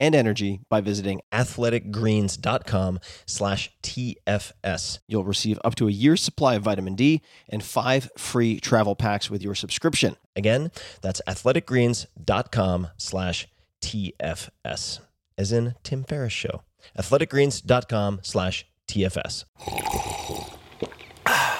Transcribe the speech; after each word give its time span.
and 0.00 0.14
energy 0.14 0.60
by 0.68 0.80
visiting 0.80 1.20
athleticgreens.com 1.30 2.98
slash 3.26 3.70
TFS. 3.82 4.98
You'll 5.06 5.24
receive 5.24 5.58
up 5.64 5.74
to 5.76 5.86
a 5.88 5.92
year's 5.92 6.22
supply 6.22 6.54
of 6.54 6.62
vitamin 6.62 6.94
D 6.94 7.22
and 7.48 7.62
five 7.62 8.10
free 8.16 8.58
travel 8.58 8.96
packs 8.96 9.30
with 9.30 9.42
your 9.42 9.54
subscription. 9.54 10.16
Again, 10.34 10.70
that's 11.02 11.20
athleticgreens.com 11.28 12.88
slash 12.96 13.46
TFS, 13.82 15.00
as 15.38 15.52
in 15.52 15.74
Tim 15.82 16.04
Ferriss 16.04 16.32
Show. 16.32 16.62
athleticgreens.com 16.98 18.20
slash 18.22 18.66
TFS. 18.88 19.44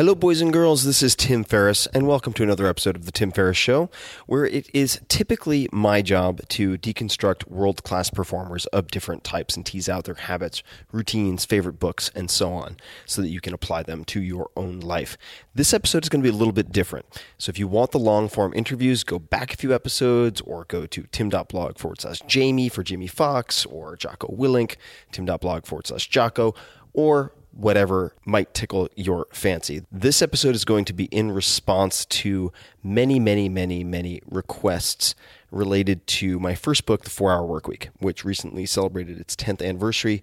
Hello, 0.00 0.14
boys 0.14 0.40
and 0.40 0.50
girls. 0.50 0.84
This 0.84 1.02
is 1.02 1.14
Tim 1.14 1.44
Ferriss, 1.44 1.86
and 1.88 2.06
welcome 2.08 2.32
to 2.32 2.42
another 2.42 2.66
episode 2.66 2.96
of 2.96 3.04
The 3.04 3.12
Tim 3.12 3.30
Ferriss 3.30 3.58
Show, 3.58 3.90
where 4.26 4.46
it 4.46 4.66
is 4.72 4.98
typically 5.08 5.68
my 5.72 6.00
job 6.00 6.40
to 6.48 6.78
deconstruct 6.78 7.48
world 7.48 7.82
class 7.82 8.08
performers 8.08 8.64
of 8.68 8.90
different 8.90 9.24
types 9.24 9.56
and 9.56 9.66
tease 9.66 9.90
out 9.90 10.04
their 10.04 10.14
habits, 10.14 10.62
routines, 10.90 11.44
favorite 11.44 11.78
books, 11.78 12.10
and 12.14 12.30
so 12.30 12.50
on, 12.50 12.78
so 13.04 13.20
that 13.20 13.28
you 13.28 13.42
can 13.42 13.52
apply 13.52 13.82
them 13.82 14.06
to 14.06 14.22
your 14.22 14.48
own 14.56 14.80
life. 14.80 15.18
This 15.54 15.74
episode 15.74 16.04
is 16.04 16.08
going 16.08 16.22
to 16.22 16.30
be 16.30 16.34
a 16.34 16.38
little 16.38 16.54
bit 16.54 16.72
different. 16.72 17.04
So 17.36 17.50
if 17.50 17.58
you 17.58 17.68
want 17.68 17.90
the 17.90 17.98
long 17.98 18.30
form 18.30 18.54
interviews, 18.54 19.04
go 19.04 19.18
back 19.18 19.52
a 19.52 19.58
few 19.58 19.74
episodes 19.74 20.40
or 20.40 20.64
go 20.64 20.86
to 20.86 21.02
tim.blog 21.12 21.76
forward 21.76 22.00
slash 22.00 22.22
Jamie 22.26 22.70
for 22.70 22.82
Jamie 22.82 23.06
Foxx 23.06 23.66
or 23.66 23.96
Jocko 23.96 24.28
Willink, 24.28 24.76
tim.blog 25.12 25.66
forward 25.66 25.88
slash 25.88 26.08
Jocko, 26.08 26.54
or 26.94 27.34
whatever 27.52 28.14
might 28.24 28.54
tickle 28.54 28.88
your 28.96 29.26
fancy. 29.32 29.82
This 29.90 30.22
episode 30.22 30.54
is 30.54 30.64
going 30.64 30.84
to 30.86 30.92
be 30.92 31.04
in 31.06 31.32
response 31.32 32.04
to 32.06 32.52
many, 32.82 33.18
many, 33.18 33.48
many, 33.48 33.84
many 33.84 34.20
requests 34.30 35.14
related 35.50 36.06
to 36.06 36.38
my 36.38 36.54
first 36.54 36.86
book, 36.86 37.04
The 37.04 37.10
Four 37.10 37.32
Hour 37.32 37.60
Workweek, 37.60 37.88
which 37.98 38.24
recently 38.24 38.66
celebrated 38.66 39.18
its 39.18 39.34
10th 39.36 39.66
anniversary. 39.66 40.22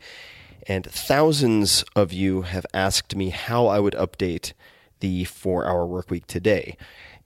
And 0.68 0.86
thousands 0.86 1.84
of 1.96 2.12
you 2.12 2.44
have 2.44 2.66
asked 2.74 3.16
me 3.16 3.30
how 3.30 3.68
I 3.68 3.80
would 3.80 3.94
update 3.94 4.54
the 5.00 5.26
Four 5.26 5.68
Hour 5.68 5.86
Workweek 5.86 6.26
today. 6.26 6.78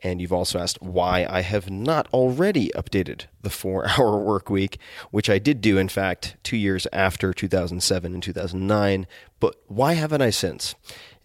And 0.04 0.20
you've 0.20 0.34
also 0.34 0.60
asked 0.60 0.82
why 0.82 1.28
I 1.30 1.42
have 1.42 1.70
not 1.70 2.08
already 2.12 2.72
updated 2.76 3.26
the 3.42 3.50
four 3.50 3.88
hour 3.88 4.18
work 4.24 4.50
week, 4.50 4.80
which 5.12 5.30
I 5.30 5.38
did 5.40 5.62
do, 5.62 5.78
in 5.78 5.90
fact, 5.90 6.38
two 6.44 6.58
years 6.58 6.88
after 6.92 7.34
2007 7.34 8.14
and 8.14 8.24
2009. 8.24 9.08
But 9.40 9.56
why 9.68 9.94
haven't 9.94 10.22
I 10.22 10.32
since? 10.32 10.76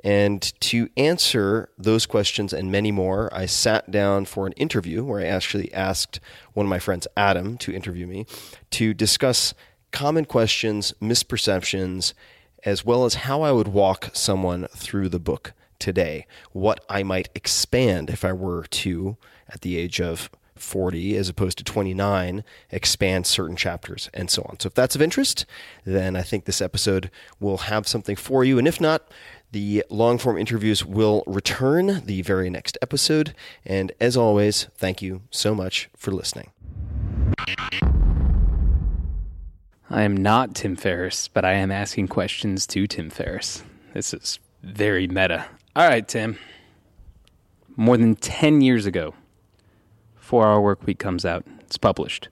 And 0.05 0.43
to 0.61 0.89
answer 0.97 1.71
those 1.79 2.07
questions 2.07 2.53
and 2.53 2.71
many 2.71 2.93
more, 2.93 3.29
I 3.33 3.47
sat 3.47 3.91
down 3.91 4.27
for 4.27 4.47
an 4.47 4.53
interview 4.53 5.03
where 5.03 5.21
I 5.21 5.25
actually 5.25 5.73
asked 5.73 6.21
one 6.53 6.67
of 6.67 6.71
my 6.71 6.79
friends, 6.79 7.09
Adam, 7.17 7.59
to 7.59 7.75
interview 7.75 8.07
me 8.07 8.27
to 8.73 8.95
discuss 8.95 9.55
common 9.91 10.25
questions, 10.27 10.93
misperceptions, 11.01 12.13
as 12.65 12.85
well 12.85 13.05
as 13.05 13.15
how 13.15 13.43
I 13.43 13.53
would 13.53 13.69
walk 13.69 14.11
someone 14.13 14.69
through 14.77 15.09
the 15.09 15.19
book 15.19 15.55
today, 15.79 16.27
what 16.53 16.85
I 16.89 17.03
might 17.03 17.29
expand 17.35 18.11
if 18.11 18.25
I 18.25 18.33
were 18.33 18.65
to, 18.65 19.17
at 19.49 19.61
the 19.61 19.77
age 19.77 20.01
of 20.01 20.31
40 20.55 21.17
as 21.17 21.29
opposed 21.29 21.59
to 21.59 21.65
29, 21.65 22.43
expand 22.71 23.27
certain 23.27 23.57
chapters 23.57 24.11
and 24.15 24.31
so 24.31 24.43
on. 24.49 24.59
So 24.59 24.69
if 24.69 24.75
that's 24.75 24.95
of 24.95 25.03
interest, 25.03 25.47
then 25.85 26.17
I 26.17 26.23
think 26.23 26.45
this 26.45 26.61
episode 26.61 27.11
will 27.39 27.59
have 27.59 27.87
something 27.87 28.17
for 28.17 28.45
you. 28.45 28.59
And 28.59 28.67
if 28.67 28.81
not, 28.81 29.11
the 29.53 29.85
long 29.91 30.19
form 30.19 30.39
interviews 30.39 30.85
will 30.85 31.23
return 31.27 32.03
the 32.05 32.23
very 32.23 32.51
next 32.51 32.77
episode. 32.83 33.35
And 33.65 33.93
as 34.01 34.17
always, 34.17 34.65
thank 34.77 35.03
you 35.03 35.23
so 35.31 35.55
much 35.55 35.89
for 35.97 36.11
listening. 36.11 36.51
I 39.89 40.03
am 40.03 40.17
not 40.17 40.55
Tim 40.57 40.75
Ferriss, 40.75 41.29
but 41.29 41.45
I 41.45 41.53
am 41.53 41.71
asking 41.71 42.09
questions 42.09 42.67
to 42.69 42.89
Tim 42.89 43.09
Ferriss. 43.09 43.63
This 43.95 44.13
is 44.13 44.41
very 44.63 45.07
meta. 45.07 45.47
All 45.77 45.87
right, 45.87 46.09
Tim. 46.09 46.39
More 47.77 47.99
than 47.99 48.15
10 48.15 48.63
years 48.63 48.87
ago, 48.87 49.13
Four 50.15 50.47
Hour 50.47 50.63
Work 50.63 50.87
Week 50.87 50.99
comes 50.99 51.27
out. 51.27 51.45
It's 51.61 51.77
published. 51.77 52.31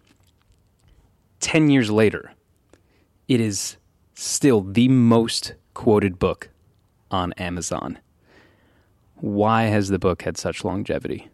10 1.40 1.68
years 1.68 1.90
later, 1.90 2.32
it 3.28 3.40
is 3.40 3.76
still 4.14 4.62
the 4.62 4.88
most 4.88 5.52
quoted 5.74 6.18
book 6.18 6.48
on 7.10 7.34
Amazon. 7.34 7.98
Why 9.16 9.64
has 9.64 9.90
the 9.90 9.98
book 9.98 10.22
had 10.22 10.38
such 10.38 10.64
longevity? 10.64 11.28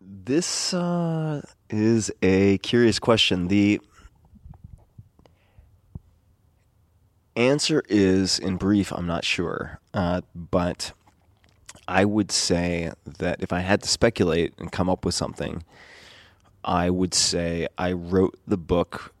This 0.00 0.74
uh, 0.74 1.42
is 1.70 2.10
a 2.20 2.58
curious 2.58 2.98
question. 2.98 3.46
The 3.46 3.80
answer 7.36 7.84
is, 7.88 8.40
in 8.40 8.56
brief, 8.56 8.92
I'm 8.92 9.06
not 9.06 9.24
sure. 9.24 9.78
Uh, 9.94 10.22
but 10.34 10.92
I 11.88 12.04
would 12.04 12.30
say 12.30 12.92
that 13.18 13.42
if 13.42 13.50
I 13.50 13.60
had 13.60 13.82
to 13.82 13.88
speculate 13.88 14.52
and 14.58 14.70
come 14.70 14.90
up 14.90 15.06
with 15.06 15.14
something, 15.14 15.64
I 16.62 16.90
would 16.90 17.14
say 17.14 17.66
I 17.78 17.92
wrote 17.92 18.38
the 18.46 18.58
book 18.58 19.14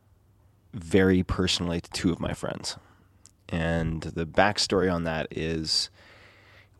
very 0.74 1.22
personally 1.22 1.80
to 1.80 1.90
two 1.90 2.12
of 2.12 2.20
my 2.20 2.34
friends. 2.34 2.76
And 3.48 4.02
the 4.02 4.26
backstory 4.26 4.92
on 4.92 5.04
that 5.04 5.28
is 5.30 5.88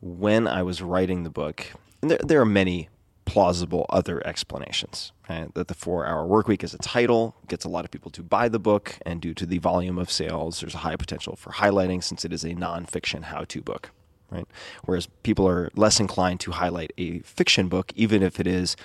when 0.02 0.46
I 0.46 0.62
was 0.62 0.82
writing 0.82 1.22
the 1.22 1.30
book, 1.30 1.64
and 2.02 2.10
there, 2.10 2.20
there 2.22 2.40
are 2.42 2.46
many 2.46 2.90
plausible 3.24 3.86
other 3.88 4.24
explanations. 4.26 5.12
That 5.28 5.68
the 5.68 5.74
four 5.74 6.06
hour 6.06 6.26
work 6.26 6.48
week 6.48 6.62
is 6.62 6.74
a 6.74 6.78
title, 6.78 7.34
gets 7.48 7.64
a 7.64 7.68
lot 7.68 7.86
of 7.86 7.90
people 7.90 8.10
to 8.12 8.22
buy 8.22 8.50
the 8.50 8.58
book, 8.58 8.98
and 9.06 9.22
due 9.22 9.34
to 9.34 9.46
the 9.46 9.58
volume 9.58 9.98
of 9.98 10.10
sales, 10.10 10.60
there's 10.60 10.74
a 10.74 10.78
high 10.78 10.96
potential 10.96 11.34
for 11.34 11.52
highlighting 11.52 12.04
since 12.04 12.26
it 12.26 12.32
is 12.32 12.44
a 12.44 12.50
nonfiction 12.50 13.24
how 13.24 13.44
to 13.44 13.62
book. 13.62 13.90
Right? 14.30 14.46
Whereas 14.84 15.06
people 15.22 15.48
are 15.48 15.70
less 15.74 16.00
inclined 16.00 16.40
to 16.40 16.52
highlight 16.52 16.92
a 16.98 17.20
fiction 17.20 17.68
book, 17.68 17.92
even 17.96 18.22
if 18.22 18.38
it 18.38 18.46
is 18.46 18.76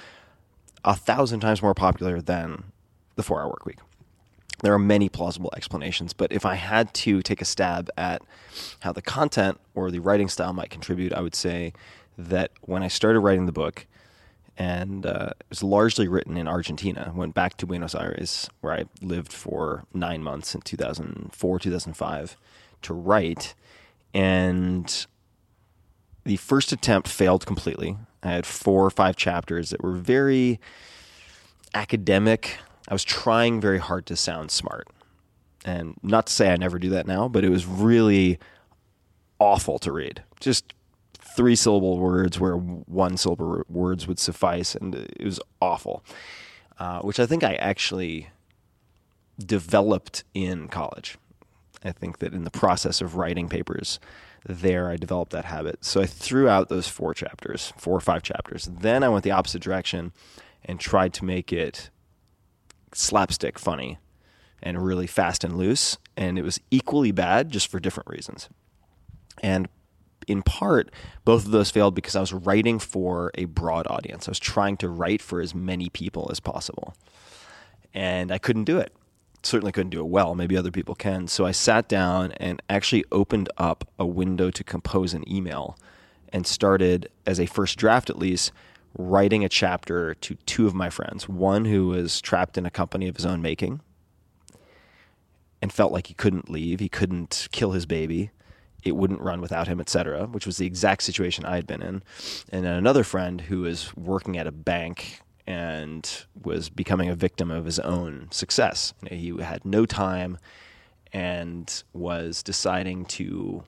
a 0.86 0.96
thousand 0.96 1.42
times 1.42 1.62
more 1.62 1.74
popular 1.74 2.22
than 2.22 2.64
the 3.16 3.24
four 3.24 3.42
hour 3.42 3.48
work 3.48 3.66
week. 3.66 3.80
There 4.62 4.74
are 4.74 4.80
many 4.80 5.10
plausible 5.10 5.52
explanations, 5.56 6.14
but 6.14 6.32
if 6.32 6.46
I 6.46 6.56
had 6.56 6.94
to 6.96 7.22
take 7.22 7.42
a 7.42 7.46
stab 7.46 7.90
at 7.98 8.22
how 8.80 8.94
the 8.94 9.02
content 9.02 9.60
or 9.76 9.92
the 9.92 10.00
writing 10.00 10.30
style 10.30 10.54
might 10.54 10.70
contribute, 10.70 11.12
I 11.12 11.20
would 11.20 11.36
say 11.36 11.74
that 12.18 12.52
when 12.62 12.82
I 12.82 12.88
started 12.88 13.20
writing 13.20 13.46
the 13.46 13.52
book, 13.52 13.86
and 14.58 15.06
uh, 15.06 15.32
it 15.40 15.46
was 15.50 15.64
largely 15.64 16.08
written 16.08 16.38
in 16.38 16.48
Argentina. 16.48 17.12
Went 17.16 17.34
back 17.34 17.58
to 17.58 17.66
Buenos 17.66 17.96
Aires, 17.96 18.50
where 18.62 18.74
I 18.74 18.86
lived 19.02 19.34
for 19.34 19.86
nine 19.94 20.22
months 20.22 20.54
in 20.54 20.62
2004, 20.62 21.60
2005, 21.60 22.38
to 22.84 22.94
write. 22.94 23.56
And 24.14 25.08
the 26.24 26.38
first 26.38 26.72
attempt 26.72 27.08
failed 27.08 27.46
completely. 27.46 27.98
I 28.22 28.30
had 28.30 28.46
four 28.46 28.86
or 28.86 28.90
five 28.90 29.16
chapters 29.16 29.70
that 29.72 29.84
were 29.84 29.94
very 29.94 30.60
academic. 31.74 32.58
I 32.88 32.94
was 32.94 33.04
trying 33.04 33.60
very 33.60 33.80
hard 33.80 34.06
to 34.08 34.16
sound 34.16 34.52
smart. 34.52 34.88
And 35.66 35.96
not 36.04 36.28
to 36.28 36.34
say 36.34 36.52
I 36.52 36.58
never 36.58 36.80
do 36.80 36.90
that 36.90 37.08
now, 37.08 37.28
but 37.28 37.44
it 37.44 37.50
was 37.50 37.66
really 37.66 38.40
awful 39.40 39.80
to 39.80 39.92
read. 39.92 40.24
Just 40.40 40.74
three 41.36 41.56
syllable 41.56 41.98
words 41.98 42.40
where 42.40 42.56
one 42.56 43.18
syllable 43.18 43.64
words 43.70 44.08
would 44.08 44.20
suffice, 44.20 44.76
and 44.76 44.94
it 44.96 45.24
was 45.24 45.40
awful. 45.62 46.04
Uh, 46.80 47.00
which 47.00 47.20
I 47.20 47.26
think 47.26 47.44
I 47.44 47.54
actually 47.56 48.30
developed 49.40 50.24
in 50.34 50.68
college. 50.68 51.18
I 51.84 51.92
think 51.92 52.20
that 52.20 52.34
in 52.34 52.44
the 52.44 52.52
process 52.52 53.02
of 53.02 53.16
writing 53.16 53.50
papers 53.50 54.00
there, 54.46 54.90
I 54.90 54.98
developed 54.98 55.32
that 55.32 55.46
habit. 55.46 55.86
So 55.86 56.02
I 56.02 56.06
threw 56.06 56.50
out 56.50 56.70
those 56.70 56.88
four 56.88 57.14
chapters, 57.14 57.74
four 57.78 57.96
or 57.96 58.02
five 58.02 58.24
chapters. 58.24 58.66
Then 58.66 59.04
I 59.04 59.10
went 59.10 59.24
the 59.24 59.32
opposite 59.32 59.62
direction 59.62 60.12
and 60.66 60.80
tried 60.80 61.14
to 61.14 61.26
make 61.26 61.54
it 61.54 61.90
slapstick 62.94 63.58
funny 63.58 64.00
and 64.62 64.84
really 64.84 65.08
fast 65.08 65.44
and 65.44 65.58
loose. 65.58 65.98
And 66.16 66.38
it 66.38 66.44
was 66.44 66.60
equally 66.72 67.12
bad, 67.12 67.50
just 67.50 67.68
for 67.68 67.80
different 67.80 68.10
reasons. 68.10 68.50
And 69.42 69.68
in 70.28 70.42
part, 70.42 70.92
both 71.26 71.46
of 71.46 71.52
those 71.52 71.72
failed 71.72 71.96
because 71.96 72.16
I 72.16 72.22
was 72.22 72.34
writing 72.34 72.80
for 72.80 73.32
a 73.36 73.46
broad 73.46 73.88
audience. 73.88 74.28
I 74.28 74.32
was 74.32 74.40
trying 74.40 74.78
to 74.78 74.90
write 74.90 75.22
for 75.22 75.42
as 75.42 75.54
many 75.54 75.90
people 75.90 76.30
as 76.32 76.40
possible. 76.40 76.96
And 77.94 78.32
I 78.32 78.38
couldn't 78.38 78.64
do 78.64 78.80
it. 78.80 78.94
Certainly 79.44 79.74
couldn't 79.74 79.90
do 79.90 80.00
it 80.00 80.08
well. 80.08 80.36
Maybe 80.36 80.56
other 80.56 80.72
people 80.72 80.96
can. 80.96 81.28
So 81.28 81.46
I 81.46 81.52
sat 81.52 81.88
down 81.88 82.32
and 82.34 82.62
actually 82.70 83.04
opened 83.12 83.50
up 83.58 83.88
a 84.00 84.06
window 84.06 84.50
to 84.52 84.64
compose 84.64 85.14
an 85.14 85.30
email 85.30 85.78
and 86.32 86.48
started, 86.48 87.10
as 87.28 87.40
a 87.40 87.46
first 87.46 87.78
draft 87.78 88.10
at 88.10 88.18
least, 88.18 88.52
writing 88.98 89.44
a 89.44 89.50
chapter 89.50 90.14
to 90.16 90.36
two 90.46 90.66
of 90.66 90.74
my 90.74 90.90
friends. 90.90 91.28
One 91.28 91.66
who 91.66 91.88
was 91.88 92.22
trapped 92.22 92.58
in 92.58 92.66
a 92.66 92.72
company 92.72 93.08
of 93.08 93.16
his 93.16 93.26
own 93.26 93.42
making 93.42 93.82
and 95.62 95.72
felt 95.72 95.92
like 95.92 96.08
he 96.08 96.14
couldn't 96.14 96.50
leave, 96.50 96.80
he 96.80 96.90
couldn't 96.90 97.48
kill 97.52 97.72
his 97.72 97.86
baby 97.86 98.32
it 98.84 98.96
wouldn't 98.96 99.22
run 99.22 99.42
without 99.42 99.68
him, 99.68 99.80
etc., 99.80 100.28
which 100.28 100.46
was 100.46 100.58
the 100.58 100.66
exact 100.66 101.04
situation 101.04 101.46
I 101.46 101.56
had 101.56 101.68
been 101.68 101.82
in. 101.82 102.04
And 102.52 102.66
then 102.66 102.74
another 102.74 103.04
friend 103.04 103.42
who 103.42 103.62
was 103.62 103.96
working 103.96 104.38
at 104.38 104.48
a 104.48 104.52
bank 104.52 105.22
and 105.46 106.26
was 106.42 106.70
becoming 106.70 107.10
a 107.10 107.16
victim 107.16 107.52
of 107.52 107.66
his 107.66 107.80
own 107.80 108.28
success. 108.32 108.94
He 109.10 109.36
had 109.42 109.66
no 109.66 109.86
time 109.86 110.38
and 111.12 111.84
was 111.94 112.42
deciding 112.44 113.06
to 113.06 113.64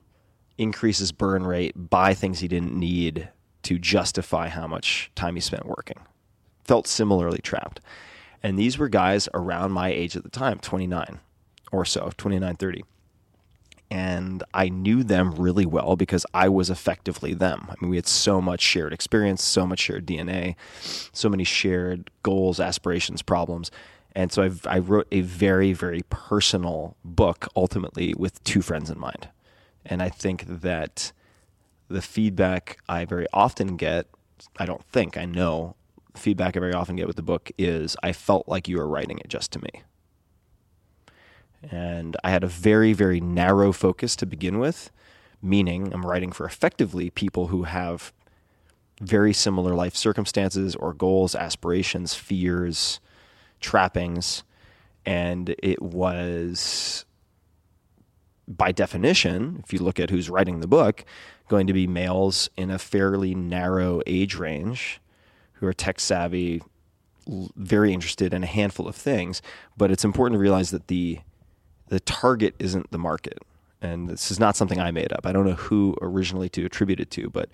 increase 0.58 0.98
his 0.98 1.12
burn 1.12 1.46
rate, 1.46 1.74
buy 1.90 2.14
things 2.14 2.40
he 2.40 2.48
didn't 2.48 2.74
need 2.74 3.28
to 3.62 3.78
justify 3.78 4.48
how 4.48 4.66
much 4.66 5.10
time 5.14 5.34
he 5.34 5.40
spent 5.40 5.66
working. 5.66 5.98
Felt 6.64 6.86
similarly 6.86 7.38
trapped. 7.38 7.80
And 8.42 8.58
these 8.58 8.78
were 8.78 8.88
guys 8.88 9.28
around 9.34 9.72
my 9.72 9.90
age 9.90 10.16
at 10.16 10.22
the 10.22 10.30
time, 10.30 10.58
29 10.58 11.20
or 11.72 11.84
so, 11.84 12.10
29, 12.16 12.56
30 12.56 12.84
and 13.90 14.42
I 14.52 14.68
knew 14.68 15.04
them 15.04 15.32
really 15.32 15.66
well 15.66 15.96
because 15.96 16.26
I 16.34 16.48
was 16.48 16.70
effectively 16.70 17.34
them. 17.34 17.66
I 17.70 17.74
mean, 17.80 17.90
we 17.90 17.96
had 17.96 18.06
so 18.06 18.40
much 18.40 18.60
shared 18.60 18.92
experience, 18.92 19.42
so 19.42 19.66
much 19.66 19.80
shared 19.80 20.06
DNA, 20.06 20.56
so 21.12 21.28
many 21.28 21.44
shared 21.44 22.10
goals, 22.22 22.58
aspirations, 22.58 23.22
problems. 23.22 23.70
And 24.14 24.32
so 24.32 24.42
I've, 24.42 24.66
i 24.66 24.78
wrote 24.78 25.06
a 25.12 25.20
very, 25.20 25.72
very 25.72 26.02
personal 26.08 26.96
book 27.04 27.46
ultimately 27.54 28.14
with 28.16 28.42
two 28.44 28.62
friends 28.62 28.90
in 28.90 28.98
mind. 28.98 29.28
And 29.84 30.02
I 30.02 30.08
think 30.08 30.44
that 30.46 31.12
the 31.88 32.02
feedback 32.02 32.78
I 32.88 33.04
very 33.04 33.26
often 33.32 33.76
get, 33.76 34.06
I 34.58 34.66
don't 34.66 34.84
think, 34.86 35.16
I 35.16 35.26
know, 35.26 35.76
feedback 36.14 36.56
I 36.56 36.60
very 36.60 36.72
often 36.72 36.96
get 36.96 37.06
with 37.06 37.16
the 37.16 37.22
book 37.22 37.52
is 37.58 37.96
I 38.02 38.12
felt 38.12 38.48
like 38.48 38.68
you 38.68 38.78
were 38.78 38.88
writing 38.88 39.18
it 39.18 39.28
just 39.28 39.52
to 39.52 39.60
me. 39.60 39.82
And 41.70 42.16
I 42.22 42.30
had 42.30 42.44
a 42.44 42.48
very, 42.48 42.92
very 42.92 43.20
narrow 43.20 43.72
focus 43.72 44.16
to 44.16 44.26
begin 44.26 44.58
with, 44.58 44.90
meaning 45.42 45.92
I'm 45.92 46.06
writing 46.06 46.32
for 46.32 46.46
effectively 46.46 47.10
people 47.10 47.48
who 47.48 47.64
have 47.64 48.12
very 49.00 49.32
similar 49.32 49.74
life 49.74 49.94
circumstances 49.94 50.74
or 50.74 50.94
goals, 50.94 51.34
aspirations, 51.34 52.14
fears, 52.14 53.00
trappings. 53.60 54.42
And 55.04 55.54
it 55.62 55.82
was, 55.82 57.04
by 58.48 58.72
definition, 58.72 59.62
if 59.64 59.72
you 59.72 59.78
look 59.80 60.00
at 60.00 60.10
who's 60.10 60.30
writing 60.30 60.60
the 60.60 60.66
book, 60.66 61.04
going 61.48 61.66
to 61.66 61.72
be 61.72 61.86
males 61.86 62.50
in 62.56 62.70
a 62.70 62.78
fairly 62.78 63.34
narrow 63.34 64.02
age 64.06 64.34
range 64.34 65.00
who 65.54 65.66
are 65.66 65.72
tech 65.72 66.00
savvy, 66.00 66.62
very 67.56 67.92
interested 67.92 68.32
in 68.34 68.42
a 68.42 68.46
handful 68.46 68.88
of 68.88 68.96
things. 68.96 69.42
But 69.76 69.90
it's 69.90 70.04
important 70.04 70.38
to 70.38 70.42
realize 70.42 70.70
that 70.70 70.88
the 70.88 71.20
the 71.88 72.00
target 72.00 72.54
isn't 72.58 72.90
the 72.90 72.98
market. 72.98 73.38
And 73.82 74.08
this 74.08 74.30
is 74.30 74.40
not 74.40 74.56
something 74.56 74.80
I 74.80 74.90
made 74.90 75.12
up. 75.12 75.26
I 75.26 75.32
don't 75.32 75.46
know 75.46 75.52
who 75.52 75.96
originally 76.00 76.48
to 76.50 76.64
attribute 76.64 77.00
it 77.00 77.10
to, 77.12 77.28
but 77.30 77.50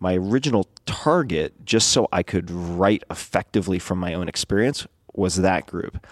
my 0.00 0.14
original 0.14 0.68
target, 0.84 1.64
just 1.64 1.88
so 1.88 2.08
I 2.12 2.22
could 2.22 2.50
write 2.50 3.04
effectively 3.10 3.78
from 3.78 3.98
my 3.98 4.14
own 4.14 4.28
experience, 4.28 4.86
was 5.14 5.36
that 5.36 5.66
group. 5.66 6.04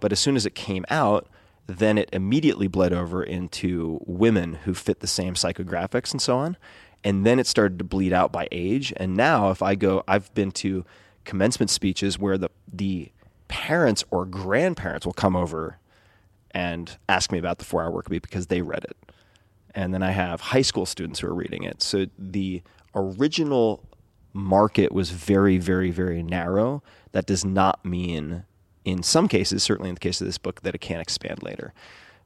But 0.00 0.12
as 0.12 0.20
soon 0.20 0.36
as 0.36 0.46
it 0.46 0.54
came 0.54 0.84
out, 0.90 1.28
then 1.66 1.98
it 1.98 2.08
immediately 2.12 2.66
bled 2.66 2.92
over 2.92 3.22
into 3.22 4.00
women 4.04 4.54
who 4.64 4.74
fit 4.74 5.00
the 5.00 5.06
same 5.06 5.34
psychographics 5.34 6.12
and 6.12 6.20
so 6.20 6.36
on. 6.38 6.56
And 7.04 7.26
then 7.26 7.38
it 7.38 7.46
started 7.46 7.78
to 7.78 7.84
bleed 7.84 8.12
out 8.12 8.32
by 8.32 8.48
age. 8.52 8.92
And 8.96 9.16
now, 9.16 9.50
if 9.50 9.62
I 9.62 9.74
go, 9.74 10.04
I've 10.06 10.32
been 10.34 10.52
to 10.52 10.84
commencement 11.24 11.70
speeches 11.70 12.18
where 12.18 12.38
the, 12.38 12.50
the 12.72 13.10
parents 13.48 14.04
or 14.10 14.24
grandparents 14.24 15.06
will 15.06 15.12
come 15.12 15.34
over 15.36 15.78
and 16.54 16.96
ask 17.08 17.32
me 17.32 17.38
about 17.38 17.58
the 17.58 17.64
four 17.64 17.82
hour 17.82 17.90
work 17.90 18.08
week 18.08 18.22
because 18.22 18.46
they 18.46 18.62
read 18.62 18.84
it. 18.84 18.96
And 19.74 19.94
then 19.94 20.02
I 20.02 20.10
have 20.10 20.40
high 20.40 20.62
school 20.62 20.86
students 20.86 21.20
who 21.20 21.28
are 21.28 21.34
reading 21.34 21.64
it. 21.64 21.82
So 21.82 22.06
the 22.18 22.62
original 22.94 23.88
market 24.32 24.92
was 24.92 25.10
very, 25.10 25.58
very, 25.58 25.90
very 25.90 26.22
narrow. 26.22 26.82
That 27.12 27.26
does 27.26 27.44
not 27.44 27.84
mean, 27.84 28.44
in 28.84 29.02
some 29.02 29.28
cases, 29.28 29.62
certainly 29.62 29.88
in 29.88 29.94
the 29.94 30.00
case 30.00 30.20
of 30.20 30.26
this 30.26 30.38
book, 30.38 30.62
that 30.62 30.74
it 30.74 30.80
can't 30.80 31.00
expand 31.00 31.42
later. 31.42 31.72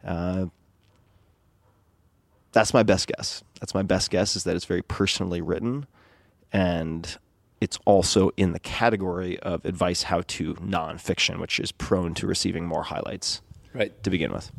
Uh, 0.05 0.47
that's 2.53 2.73
my 2.73 2.83
best 2.83 3.09
guess. 3.09 3.45
That's 3.61 3.75
my 3.75 3.83
best 3.83 4.11
guess 4.11 4.35
is 4.35 4.45
that 4.45 4.57
it's 4.57 4.65
very 4.65 4.83
personally 4.83 5.41
written 5.41 5.87
and 6.53 7.19
it's 7.61 7.79
also 7.85 8.31
in 8.37 8.53
the 8.53 8.59
category 8.61 9.39
of 9.41 9.65
advice 9.65 10.05
how 10.05 10.23
to 10.23 10.55
nonfiction, 10.55 11.39
which 11.39 11.59
is 11.59 11.73
prone 11.73 12.15
to 12.15 12.27
receiving 12.27 12.67
more 12.67 12.85
highlights 12.85 13.43
right 13.77 14.03
to 14.03 14.11
begin 14.11 14.33
with. 14.33 14.51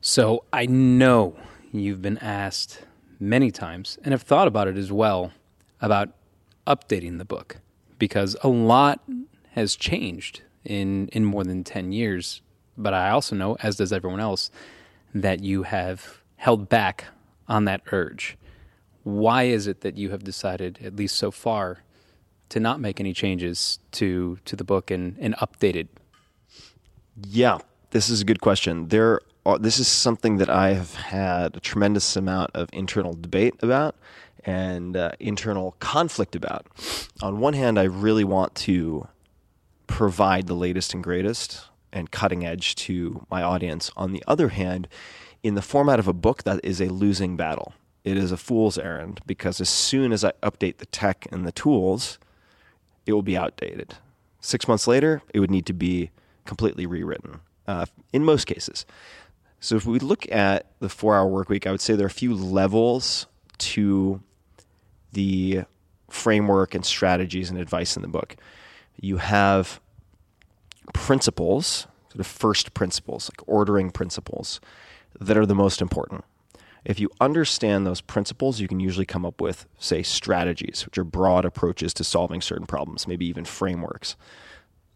So 0.00 0.44
I 0.52 0.66
know 0.66 1.36
you've 1.72 2.02
been 2.02 2.18
asked 2.18 2.84
many 3.18 3.50
times 3.50 3.98
and 4.04 4.12
have 4.12 4.22
thought 4.22 4.46
about 4.46 4.68
it 4.68 4.76
as 4.76 4.92
well 4.92 5.32
about 5.80 6.10
updating 6.66 7.18
the 7.18 7.24
book 7.24 7.58
because 7.98 8.36
a 8.42 8.48
lot 8.48 9.00
has 9.52 9.74
changed 9.74 10.42
in 10.64 11.08
in 11.08 11.24
more 11.24 11.44
than 11.44 11.64
10 11.64 11.92
years 11.92 12.42
but 12.76 12.92
I 12.92 13.10
also 13.10 13.34
know 13.36 13.56
as 13.60 13.76
does 13.76 13.92
everyone 13.92 14.20
else 14.20 14.50
that 15.14 15.42
you 15.42 15.62
have 15.62 16.20
held 16.36 16.68
back 16.68 17.04
on 17.48 17.64
that 17.64 17.82
urge 17.92 18.36
why 19.06 19.44
is 19.44 19.68
it 19.68 19.82
that 19.82 19.96
you 19.96 20.10
have 20.10 20.24
decided 20.24 20.80
at 20.84 20.96
least 20.96 21.14
so 21.14 21.30
far 21.30 21.84
to 22.48 22.58
not 22.58 22.80
make 22.80 22.98
any 22.98 23.12
changes 23.12 23.78
to 23.92 24.38
to 24.44 24.56
the 24.56 24.64
book 24.64 24.90
and 24.90 25.16
and 25.20 25.36
update 25.36 25.76
it? 25.76 25.88
Yeah, 27.28 27.58
this 27.90 28.10
is 28.10 28.20
a 28.20 28.24
good 28.24 28.40
question. 28.40 28.88
There, 28.88 29.20
are, 29.44 29.58
this 29.58 29.78
is 29.78 29.88
something 29.88 30.38
that 30.38 30.50
I 30.50 30.74
have 30.74 30.94
had 30.94 31.56
a 31.56 31.60
tremendous 31.60 32.16
amount 32.16 32.50
of 32.54 32.68
internal 32.72 33.14
debate 33.14 33.54
about 33.62 33.96
and 34.44 34.96
uh, 34.96 35.12
internal 35.18 35.76
conflict 35.80 36.36
about. 36.36 36.66
On 37.22 37.40
one 37.40 37.54
hand, 37.54 37.78
I 37.78 37.84
really 37.84 38.24
want 38.24 38.54
to 38.56 39.08
provide 39.86 40.46
the 40.46 40.54
latest 40.54 40.94
and 40.94 41.02
greatest 41.02 41.64
and 41.92 42.10
cutting 42.10 42.44
edge 42.44 42.74
to 42.74 43.24
my 43.30 43.42
audience. 43.42 43.90
On 43.96 44.12
the 44.12 44.22
other 44.26 44.48
hand, 44.48 44.88
in 45.42 45.54
the 45.54 45.62
format 45.62 45.98
of 45.98 46.08
a 46.08 46.12
book, 46.12 46.42
that 46.44 46.60
is 46.64 46.80
a 46.80 46.86
losing 46.86 47.36
battle. 47.36 47.72
It 48.04 48.16
is 48.16 48.30
a 48.30 48.36
fool's 48.36 48.78
errand 48.78 49.20
because 49.26 49.60
as 49.60 49.68
soon 49.68 50.12
as 50.12 50.24
I 50.24 50.32
update 50.42 50.78
the 50.78 50.86
tech 50.86 51.26
and 51.32 51.46
the 51.46 51.52
tools, 51.52 52.18
it 53.04 53.12
will 53.12 53.22
be 53.22 53.36
outdated. 53.36 53.94
Six 54.40 54.68
months 54.68 54.86
later, 54.86 55.22
it 55.32 55.40
would 55.40 55.50
need 55.50 55.66
to 55.66 55.72
be 55.72 56.10
completely 56.44 56.86
rewritten 56.86 57.40
uh, 57.66 57.86
in 58.12 58.24
most 58.24 58.46
cases. 58.46 58.86
So 59.60 59.76
if 59.76 59.86
we 59.86 59.98
look 59.98 60.30
at 60.30 60.66
the 60.80 60.88
four 60.88 61.16
hour 61.16 61.26
work 61.26 61.48
week, 61.48 61.66
I 61.66 61.70
would 61.70 61.80
say 61.80 61.94
there 61.94 62.06
are 62.06 62.08
a 62.08 62.10
few 62.10 62.34
levels 62.34 63.26
to 63.58 64.20
the 65.12 65.62
framework 66.08 66.74
and 66.74 66.84
strategies 66.84 67.50
and 67.50 67.58
advice 67.58 67.96
in 67.96 68.02
the 68.02 68.08
book. 68.08 68.36
You 69.00 69.16
have 69.16 69.80
principles, 70.92 71.86
sort 72.08 72.20
of 72.20 72.26
first 72.26 72.74
principles, 72.74 73.30
like 73.30 73.48
ordering 73.48 73.90
principles, 73.90 74.60
that 75.20 75.36
are 75.36 75.46
the 75.46 75.54
most 75.54 75.80
important. 75.80 76.24
If 76.84 77.00
you 77.00 77.10
understand 77.20 77.84
those 77.84 78.00
principles, 78.00 78.60
you 78.60 78.68
can 78.68 78.78
usually 78.78 79.06
come 79.06 79.26
up 79.26 79.40
with, 79.40 79.66
say, 79.78 80.04
strategies, 80.04 80.84
which 80.86 80.96
are 80.96 81.04
broad 81.04 81.44
approaches 81.44 81.92
to 81.94 82.04
solving 82.04 82.40
certain 82.40 82.66
problems, 82.66 83.08
maybe 83.08 83.26
even 83.26 83.44
frameworks. 83.44 84.14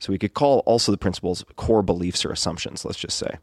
So 0.00 0.12
we 0.12 0.18
could 0.18 0.34
call 0.34 0.60
also 0.60 0.90
the 0.90 0.98
principles 0.98 1.44
core 1.56 1.82
beliefs 1.82 2.24
or 2.24 2.32
assumptions, 2.32 2.84
let's 2.84 2.98
just 2.98 3.16
say. 3.16 3.36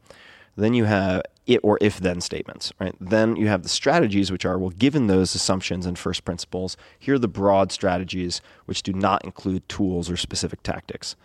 Then 0.57 0.73
you 0.73 0.85
have 0.85 1.21
it 1.45 1.59
or 1.63 1.77
if 1.79 1.99
then 1.99 2.19
statements, 2.19 2.73
right? 2.79 2.95
Then 2.99 3.35
you 3.35 3.47
have 3.47 3.61
the 3.61 3.69
strategies, 3.69 4.31
which 4.31 4.43
are, 4.43 4.57
well, 4.57 4.71
given 4.71 5.05
those 5.05 5.35
assumptions 5.35 5.85
and 5.85 5.97
first 5.97 6.25
principles, 6.25 6.75
here 6.97 7.15
are 7.15 7.19
the 7.19 7.27
broad 7.27 7.71
strategies 7.71 8.41
which 8.65 8.81
do 8.81 8.91
not 8.91 9.23
include 9.23 9.69
tools 9.69 10.09
or 10.09 10.17
specific 10.17 10.63
tactics. 10.63 11.15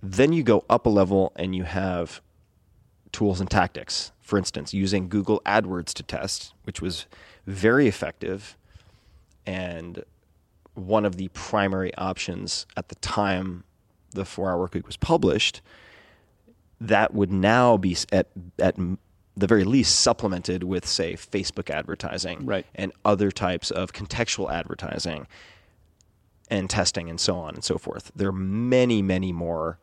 Then 0.00 0.32
you 0.32 0.44
go 0.44 0.64
up 0.70 0.86
a 0.86 0.88
level 0.88 1.32
and 1.34 1.56
you 1.56 1.64
have 1.64 2.20
tools 3.10 3.40
and 3.40 3.50
tactics. 3.50 4.12
For 4.20 4.38
instance, 4.38 4.72
using 4.72 5.08
Google 5.08 5.42
AdWords 5.44 5.92
to 5.94 6.04
test, 6.04 6.54
which 6.62 6.80
was 6.80 7.06
very 7.46 7.88
effective 7.88 8.56
and 9.44 10.04
one 10.74 11.04
of 11.04 11.16
the 11.16 11.28
primary 11.28 11.94
options 11.96 12.64
at 12.76 12.88
the 12.88 12.94
time 12.96 13.64
the 14.12 14.24
four 14.24 14.50
hour 14.50 14.58
work 14.58 14.74
week 14.74 14.86
was 14.86 14.96
published, 14.96 15.60
that 16.80 17.14
would 17.14 17.32
now 17.32 17.76
be 17.76 17.96
at, 18.12 18.28
at 18.58 18.76
the 19.36 19.46
very 19.46 19.64
least 19.64 20.00
supplemented 20.00 20.64
with, 20.64 20.86
say, 20.86 21.14
Facebook 21.14 21.70
advertising 21.70 22.44
Right. 22.44 22.66
and 22.74 22.92
other 23.04 23.30
types 23.30 23.70
of 23.70 23.92
contextual 23.92 24.52
advertising 24.52 25.26
and 26.48 26.68
testing 26.68 27.08
and 27.08 27.18
so 27.18 27.36
on 27.36 27.54
and 27.54 27.64
so 27.64 27.78
forth. 27.78 28.12
There 28.14 28.28
are 28.28 28.32
many, 28.32 29.00
many 29.00 29.32
more 29.32 29.78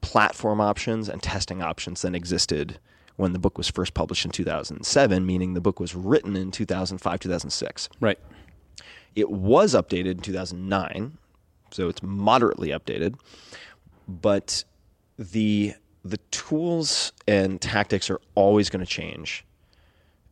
platform 0.00 0.60
options 0.60 1.08
and 1.08 1.22
testing 1.22 1.62
options 1.62 2.02
than 2.02 2.14
existed 2.14 2.78
when 3.16 3.32
the 3.32 3.38
book 3.38 3.58
was 3.58 3.68
first 3.68 3.92
published 3.92 4.24
in 4.24 4.30
2007, 4.30 5.26
meaning 5.26 5.52
the 5.54 5.60
book 5.60 5.78
was 5.78 5.94
written 5.94 6.34
in 6.36 6.50
2005, 6.50 7.20
2006. 7.20 7.88
Right. 8.00 8.18
It 9.14 9.30
was 9.30 9.74
updated 9.74 10.12
in 10.12 10.18
2009, 10.20 11.18
so 11.72 11.88
it's 11.88 12.02
moderately 12.02 12.68
updated, 12.68 13.14
but 14.06 14.64
the 15.18 15.74
the 16.04 16.18
tools 16.30 17.12
and 17.28 17.60
tactics 17.60 18.10
are 18.10 18.20
always 18.34 18.70
going 18.70 18.84
to 18.84 18.90
change. 18.90 19.44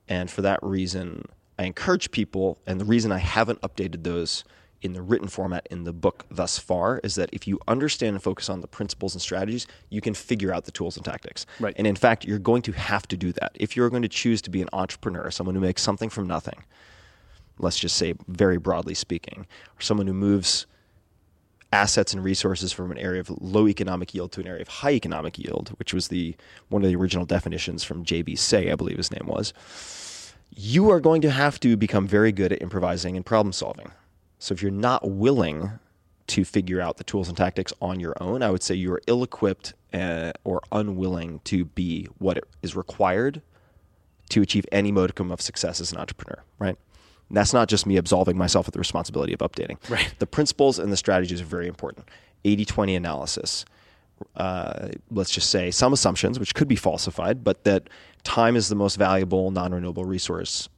And 0.08 0.28
for 0.28 0.42
that 0.42 0.58
reason, 0.62 1.26
I 1.58 1.64
encourage 1.64 2.10
people, 2.10 2.58
and 2.66 2.80
the 2.80 2.84
reason 2.84 3.12
I 3.12 3.18
haven't 3.18 3.60
updated 3.60 4.02
those 4.02 4.44
in 4.82 4.94
the 4.94 5.02
written 5.02 5.28
format 5.28 5.68
in 5.70 5.84
the 5.84 5.92
book 5.92 6.24
thus 6.30 6.58
far 6.58 7.00
is 7.04 7.14
that 7.14 7.28
if 7.32 7.46
you 7.46 7.60
understand 7.68 8.14
and 8.16 8.22
focus 8.22 8.48
on 8.48 8.62
the 8.62 8.66
principles 8.66 9.14
and 9.14 9.20
strategies, 9.20 9.66
you 9.90 10.00
can 10.00 10.14
figure 10.14 10.52
out 10.52 10.64
the 10.64 10.72
tools 10.72 10.96
and 10.96 11.04
tactics. 11.04 11.44
Right. 11.60 11.74
And 11.76 11.86
in 11.86 11.96
fact, 11.96 12.24
you're 12.24 12.38
going 12.38 12.62
to 12.62 12.72
have 12.72 13.06
to 13.08 13.16
do 13.16 13.32
that. 13.32 13.52
If 13.54 13.76
you're 13.76 13.90
going 13.90 14.02
to 14.02 14.08
choose 14.08 14.40
to 14.42 14.50
be 14.50 14.62
an 14.62 14.68
entrepreneur, 14.72 15.30
someone 15.30 15.54
who 15.54 15.60
makes 15.60 15.82
something 15.82 16.08
from 16.08 16.26
nothing, 16.26 16.64
let's 17.58 17.78
just 17.78 17.96
say 17.96 18.14
very 18.26 18.56
broadly 18.56 18.94
speaking, 18.94 19.46
or 19.78 19.82
someone 19.82 20.06
who 20.06 20.14
moves 20.14 20.66
assets 21.72 22.12
and 22.12 22.24
resources 22.24 22.72
from 22.72 22.90
an 22.90 22.98
area 22.98 23.20
of 23.20 23.30
low 23.40 23.68
economic 23.68 24.14
yield 24.14 24.32
to 24.32 24.40
an 24.40 24.46
area 24.46 24.62
of 24.62 24.68
high 24.68 24.92
economic 24.92 25.38
yield, 25.38 25.70
which 25.78 25.94
was 25.94 26.08
the 26.08 26.34
one 26.68 26.82
of 26.82 26.88
the 26.88 26.96
original 26.96 27.26
definitions 27.26 27.84
from 27.84 28.04
J.B. 28.04 28.36
Say, 28.36 28.70
I 28.70 28.74
believe 28.74 28.96
his 28.96 29.12
name 29.12 29.26
was. 29.26 29.52
You 30.54 30.90
are 30.90 31.00
going 31.00 31.22
to 31.22 31.30
have 31.30 31.60
to 31.60 31.76
become 31.76 32.06
very 32.06 32.32
good 32.32 32.52
at 32.52 32.60
improvising 32.60 33.16
and 33.16 33.24
problem 33.24 33.52
solving. 33.52 33.92
So 34.38 34.52
if 34.52 34.62
you're 34.62 34.72
not 34.72 35.08
willing 35.08 35.70
to 36.28 36.44
figure 36.44 36.80
out 36.80 36.96
the 36.96 37.04
tools 37.04 37.28
and 37.28 37.36
tactics 37.36 37.72
on 37.80 38.00
your 38.00 38.14
own, 38.20 38.42
I 38.42 38.50
would 38.50 38.62
say 38.62 38.74
you 38.74 38.92
are 38.92 39.02
ill-equipped 39.06 39.74
uh, 39.92 40.32
or 40.44 40.62
unwilling 40.72 41.40
to 41.44 41.64
be 41.64 42.06
what 42.18 42.42
is 42.62 42.74
required 42.74 43.42
to 44.30 44.42
achieve 44.42 44.64
any 44.72 44.92
modicum 44.92 45.30
of 45.30 45.40
success 45.40 45.80
as 45.80 45.92
an 45.92 45.98
entrepreneur, 45.98 46.42
right? 46.58 46.76
And 47.30 47.36
that's 47.36 47.52
not 47.52 47.68
just 47.68 47.86
me 47.86 47.96
absolving 47.96 48.36
myself 48.36 48.66
of 48.66 48.72
the 48.72 48.80
responsibility 48.80 49.32
of 49.32 49.38
updating. 49.38 49.78
Right. 49.88 50.12
The 50.18 50.26
principles 50.26 50.80
and 50.80 50.92
the 50.92 50.96
strategies 50.96 51.40
are 51.40 51.44
very 51.44 51.68
important. 51.68 52.08
80 52.44 52.64
20 52.64 52.96
analysis. 52.96 53.64
Uh, 54.36 54.88
let's 55.10 55.30
just 55.30 55.48
say 55.48 55.70
some 55.70 55.92
assumptions, 55.92 56.38
which 56.38 56.54
could 56.54 56.68
be 56.68 56.76
falsified, 56.76 57.42
but 57.42 57.64
that 57.64 57.88
time 58.24 58.56
is 58.56 58.68
the 58.68 58.74
most 58.74 58.96
valuable 58.96 59.50
non 59.50 59.72
renewable 59.72 60.04
resource 60.04 60.68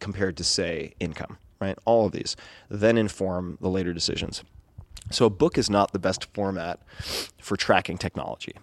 compared 0.00 0.38
to, 0.38 0.44
say, 0.44 0.94
income, 0.98 1.36
right? 1.60 1.78
All 1.84 2.06
of 2.06 2.12
these 2.12 2.34
then 2.70 2.96
inform 2.96 3.58
the 3.60 3.68
later 3.68 3.92
decisions. 3.92 4.42
So 5.10 5.26
a 5.26 5.30
book 5.30 5.58
is 5.58 5.68
not 5.68 5.92
the 5.92 5.98
best 5.98 6.26
format 6.32 6.80
for 7.38 7.56
tracking 7.56 7.98
technology. 7.98 8.54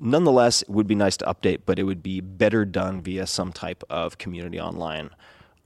Nonetheless, 0.00 0.62
it 0.62 0.70
would 0.70 0.86
be 0.86 0.94
nice 0.94 1.16
to 1.18 1.26
update, 1.26 1.60
but 1.66 1.78
it 1.78 1.84
would 1.84 2.02
be 2.02 2.20
better 2.20 2.64
done 2.64 3.00
via 3.02 3.26
some 3.26 3.52
type 3.52 3.84
of 3.88 4.18
community 4.18 4.58
online 4.58 5.10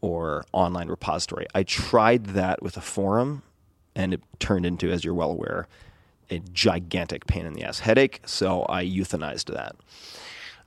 or 0.04 0.44
online 0.52 0.88
repository. 0.88 1.46
I 1.54 1.62
tried 1.62 2.26
that 2.26 2.62
with 2.62 2.76
a 2.76 2.82
forum, 2.82 3.42
and 3.94 4.12
it 4.12 4.20
turned 4.38 4.66
into, 4.66 4.90
as 4.90 5.02
you're 5.04 5.14
well 5.14 5.30
aware, 5.30 5.66
a 6.30 6.40
gigantic 6.52 7.26
pain 7.26 7.46
in 7.46 7.54
the 7.54 7.64
ass 7.64 7.80
headache. 7.80 8.20
So 8.26 8.66
I 8.68 8.84
euthanized 8.84 9.52
that. 9.54 9.76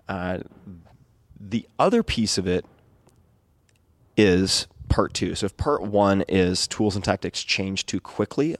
Uh, 0.09 0.39
the 1.39 1.67
other 1.77 2.01
piece 2.01 2.37
of 2.37 2.47
it 2.47 2.65
is 4.15 4.67
part 4.89 5.13
two. 5.13 5.35
So 5.35 5.45
if 5.45 5.55
part 5.55 5.83
one 5.83 6.23
is 6.27 6.67
tools 6.67 6.95
and 6.95 7.05
tactics 7.05 7.43
change 7.43 7.85
too 7.85 7.99
quickly, 7.99 8.55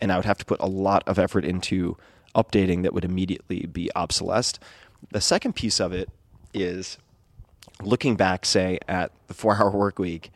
and 0.00 0.10
I 0.10 0.16
would 0.16 0.24
have 0.24 0.38
to 0.38 0.44
put 0.44 0.60
a 0.60 0.66
lot 0.66 1.04
of 1.06 1.18
effort 1.18 1.44
into 1.44 1.96
updating 2.34 2.82
that 2.82 2.92
would 2.92 3.04
immediately 3.04 3.66
be 3.66 3.90
obsolete. 3.94 4.58
The 5.12 5.20
second 5.20 5.54
piece 5.54 5.80
of 5.80 5.92
it 5.92 6.08
is 6.52 6.98
looking 7.82 8.16
back, 8.16 8.44
say, 8.44 8.78
at 8.88 9.12
the 9.28 9.34
four 9.34 9.56
hour 9.60 9.70
work 9.70 9.98
week, 9.98 10.30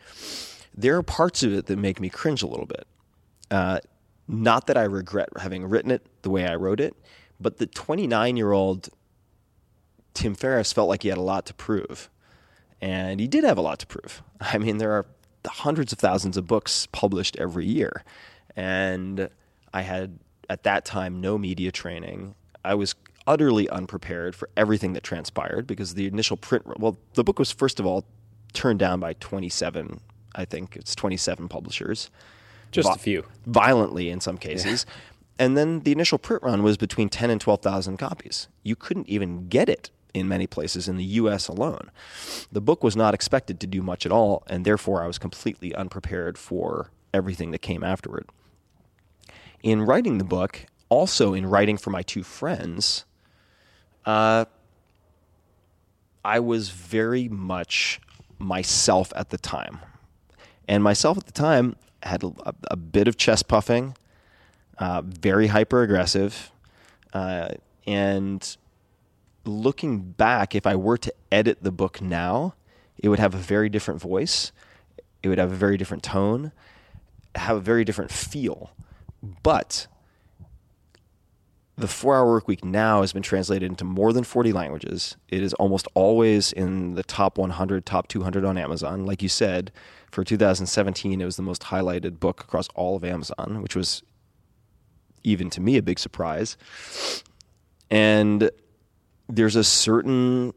there 0.74 0.96
are 0.96 1.02
parts 1.02 1.42
of 1.42 1.52
it 1.52 1.66
that 1.66 1.78
make 1.78 2.00
me 2.00 2.08
cringe 2.08 2.42
a 2.42 2.46
little 2.46 2.66
bit. 2.66 2.86
Uh, 3.50 3.80
not 4.28 4.66
that 4.68 4.78
I 4.78 4.84
regret 4.84 5.28
having 5.38 5.64
written 5.68 5.90
it 5.90 6.06
the 6.22 6.30
way 6.30 6.46
I 6.46 6.54
wrote 6.54 6.80
it, 6.80 6.96
but 7.40 7.58
the 7.58 7.66
29 7.66 8.36
year 8.36 8.52
old 8.52 8.88
Tim 10.14 10.34
Ferriss 10.34 10.72
felt 10.72 10.88
like 10.88 11.02
he 11.02 11.08
had 11.08 11.18
a 11.18 11.22
lot 11.22 11.46
to 11.46 11.54
prove. 11.54 12.08
And 12.80 13.20
he 13.20 13.28
did 13.28 13.44
have 13.44 13.58
a 13.58 13.62
lot 13.62 13.78
to 13.80 13.86
prove. 13.86 14.22
I 14.40 14.58
mean, 14.58 14.78
there 14.78 14.92
are 14.92 15.06
hundreds 15.46 15.92
of 15.92 15.98
thousands 15.98 16.36
of 16.36 16.46
books 16.46 16.86
published 16.92 17.36
every 17.38 17.66
year. 17.66 18.04
And 18.56 19.28
I 19.72 19.82
had, 19.82 20.18
at 20.48 20.64
that 20.64 20.84
time, 20.84 21.20
no 21.20 21.38
media 21.38 21.72
training. 21.72 22.34
I 22.64 22.74
was 22.74 22.94
utterly 23.26 23.68
unprepared 23.68 24.34
for 24.34 24.48
everything 24.56 24.92
that 24.94 25.02
transpired 25.02 25.66
because 25.66 25.94
the 25.94 26.06
initial 26.06 26.36
print, 26.36 26.78
well, 26.78 26.98
the 27.14 27.24
book 27.24 27.38
was, 27.38 27.52
first 27.52 27.80
of 27.80 27.86
all, 27.86 28.04
turned 28.52 28.78
down 28.78 29.00
by 29.00 29.14
27, 29.14 30.00
I 30.34 30.44
think 30.44 30.76
it's 30.76 30.94
27 30.94 31.48
publishers. 31.48 32.10
Just 32.70 32.88
Vi- 32.88 32.94
a 32.94 32.98
few. 32.98 33.24
Violently 33.46 34.10
in 34.10 34.20
some 34.20 34.38
cases. 34.38 34.86
And 35.38 35.56
then 35.56 35.80
the 35.80 35.92
initial 35.92 36.18
print 36.18 36.42
run 36.42 36.62
was 36.62 36.76
between 36.76 37.08
10 37.08 37.30
and 37.30 37.40
12,000 37.40 37.96
copies. 37.96 38.48
You 38.62 38.76
couldn't 38.76 39.08
even 39.08 39.48
get 39.48 39.68
it 39.68 39.90
in 40.14 40.28
many 40.28 40.46
places 40.46 40.88
in 40.88 40.96
the 40.96 41.04
US 41.04 41.48
alone. 41.48 41.90
The 42.50 42.60
book 42.60 42.84
was 42.84 42.96
not 42.96 43.14
expected 43.14 43.60
to 43.60 43.66
do 43.66 43.82
much 43.82 44.04
at 44.04 44.12
all, 44.12 44.42
and 44.46 44.64
therefore 44.64 45.02
I 45.02 45.06
was 45.06 45.18
completely 45.18 45.74
unprepared 45.74 46.36
for 46.36 46.90
everything 47.14 47.50
that 47.52 47.60
came 47.60 47.82
afterward. 47.82 48.28
In 49.62 49.82
writing 49.82 50.18
the 50.18 50.24
book, 50.24 50.66
also 50.88 51.32
in 51.34 51.46
writing 51.46 51.76
for 51.76 51.90
my 51.90 52.02
two 52.02 52.22
friends, 52.22 53.04
uh, 54.04 54.44
I 56.24 56.40
was 56.40 56.70
very 56.70 57.28
much 57.28 58.00
myself 58.38 59.12
at 59.16 59.30
the 59.30 59.38
time. 59.38 59.80
And 60.68 60.82
myself 60.82 61.18
at 61.18 61.26
the 61.26 61.32
time 61.32 61.76
had 62.02 62.22
a, 62.22 62.32
a 62.64 62.76
bit 62.76 63.08
of 63.08 63.16
chest 63.16 63.48
puffing, 63.48 63.96
uh, 64.78 65.02
very 65.02 65.48
hyper 65.48 65.82
aggressive, 65.82 66.50
uh, 67.12 67.48
and 67.86 68.56
looking 69.44 70.00
back, 70.00 70.54
if 70.54 70.66
I 70.66 70.76
were 70.76 70.98
to 70.98 71.12
edit 71.30 71.62
the 71.62 71.72
book 71.72 72.00
now, 72.00 72.54
it 72.98 73.08
would 73.08 73.18
have 73.18 73.34
a 73.34 73.38
very 73.38 73.68
different 73.68 74.00
voice. 74.00 74.52
It 75.22 75.28
would 75.28 75.38
have 75.38 75.52
a 75.52 75.56
very 75.56 75.76
different 75.76 76.02
tone, 76.02 76.52
have 77.34 77.56
a 77.56 77.60
very 77.60 77.84
different 77.84 78.10
feel. 78.10 78.70
But 79.42 79.86
the 81.76 81.88
four 81.88 82.16
hour 82.16 82.26
work 82.26 82.48
week 82.48 82.64
now 82.64 83.00
has 83.00 83.12
been 83.12 83.22
translated 83.22 83.70
into 83.70 83.84
more 83.84 84.12
than 84.12 84.24
40 84.24 84.52
languages. 84.52 85.16
It 85.28 85.42
is 85.42 85.54
almost 85.54 85.88
always 85.94 86.52
in 86.52 86.94
the 86.94 87.02
top 87.02 87.38
100, 87.38 87.86
top 87.86 88.08
200 88.08 88.44
on 88.44 88.58
Amazon. 88.58 89.06
Like 89.06 89.22
you 89.22 89.28
said, 89.28 89.72
for 90.10 90.22
2017, 90.22 91.20
it 91.20 91.24
was 91.24 91.36
the 91.36 91.42
most 91.42 91.62
highlighted 91.62 92.20
book 92.20 92.40
across 92.42 92.68
all 92.74 92.96
of 92.96 93.04
Amazon, 93.04 93.62
which 93.62 93.74
was 93.74 94.02
even 95.24 95.48
to 95.50 95.60
me 95.60 95.76
a 95.76 95.82
big 95.82 95.98
surprise. 95.98 96.56
And 97.90 98.50
there's 99.28 99.56
a 99.56 99.64
certain, 99.64 100.52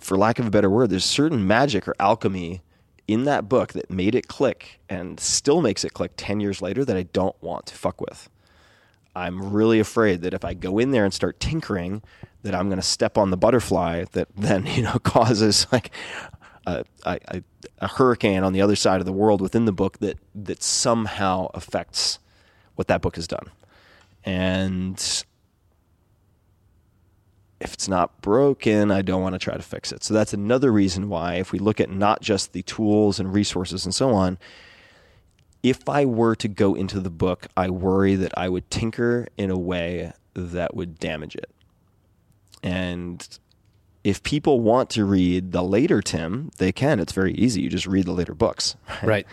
for 0.00 0.16
lack 0.16 0.38
of 0.38 0.46
a 0.46 0.50
better 0.50 0.70
word, 0.70 0.90
there's 0.90 1.04
certain 1.04 1.46
magic 1.46 1.88
or 1.88 1.94
alchemy 1.98 2.62
in 3.08 3.24
that 3.24 3.48
book 3.48 3.72
that 3.72 3.90
made 3.90 4.14
it 4.14 4.28
click 4.28 4.80
and 4.88 5.18
still 5.18 5.62
makes 5.62 5.82
it 5.82 5.94
click 5.94 6.12
10 6.16 6.40
years 6.40 6.62
later 6.62 6.84
that 6.84 6.96
I 6.96 7.04
don't 7.04 7.40
want 7.42 7.66
to 7.66 7.74
fuck 7.74 8.00
with. 8.00 8.28
I'm 9.14 9.52
really 9.52 9.80
afraid 9.80 10.22
that 10.22 10.34
if 10.34 10.44
I 10.44 10.54
go 10.54 10.78
in 10.78 10.90
there 10.90 11.04
and 11.04 11.12
start 11.12 11.40
tinkering, 11.40 12.02
that 12.42 12.54
I'm 12.54 12.68
going 12.68 12.80
to 12.80 12.86
step 12.86 13.18
on 13.18 13.30
the 13.30 13.36
butterfly 13.36 14.04
that 14.12 14.28
then 14.36 14.66
you 14.66 14.82
know 14.82 14.98
causes 15.02 15.66
like 15.72 15.90
a, 16.66 16.84
a, 17.04 17.42
a, 17.78 17.88
hurricane 17.88 18.42
on 18.42 18.52
the 18.52 18.60
other 18.60 18.76
side 18.76 19.00
of 19.00 19.06
the 19.06 19.12
world 19.12 19.40
within 19.40 19.64
the 19.64 19.72
book 19.72 19.98
that 19.98 20.18
that 20.34 20.62
somehow 20.62 21.48
affects 21.54 22.18
what 22.74 22.88
that 22.88 23.00
book 23.00 23.16
has 23.16 23.26
done. 23.26 23.50
And 24.24 24.98
if 27.60 27.72
it's 27.72 27.88
not 27.88 28.20
broken, 28.20 28.90
I 28.90 29.02
don't 29.02 29.22
want 29.22 29.34
to 29.34 29.38
try 29.38 29.56
to 29.56 29.62
fix 29.62 29.90
it. 29.90 30.04
So 30.04 30.14
that's 30.14 30.32
another 30.32 30.70
reason 30.70 31.08
why, 31.08 31.34
if 31.34 31.50
we 31.50 31.58
look 31.58 31.80
at 31.80 31.90
not 31.90 32.20
just 32.20 32.52
the 32.52 32.62
tools 32.62 33.18
and 33.18 33.32
resources 33.32 33.84
and 33.84 33.94
so 33.94 34.10
on, 34.10 34.38
if 35.62 35.88
I 35.88 36.04
were 36.04 36.34
to 36.36 36.48
go 36.48 36.74
into 36.74 37.00
the 37.00 37.10
book, 37.10 37.48
I 37.56 37.70
worry 37.70 38.14
that 38.14 38.36
I 38.36 38.48
would 38.48 38.70
tinker 38.70 39.26
in 39.36 39.50
a 39.50 39.58
way 39.58 40.12
that 40.34 40.74
would 40.74 40.98
damage 40.98 41.34
it. 41.34 41.50
And 42.62 43.26
if 44.04 44.22
people 44.22 44.60
want 44.60 44.90
to 44.90 45.04
read 45.04 45.52
the 45.52 45.62
later 45.62 46.00
Tim, 46.00 46.50
they 46.58 46.72
can. 46.72 47.00
It's 47.00 47.12
very 47.12 47.34
easy. 47.34 47.62
You 47.62 47.68
just 47.68 47.86
read 47.86 48.06
the 48.06 48.12
later 48.12 48.34
books. 48.34 48.76
Right. 49.02 49.26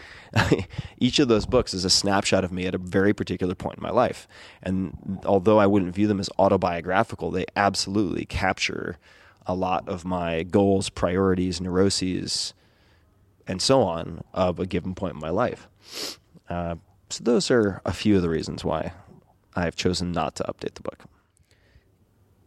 Each 1.00 1.18
of 1.20 1.28
those 1.28 1.46
books 1.46 1.74
is 1.74 1.86
a 1.86 1.90
snapshot 1.90 2.44
of 2.44 2.52
me 2.52 2.68
at 2.68 2.76
a 2.76 2.78
very 2.78 3.14
particular 3.14 3.56
point 3.56 3.78
in 3.78 3.84
my 3.84 3.90
life. 3.90 4.28
And 4.62 5.20
although 5.26 5.60
I 5.60 5.66
wouldn't 5.66 5.96
view 5.96 6.08
them 6.08 6.20
as 6.20 6.30
autobiographical, 6.38 7.32
they 7.32 7.46
absolutely 7.56 8.26
capture 8.26 8.98
a 9.46 9.56
lot 9.56 9.88
of 9.88 10.04
my 10.06 10.44
goals, 10.44 10.90
priorities, 10.90 11.62
neuroses, 11.62 12.54
and 13.48 13.62
so 13.62 13.82
on 13.82 14.24
of 14.34 14.60
a 14.60 14.66
given 14.66 14.94
point 14.94 15.14
in 15.14 15.20
my 15.20 15.30
life. 15.30 15.68
Uh, 16.50 16.76
so 17.10 17.24
those 17.24 17.50
are 17.52 17.82
a 17.86 17.94
few 17.94 18.16
of 18.16 18.22
the 18.22 18.30
reasons 18.30 18.64
why 18.64 18.94
I've 19.56 19.76
chosen 19.76 20.12
not 20.12 20.36
to 20.36 20.44
update 20.44 20.74
the 20.76 20.82
book. 20.82 21.00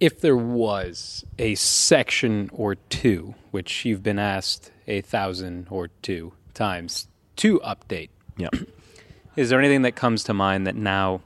If 0.00 0.21
there 0.21 0.37
was 0.37 1.25
a 1.38 1.54
section 1.57 2.50
or 2.52 2.76
two, 2.76 3.35
which 3.50 3.85
you've 3.85 4.02
been 4.02 4.18
asked 4.18 4.71
a 4.87 5.00
thousand 5.00 5.66
or 5.71 5.88
two 6.02 6.33
times 6.54 7.09
to 7.37 7.59
update, 7.61 8.11
Yeah. 8.37 8.50
is 9.37 9.50
there 9.50 9.59
anything 9.59 9.83
that 9.83 9.97
comes 9.97 10.23
to 10.25 10.35
mind 10.35 10.66
that 10.66 10.76
now 10.76 11.23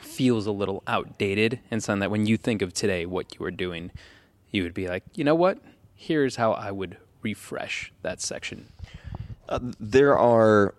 feels 0.00 0.46
a 0.46 0.52
little 0.52 0.82
outdated 0.86 1.60
and 1.70 1.82
something 1.82 2.00
that 2.00 2.10
when 2.10 2.26
you 2.26 2.36
think 2.36 2.62
of 2.62 2.72
today 2.72 3.06
what 3.06 3.38
you 3.38 3.44
are 3.46 3.50
doing, 3.50 3.90
you 4.50 4.62
would 4.62 4.74
be 4.74 4.88
like, 4.88 5.04
you 5.14 5.22
know 5.24 5.34
what? 5.34 5.58
Here's 5.94 6.36
how 6.36 6.52
I 6.52 6.70
would 6.70 6.96
refresh 7.22 7.92
that 8.02 8.20
section. 8.20 8.66
Uh, 9.48 9.60
there 9.78 10.18
are 10.18 10.74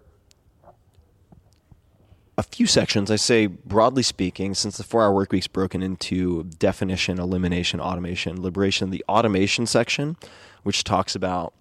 a 2.38 2.44
few 2.44 2.68
sections. 2.68 3.10
I 3.10 3.16
say, 3.16 3.48
broadly 3.48 4.04
speaking, 4.04 4.54
since 4.54 4.78
the 4.78 4.84
four 4.84 5.04
hour 5.04 5.14
work 5.14 5.32
week's 5.32 5.48
broken 5.48 5.82
into 5.82 6.44
definition, 6.44 7.20
elimination, 7.20 7.80
automation, 7.82 8.42
liberation, 8.42 8.92
the 8.92 9.04
automation 9.10 9.66
section, 9.66 10.18
which 10.64 10.84
talks 10.84 11.16
about 11.16 11.54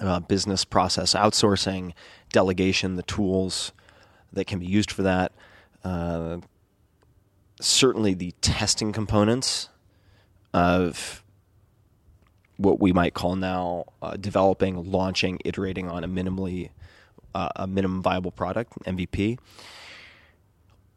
uh, 0.00 0.20
business 0.20 0.64
process 0.64 1.14
outsourcing, 1.14 1.92
delegation, 2.30 2.96
the 2.96 3.02
tools 3.02 3.72
that 4.32 4.46
can 4.46 4.58
be 4.58 4.66
used 4.66 4.90
for 4.90 5.02
that. 5.02 5.32
Uh, 5.82 6.38
certainly, 7.60 8.12
the 8.12 8.32
testing 8.42 8.92
components 8.92 9.70
of 10.52 11.22
what 12.58 12.80
we 12.80 12.92
might 12.92 13.14
call 13.14 13.36
now 13.36 13.84
uh, 14.02 14.16
developing, 14.16 14.90
launching, 14.90 15.38
iterating 15.44 15.88
on 15.88 16.04
a 16.04 16.08
minimally 16.08 16.70
uh, 17.36 17.50
a 17.56 17.66
minimum 17.66 18.00
viable 18.02 18.30
product 18.30 18.72
MVP. 18.86 19.38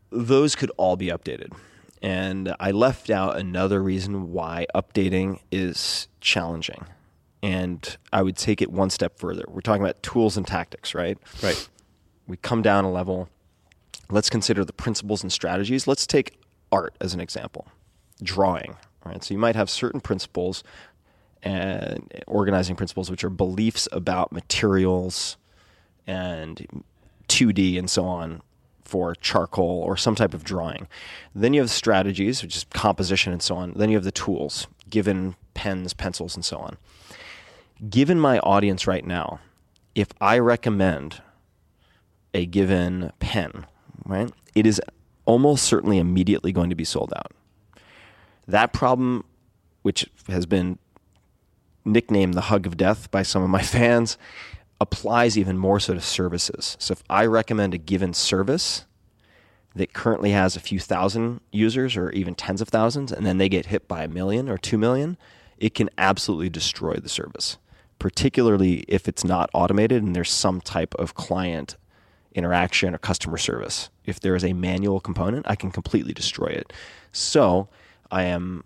Those 0.10 0.56
could 0.56 0.72
all 0.78 0.96
be 0.96 1.08
updated. 1.08 1.52
And 2.02 2.56
I 2.62 2.72
left 2.72 3.10
out 3.10 3.38
another 3.38 3.84
reason 3.84 4.32
why 4.32 4.66
updating 4.74 5.42
is 5.52 6.08
challenging. 6.22 6.86
And 7.44 7.98
I 8.14 8.22
would 8.22 8.38
take 8.38 8.62
it 8.62 8.72
one 8.72 8.90
step 8.90 9.20
further. 9.20 9.44
We're 9.50 9.60
talking 9.60 9.84
about 9.84 10.02
tools 10.02 10.38
and 10.38 10.48
tactics, 10.48 10.96
right? 10.96 11.18
Right. 11.44 11.70
We 12.26 12.38
come 12.38 12.62
down 12.62 12.86
a 12.86 12.92
level. 12.92 13.28
Let's 14.10 14.30
consider 14.30 14.64
the 14.64 14.74
principles 14.74 15.22
and 15.24 15.32
strategies. 15.32 15.88
Let's 15.88 16.08
take 16.08 16.40
art 16.72 16.96
as 17.02 17.14
an 17.14 17.20
example. 17.20 17.68
Drawing, 18.24 18.78
right? 19.06 19.22
So 19.22 19.34
you 19.34 19.40
might 19.40 19.58
have 19.58 19.70
certain 19.70 20.00
principles 20.00 20.64
and 21.44 22.24
organizing 22.28 22.78
principles, 22.78 23.12
which 23.12 23.26
are 23.26 23.30
beliefs 23.30 23.90
about 23.92 24.32
materials 24.32 25.36
and 26.10 26.84
2D 27.28 27.78
and 27.78 27.90
so 27.90 28.04
on 28.04 28.42
for 28.84 29.14
charcoal 29.14 29.84
or 29.86 29.96
some 29.96 30.16
type 30.16 30.34
of 30.34 30.44
drawing. 30.44 30.88
Then 31.36 31.54
you 31.54 31.62
have 31.62 31.70
strategies, 31.70 32.42
which 32.42 32.58
is 32.58 32.66
composition 32.72 33.32
and 33.32 33.42
so 33.42 33.56
on. 33.56 33.74
Then 33.76 33.90
you 33.90 33.96
have 33.96 34.04
the 34.04 34.12
tools, 34.12 34.68
given 34.90 35.36
pens, 35.54 35.94
pencils, 35.94 36.36
and 36.36 36.44
so 36.44 36.58
on. 36.58 36.78
Given 37.88 38.20
my 38.20 38.40
audience 38.40 38.88
right 38.88 39.06
now, 39.06 39.40
if 39.94 40.08
I 40.20 40.40
recommend 40.40 41.22
a 42.34 42.48
given 42.48 43.12
pen, 43.20 43.68
right, 44.06 44.32
it 44.56 44.66
is 44.66 44.82
almost 45.26 45.66
certainly 45.66 46.00
immediately 46.00 46.52
going 46.52 46.72
to 46.72 46.76
be 46.76 46.84
sold 46.84 47.14
out. 47.16 47.32
That 48.48 48.74
problem, 48.74 49.24
which 49.84 50.10
has 50.28 50.48
been 50.48 50.80
nicknamed 51.86 52.34
the 52.34 52.42
hug 52.42 52.66
of 52.66 52.78
death 52.78 53.12
by 53.12 53.22
some 53.22 53.44
of 53.44 53.50
my 53.50 53.62
fans, 53.76 54.18
applies 54.82 55.38
even 55.38 55.58
more 55.58 55.80
so 55.80 55.94
to 55.94 56.02
services. 56.02 56.78
So 56.80 56.94
if 56.94 57.04
I 57.10 57.26
recommend 57.26 57.74
a 57.74 57.78
given 57.78 58.14
service 58.14 58.86
that 59.76 59.94
currently 59.94 60.32
has 60.32 60.56
a 60.56 60.60
few 60.60 60.80
thousand 60.80 61.42
users 61.52 61.96
or 61.96 62.10
even 62.12 62.36
tens 62.36 62.62
of 62.62 62.70
thousands, 62.70 63.12
and 63.12 63.26
then 63.26 63.38
they 63.38 63.50
get 63.50 63.68
hit 63.68 63.88
by 63.88 64.04
a 64.04 64.08
million 64.08 64.50
or 64.50 64.58
two 64.58 64.78
million, 64.78 65.18
it 65.58 65.76
can 65.76 65.90
absolutely 65.98 66.50
destroy 66.50 66.96
the 66.96 67.10
service, 67.10 67.58
particularly 68.00 68.86
if 68.88 69.08
it's 69.08 69.24
not 69.24 69.50
automated 69.54 70.02
and 70.02 70.16
there's 70.16 70.32
some 70.32 70.62
type 70.62 70.96
of 70.96 71.14
client 71.14 71.76
interaction 72.34 72.96
or 72.96 72.98
customer 72.98 73.38
service. 73.38 73.90
If 74.06 74.20
there 74.22 74.36
is 74.36 74.46
a 74.46 74.54
manual 74.54 75.00
component, 75.00 75.46
I 75.50 75.56
can 75.56 75.72
completely 75.72 76.14
destroy 76.14 76.48
it. 76.48 76.72
So 77.12 77.68
I 78.10 78.24
am 78.24 78.64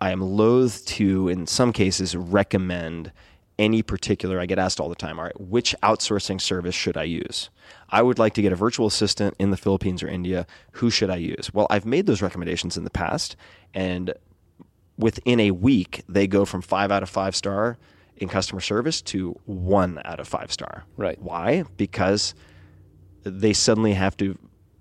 I 0.00 0.10
am 0.10 0.20
loath 0.20 0.84
to, 0.86 1.28
in 1.28 1.46
some 1.46 1.72
cases, 1.72 2.14
recommend 2.14 3.12
any 3.58 3.82
particular. 3.82 4.38
I 4.38 4.46
get 4.46 4.58
asked 4.58 4.80
all 4.80 4.88
the 4.88 4.94
time, 4.94 5.18
all 5.18 5.24
right, 5.24 5.40
which 5.40 5.74
outsourcing 5.82 6.40
service 6.40 6.74
should 6.74 6.96
I 6.96 7.04
use? 7.04 7.50
I 7.90 8.02
would 8.02 8.18
like 8.18 8.34
to 8.34 8.42
get 8.42 8.52
a 8.52 8.56
virtual 8.56 8.86
assistant 8.86 9.34
in 9.38 9.50
the 9.50 9.56
Philippines 9.56 10.02
or 10.02 10.08
India. 10.08 10.46
Who 10.72 10.90
should 10.90 11.10
I 11.10 11.16
use? 11.16 11.52
Well, 11.52 11.66
I've 11.70 11.86
made 11.86 12.06
those 12.06 12.22
recommendations 12.22 12.76
in 12.76 12.84
the 12.84 12.90
past, 12.90 13.36
and 13.74 14.12
within 14.98 15.40
a 15.40 15.50
week, 15.52 16.02
they 16.08 16.26
go 16.26 16.44
from 16.44 16.62
five 16.62 16.90
out 16.90 17.02
of 17.02 17.08
five 17.08 17.36
star 17.36 17.78
in 18.16 18.28
customer 18.28 18.60
service 18.60 19.02
to 19.02 19.38
one 19.44 20.00
out 20.04 20.20
of 20.20 20.28
five 20.28 20.50
star. 20.52 20.84
Right. 20.96 21.20
Why? 21.20 21.64
Because 21.76 22.34
they 23.22 23.52
suddenly 23.52 23.92
have 23.92 24.16
to 24.18 24.38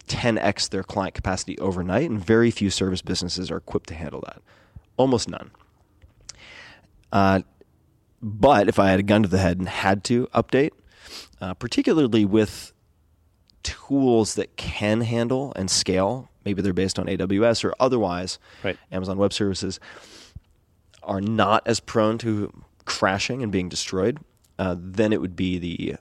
10x 0.07 0.69
their 0.69 0.83
client 0.83 1.15
capacity 1.15 1.57
overnight, 1.59 2.09
and 2.09 2.23
very 2.23 2.51
few 2.51 2.69
service 2.69 3.01
businesses 3.01 3.49
are 3.49 3.57
equipped 3.57 3.87
to 3.89 3.95
handle 3.95 4.21
that. 4.25 4.41
Almost 4.97 5.29
none. 5.29 5.51
Uh, 7.11 7.41
but 8.25 8.67
if 8.67 8.79
I 8.79 8.89
had 8.89 8.99
a 8.99 9.03
gun 9.03 9.21
to 9.21 9.29
the 9.29 9.37
head 9.37 9.59
and 9.59 9.69
had 9.69 10.03
to 10.05 10.25
update, 10.33 10.71
uh, 11.39 11.53
particularly 11.53 12.25
with 12.25 12.73
tools 13.61 14.33
that 14.33 14.57
can 14.57 15.01
handle 15.01 15.53
and 15.55 15.69
scale, 15.69 16.27
maybe 16.43 16.63
they're 16.63 16.73
based 16.73 16.97
on 16.97 17.05
AWS 17.05 17.63
or 17.63 17.75
otherwise, 17.79 18.39
Right. 18.63 18.77
Amazon 18.91 19.19
Web 19.19 19.31
Services 19.31 19.79
are 21.03 21.21
not 21.21 21.61
as 21.67 21.79
prone 21.79 22.17
to 22.17 22.51
crashing 22.85 23.43
and 23.43 23.51
being 23.51 23.69
destroyed, 23.69 24.19
uh, 24.57 24.75
then 24.75 25.13
it 25.13 25.21
would 25.21 25.35
be 25.35 25.59
the 25.59 25.95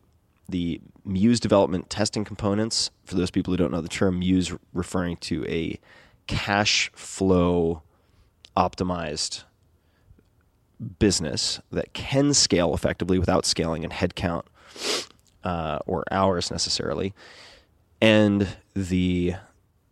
the 0.48 0.80
Muse 1.06 1.40
development 1.40 1.90
testing 1.90 2.24
components. 2.24 2.90
For 3.04 3.16
those 3.16 3.30
people 3.30 3.52
who 3.52 3.58
don't 3.58 3.70
know 3.70 3.82
the 3.82 3.88
term, 3.88 4.20
Muse 4.20 4.54
referring 4.72 5.18
to 5.18 5.44
a 5.46 5.78
cash 6.26 6.90
flow 6.94 7.82
optimized 8.56 9.44
business 10.98 11.60
that 11.70 11.92
can 11.92 12.34
scale 12.34 12.74
effectively 12.74 13.18
without 13.18 13.46
scaling 13.46 13.82
in 13.82 13.90
headcount 13.90 14.42
uh, 15.44 15.78
or 15.86 16.04
hours 16.10 16.50
necessarily, 16.50 17.14
and 18.00 18.56
the 18.74 19.34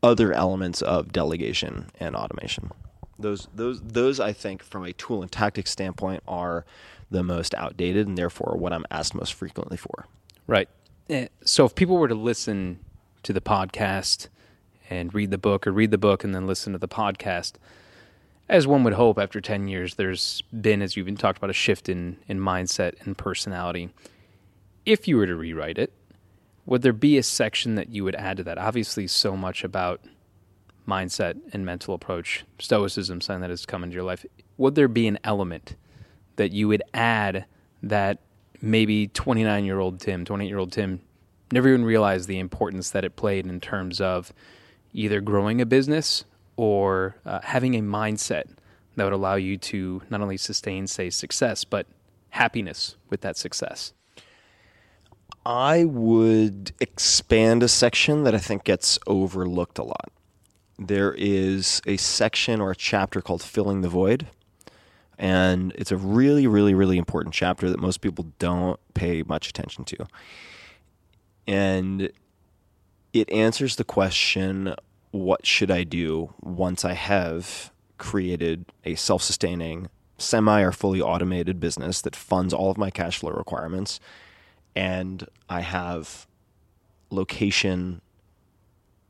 other 0.02 0.32
elements 0.32 0.82
of 0.82 1.12
delegation 1.12 1.86
and 2.00 2.16
automation. 2.16 2.70
Those, 3.18 3.46
those, 3.54 3.80
those, 3.80 4.18
I 4.18 4.32
think, 4.32 4.62
from 4.62 4.84
a 4.84 4.92
tool 4.92 5.22
and 5.22 5.30
tactic 5.30 5.66
standpoint, 5.68 6.22
are 6.26 6.64
the 7.10 7.22
most 7.22 7.54
outdated 7.54 8.08
and 8.08 8.18
therefore 8.18 8.56
what 8.58 8.72
I'm 8.72 8.86
asked 8.90 9.14
most 9.14 9.34
frequently 9.34 9.76
for. 9.76 10.06
Right. 10.46 10.68
Eh, 11.08 11.28
So 11.44 11.64
if 11.66 11.74
people 11.74 11.98
were 11.98 12.08
to 12.08 12.14
listen 12.14 12.80
to 13.22 13.32
the 13.32 13.40
podcast 13.40 14.28
and 14.90 15.14
read 15.14 15.30
the 15.30 15.38
book, 15.38 15.66
or 15.66 15.72
read 15.72 15.90
the 15.90 15.98
book 15.98 16.24
and 16.24 16.34
then 16.34 16.46
listen 16.46 16.72
to 16.72 16.78
the 16.78 16.88
podcast, 16.88 17.52
as 18.52 18.66
one 18.66 18.84
would 18.84 18.92
hope, 18.92 19.18
after 19.18 19.40
ten 19.40 19.66
years, 19.66 19.94
there's 19.94 20.42
been, 20.60 20.82
as 20.82 20.94
you've 20.94 21.06
been 21.06 21.16
talked 21.16 21.38
about, 21.38 21.48
a 21.48 21.54
shift 21.54 21.88
in 21.88 22.18
in 22.28 22.38
mindset 22.38 23.04
and 23.04 23.16
personality. 23.16 23.88
If 24.84 25.08
you 25.08 25.16
were 25.16 25.26
to 25.26 25.34
rewrite 25.34 25.78
it, 25.78 25.92
would 26.66 26.82
there 26.82 26.92
be 26.92 27.16
a 27.16 27.22
section 27.22 27.76
that 27.76 27.88
you 27.88 28.04
would 28.04 28.14
add 28.14 28.36
to 28.36 28.44
that? 28.44 28.58
Obviously, 28.58 29.06
so 29.06 29.36
much 29.38 29.64
about 29.64 30.02
mindset 30.86 31.40
and 31.54 31.64
mental 31.64 31.94
approach, 31.94 32.44
stoicism, 32.58 33.22
something 33.22 33.40
that 33.40 33.50
has 33.50 33.64
come 33.64 33.82
into 33.82 33.94
your 33.94 34.04
life. 34.04 34.26
Would 34.58 34.74
there 34.74 34.88
be 34.88 35.06
an 35.06 35.18
element 35.24 35.76
that 36.36 36.52
you 36.52 36.68
would 36.68 36.82
add 36.92 37.46
that 37.82 38.18
maybe 38.60 39.08
29 39.08 39.64
year 39.64 39.78
old 39.78 39.98
Tim, 39.98 40.26
28 40.26 40.48
year 40.48 40.58
old 40.58 40.72
Tim 40.72 41.00
never 41.50 41.68
even 41.68 41.86
realized 41.86 42.28
the 42.28 42.38
importance 42.38 42.90
that 42.90 43.04
it 43.04 43.16
played 43.16 43.46
in 43.46 43.60
terms 43.60 43.98
of 43.98 44.32
either 44.92 45.22
growing 45.22 45.60
a 45.60 45.66
business 45.66 46.24
or 46.62 47.16
uh, 47.26 47.40
having 47.42 47.74
a 47.74 47.80
mindset 47.80 48.44
that 48.94 49.02
would 49.02 49.12
allow 49.12 49.34
you 49.34 49.58
to 49.58 50.00
not 50.10 50.20
only 50.20 50.36
sustain, 50.36 50.86
say, 50.86 51.10
success, 51.10 51.64
but 51.64 51.88
happiness 52.30 52.94
with 53.10 53.20
that 53.22 53.36
success? 53.36 53.92
I 55.44 55.82
would 55.82 56.70
expand 56.78 57.64
a 57.64 57.68
section 57.68 58.22
that 58.22 58.32
I 58.32 58.38
think 58.38 58.62
gets 58.62 58.96
overlooked 59.08 59.80
a 59.80 59.82
lot. 59.82 60.12
There 60.78 61.12
is 61.14 61.82
a 61.84 61.96
section 61.96 62.60
or 62.60 62.70
a 62.70 62.76
chapter 62.76 63.20
called 63.20 63.42
Filling 63.42 63.80
the 63.80 63.88
Void. 63.88 64.28
And 65.18 65.72
it's 65.74 65.90
a 65.90 65.96
really, 65.96 66.46
really, 66.46 66.74
really 66.74 66.96
important 66.96 67.34
chapter 67.34 67.70
that 67.70 67.80
most 67.80 68.00
people 68.02 68.28
don't 68.38 68.78
pay 68.94 69.24
much 69.24 69.48
attention 69.48 69.82
to. 69.86 70.06
And 71.48 72.12
it 73.12 73.28
answers 73.30 73.74
the 73.74 73.84
question 73.84 74.76
what 75.12 75.46
should 75.46 75.70
I 75.70 75.84
do 75.84 76.34
once 76.40 76.84
I 76.84 76.94
have 76.94 77.70
created 77.98 78.64
a 78.84 78.96
self 78.96 79.22
sustaining, 79.22 79.88
semi 80.18 80.60
or 80.62 80.72
fully 80.72 81.00
automated 81.00 81.60
business 81.60 82.00
that 82.00 82.16
funds 82.16 82.52
all 82.52 82.70
of 82.70 82.78
my 82.78 82.90
cash 82.90 83.18
flow 83.18 83.30
requirements? 83.30 84.00
And 84.74 85.26
I 85.48 85.60
have 85.60 86.26
location 87.10 88.00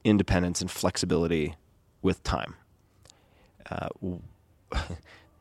independence 0.05 0.61
and 0.61 0.71
flexibility 0.71 1.55
with 2.03 2.23
time. 2.25 2.57
Uh, 3.71 3.89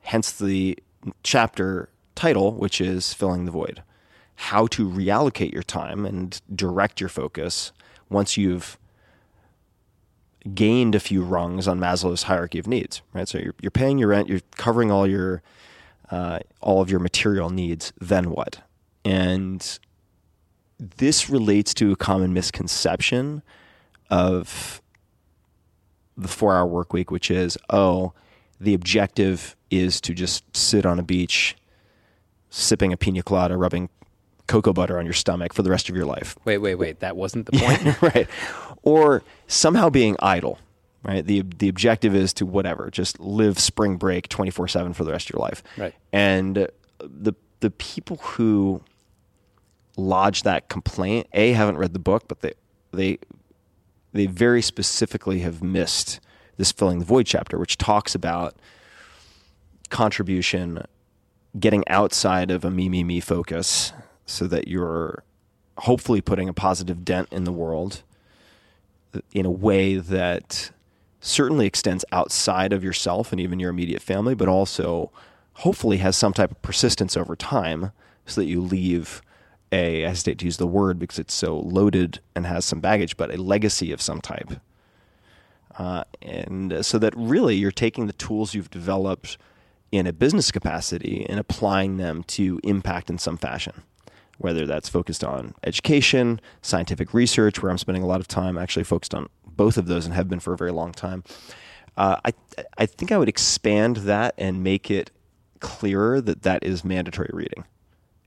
hence 0.02 0.32
the 0.32 0.78
chapter 1.24 1.90
title, 2.14 2.54
which 2.54 2.80
is 2.80 3.14
Filling 3.14 3.46
the 3.46 3.52
Void. 3.52 3.82
How 4.36 4.68
to 4.68 4.88
reallocate 4.88 5.52
your 5.52 5.64
time 5.64 6.06
and 6.06 6.40
direct 6.54 7.00
your 7.00 7.10
focus 7.10 7.72
once 8.10 8.38
you've 8.38 8.78
gained 10.54 10.96
a 10.96 11.00
few 11.00 11.24
rungs 11.24 11.68
on 11.68 11.80
Maslow's 11.80 12.24
hierarchy 12.24 12.60
of 12.60 12.68
needs, 12.68 13.02
right? 13.14 13.28
So 13.28 13.38
you're, 13.38 13.56
you're 13.62 13.72
paying 13.72 13.98
your 13.98 14.10
rent, 14.10 14.28
you're 14.28 14.42
covering 14.58 14.92
all 14.92 15.08
your 15.08 15.42
uh, 16.10 16.40
all 16.60 16.82
of 16.82 16.90
your 16.90 17.00
material 17.00 17.50
needs. 17.50 17.94
Then 18.00 18.32
what? 18.32 18.62
And 19.06 19.80
this 20.78 21.30
relates 21.30 21.74
to 21.76 21.92
a 21.92 21.96
common 21.96 22.34
misconception 22.34 23.44
of 24.10 24.82
the 26.18 26.28
four-hour 26.28 26.68
work 26.68 26.92
week, 26.92 27.12
which 27.12 27.32
is, 27.32 27.58
oh, 27.70 28.14
the 28.60 28.74
objective 28.74 29.56
is 29.70 30.02
to 30.02 30.14
just 30.14 30.56
sit 30.56 30.86
on 30.86 31.00
a 31.00 31.04
beach, 31.04 31.56
sipping 32.50 32.92
a 32.92 32.98
pina 32.98 33.24
colada, 33.24 33.56
rubbing 33.56 33.90
cocoa 34.52 34.74
butter 34.74 35.00
on 35.00 35.06
your 35.06 35.14
stomach 35.14 35.54
for 35.54 35.64
the 35.64 35.70
rest 35.70 35.88
of 35.88 35.96
your 35.96 36.06
life. 36.06 36.38
Wait, 36.44 36.58
wait, 36.58 36.76
wait. 36.76 37.00
That 37.00 37.16
wasn't 37.16 37.46
the 37.46 37.52
point? 37.58 38.02
right. 38.16 38.28
Or 38.84 39.24
somehow 39.48 39.90
being 39.90 40.18
idle, 40.20 40.60
right? 41.04 41.26
The 41.26 41.44
the 41.58 41.70
objective 41.70 42.14
is 42.14 42.34
to 42.34 42.46
whatever, 42.46 42.90
just 42.92 43.20
live 43.20 43.58
spring 43.58 43.96
break 43.96 44.28
24/7 44.28 44.94
for 44.94 45.06
the 45.06 45.12
rest 45.12 45.30
of 45.30 45.36
your 45.36 45.42
life. 45.42 45.64
Right. 45.78 45.94
And 46.12 46.68
the 47.00 47.34
the 47.62 47.72
people 47.72 48.18
who 48.18 48.82
lodge 49.96 50.44
that 50.44 50.68
complaint, 50.68 51.28
A 51.34 51.54
haven't 51.54 51.78
read 51.78 51.94
the 51.94 52.00
book, 52.00 52.28
but 52.28 52.42
they 52.42 52.54
they 52.92 53.20
they 54.12 54.26
very 54.26 54.62
specifically 54.62 55.40
have 55.40 55.64
missed 55.64 56.20
this 56.58 56.72
filling 56.74 57.00
the 57.00 57.06
void 57.06 57.26
chapter 57.26 57.58
which 57.58 57.78
talks 57.78 58.14
about 58.14 58.56
contribution 59.90 60.84
getting 61.60 61.88
outside 61.88 62.52
of 62.52 62.66
a 62.66 62.70
me 62.72 62.90
me 62.90 63.04
me 63.04 63.20
focus 63.20 63.94
so 64.26 64.48
that 64.48 64.68
you're 64.68 65.24
hopefully 65.80 66.22
putting 66.22 66.48
a 66.48 66.54
positive 66.54 67.04
dent 67.04 67.28
in 67.32 67.44
the 67.44 67.52
world 67.52 68.04
in 69.34 69.46
a 69.46 69.52
way 69.52 69.96
that 69.96 70.72
certainly 71.20 71.66
extends 71.66 72.04
outside 72.12 72.74
of 72.74 72.84
yourself 72.84 73.32
and 73.32 73.40
even 73.40 73.60
your 73.60 73.70
immediate 73.70 74.02
family, 74.02 74.34
but 74.36 74.48
also 74.48 75.12
hopefully 75.56 75.98
has 75.98 76.16
some 76.18 76.34
type 76.34 76.52
of 76.52 76.62
persistence 76.62 77.16
over 77.16 77.36
time 77.36 77.92
so 78.26 78.42
that 78.42 78.48
you 78.48 78.62
leave 78.62 79.22
a, 79.72 80.06
I 80.06 80.10
hesitate 80.10 80.40
to 80.40 80.46
use 80.46 80.58
the 80.58 80.68
word 80.68 81.00
because 81.00 81.20
it's 81.20 81.34
so 81.34 81.60
loaded 81.60 82.20
and 82.36 82.46
has 82.46 82.66
some 82.66 82.80
baggage, 82.80 83.16
but 83.18 83.34
a 83.34 83.42
legacy 83.42 83.92
of 83.92 84.02
some 84.02 84.20
type. 84.20 84.54
Uh, 85.78 86.04
and 86.22 86.86
so 86.86 87.00
that 87.00 87.14
really 87.16 87.56
you're 87.56 87.72
taking 87.72 88.08
the 88.08 88.14
tools 88.14 88.54
you've 88.54 88.70
developed 88.70 89.38
in 89.92 90.08
a 90.08 90.14
business 90.14 90.52
capacity 90.52 91.26
and 91.30 91.40
applying 91.40 91.98
them 91.98 92.24
to 92.24 92.60
impact 92.64 93.10
in 93.10 93.18
some 93.18 93.38
fashion 93.38 93.84
whether 94.42 94.66
that's 94.66 94.90
focused 94.90 95.24
on 95.24 95.54
education, 95.64 96.42
scientific 96.62 97.14
research, 97.14 97.62
where 97.62 97.72
I'm 97.72 97.78
spending 97.78 98.04
a 98.04 98.08
lot 98.08 98.20
of 98.20 98.28
time 98.28 98.58
actually 98.58 98.84
focused 98.84 99.14
on 99.14 99.28
both 99.46 99.78
of 99.78 99.88
those 99.88 100.06
and 100.06 100.14
have 100.14 100.28
been 100.30 100.40
for 100.40 100.54
a 100.54 100.58
very 100.58 100.72
long 100.72 100.92
time. 100.92 101.24
Uh, 101.98 102.18
I 102.26 102.34
I 102.78 102.86
think 102.86 103.12
I 103.12 103.18
would 103.18 103.30
expand 103.30 103.98
that 103.98 104.34
and 104.38 104.64
make 104.64 104.90
it 104.90 105.12
clearer 105.60 106.22
that 106.22 106.44
that 106.44 106.64
is 106.64 106.84
mandatory 106.84 107.30
reading. 107.34 107.66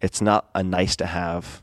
It's 0.01 0.21
not 0.21 0.49
a 0.55 0.63
nice 0.63 0.97
to 0.97 1.07
have 1.07 1.63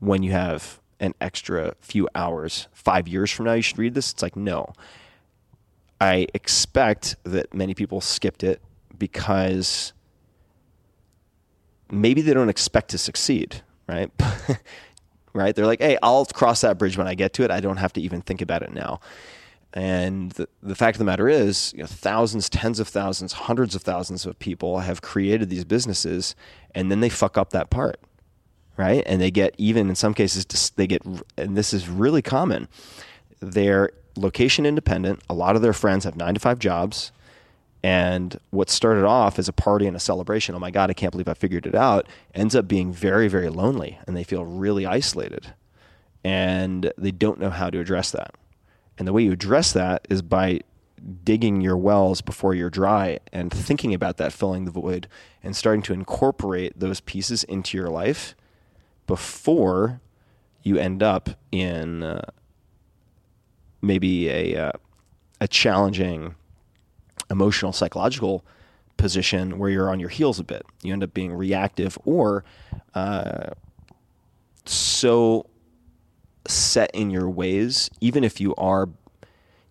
when 0.00 0.22
you 0.22 0.32
have 0.32 0.80
an 1.00 1.14
extra 1.20 1.74
few 1.80 2.08
hours. 2.14 2.68
Five 2.72 3.08
years 3.08 3.30
from 3.30 3.46
now, 3.46 3.52
you 3.52 3.62
should 3.62 3.78
read 3.78 3.94
this. 3.94 4.12
It's 4.12 4.22
like 4.22 4.36
no. 4.36 4.72
I 6.00 6.26
expect 6.34 7.16
that 7.24 7.54
many 7.54 7.74
people 7.74 8.00
skipped 8.00 8.44
it 8.44 8.60
because 8.98 9.92
maybe 11.90 12.20
they 12.20 12.34
don't 12.34 12.48
expect 12.48 12.90
to 12.90 12.98
succeed 12.98 13.62
right? 13.88 14.10
right? 15.32 15.54
They're 15.54 15.66
like, 15.66 15.80
hey, 15.80 15.98
I'll 16.02 16.24
cross 16.24 16.62
that 16.62 16.78
bridge 16.78 16.96
when 16.96 17.06
I 17.06 17.14
get 17.14 17.32
to 17.34 17.44
it. 17.44 17.50
I 17.50 17.60
don't 17.60 17.76
have 17.76 17.92
to 17.94 18.00
even 18.00 18.22
think 18.22 18.40
about 18.40 18.62
it 18.62 18.72
now. 18.72 19.00
And 19.72 20.32
the, 20.32 20.48
the 20.62 20.74
fact 20.74 20.96
of 20.96 20.98
the 21.00 21.04
matter 21.04 21.28
is, 21.28 21.72
you 21.74 21.80
know, 21.80 21.86
thousands, 21.86 22.48
tens 22.48 22.80
of 22.80 22.88
thousands, 22.88 23.34
hundreds 23.34 23.74
of 23.74 23.82
thousands 23.82 24.24
of 24.24 24.38
people 24.38 24.78
have 24.80 25.02
created 25.02 25.50
these 25.50 25.66
businesses, 25.66 26.34
and 26.74 26.90
then 26.90 27.00
they 27.00 27.10
fuck 27.10 27.36
up 27.36 27.50
that 27.50 27.68
part, 27.68 28.00
right? 28.78 29.02
And 29.04 29.20
they 29.20 29.30
get 29.30 29.54
even 29.58 29.90
in 29.90 29.94
some 29.94 30.14
cases, 30.14 30.70
they 30.76 30.86
get, 30.86 31.02
and 31.36 31.56
this 31.56 31.74
is 31.74 31.90
really 31.90 32.22
common. 32.22 32.68
They're 33.40 33.90
location 34.16 34.64
independent. 34.64 35.20
A 35.28 35.34
lot 35.34 35.56
of 35.56 35.62
their 35.62 35.74
friends 35.74 36.04
have 36.04 36.16
nine 36.16 36.34
to 36.34 36.40
five 36.40 36.58
jobs. 36.58 37.12
And 37.82 38.38
what 38.50 38.70
started 38.70 39.04
off 39.04 39.38
as 39.38 39.48
a 39.48 39.52
party 39.52 39.86
and 39.86 39.96
a 39.96 40.00
celebration, 40.00 40.54
oh 40.54 40.58
my 40.58 40.70
God, 40.70 40.90
I 40.90 40.94
can't 40.94 41.12
believe 41.12 41.28
I 41.28 41.34
figured 41.34 41.66
it 41.66 41.74
out, 41.74 42.08
ends 42.34 42.56
up 42.56 42.66
being 42.66 42.92
very, 42.92 43.28
very 43.28 43.48
lonely 43.48 43.98
and 44.06 44.16
they 44.16 44.24
feel 44.24 44.44
really 44.44 44.86
isolated. 44.86 45.54
And 46.24 46.92
they 46.98 47.12
don't 47.12 47.38
know 47.38 47.50
how 47.50 47.70
to 47.70 47.78
address 47.78 48.10
that. 48.10 48.34
And 48.98 49.06
the 49.06 49.12
way 49.12 49.22
you 49.22 49.32
address 49.32 49.72
that 49.72 50.06
is 50.10 50.22
by 50.22 50.60
digging 51.22 51.60
your 51.60 51.76
wells 51.76 52.20
before 52.20 52.54
you're 52.54 52.70
dry 52.70 53.18
and 53.32 53.52
thinking 53.52 53.94
about 53.94 54.16
that 54.16 54.32
filling 54.32 54.64
the 54.64 54.70
void 54.70 55.06
and 55.42 55.54
starting 55.54 55.82
to 55.82 55.92
incorporate 55.92 56.78
those 56.78 57.00
pieces 57.00 57.44
into 57.44 57.76
your 57.76 57.88
life 57.88 58.34
before 59.06 60.00
you 60.62 60.78
end 60.78 61.02
up 61.02 61.30
in 61.52 62.02
uh, 62.02 62.28
maybe 63.80 64.28
a, 64.28 64.56
uh, 64.56 64.72
a 65.40 65.46
challenging 65.46 66.34
emotional 67.30 67.72
psychological 67.72 68.44
position 68.96 69.58
where 69.58 69.68
you're 69.70 69.90
on 69.90 70.00
your 70.00 70.08
heels 70.08 70.38
a 70.38 70.44
bit. 70.44 70.64
You 70.82 70.92
end 70.92 71.02
up 71.02 71.12
being 71.12 71.32
reactive 71.32 71.98
or 72.04 72.44
uh, 72.94 73.50
so 74.64 75.46
set 76.46 76.90
in 76.94 77.10
your 77.10 77.28
ways, 77.28 77.90
even 78.00 78.24
if 78.24 78.40
you 78.40 78.54
are 78.56 78.88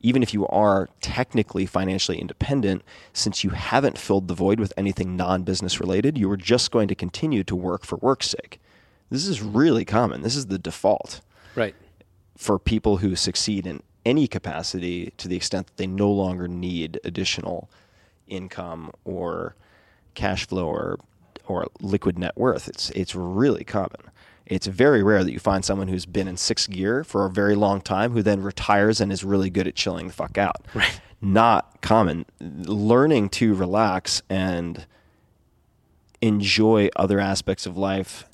even 0.02 0.22
if 0.22 0.36
you 0.36 0.46
are 0.48 0.88
technically 1.02 1.66
financially 1.66 2.20
independent, 2.20 2.84
since 3.12 3.44
you 3.44 3.50
haven't 3.50 3.98
filled 3.98 4.28
the 4.28 4.36
void 4.36 4.60
with 4.60 4.72
anything 4.78 5.16
non-business 5.16 5.80
related, 5.80 6.16
you 6.16 6.30
are 6.30 6.38
just 6.38 6.70
going 6.70 6.88
to 6.88 6.94
continue 6.94 7.44
to 7.44 7.56
work 7.56 7.84
for 7.84 7.96
work's 7.98 8.30
sake. 8.30 8.60
This 9.10 9.26
is 9.26 9.42
really 9.42 9.84
common. 9.84 10.22
This 10.22 10.36
is 10.36 10.46
the 10.46 10.60
default 10.60 11.22
Right. 11.56 11.74
for 12.38 12.60
people 12.60 12.98
who 12.98 13.16
succeed 13.16 13.66
in 13.66 13.82
any 14.06 14.28
capacity 14.28 15.12
to 15.18 15.28
the 15.28 15.36
extent 15.36 15.68
that 15.68 15.78
they 15.78 15.88
no 15.88 16.12
longer 16.12 16.48
need 16.48 17.00
additional 17.04 17.70
income 18.28 18.92
or 19.04 19.56
cash 20.14 20.48
flow 20.48 20.68
or 20.68 21.00
or 21.48 21.68
liquid 21.80 22.18
net 22.18 22.38
worth. 22.38 22.68
It's 22.68 22.90
it's 22.92 23.16
really 23.16 23.64
common. 23.64 24.02
It's 24.46 24.68
very 24.68 25.02
rare 25.02 25.24
that 25.24 25.32
you 25.32 25.40
find 25.40 25.66
someone 25.66 25.88
who's 25.88 26.06
been 26.06 26.28
in 26.28 26.38
sixth 26.38 26.70
gear 26.70 27.04
for 27.04 27.26
a 27.26 27.30
very 27.30 27.56
long 27.56 27.82
time 27.82 28.12
who 28.12 28.22
then 28.22 28.42
retires 28.42 29.02
and 29.02 29.12
is 29.12 29.24
really 29.24 29.50
good 29.50 29.68
at 29.68 29.76
chilling 29.76 30.08
the 30.08 30.14
fuck 30.14 30.38
out. 30.38 30.68
Right. 30.74 31.00
Not 31.20 31.82
common. 31.82 32.26
Learning 32.40 33.30
to 33.30 33.56
relax 33.56 34.22
and 34.30 34.86
enjoy 36.22 36.90
other 36.96 37.20
aspects 37.20 37.66
of 37.66 37.78
life 37.78 38.26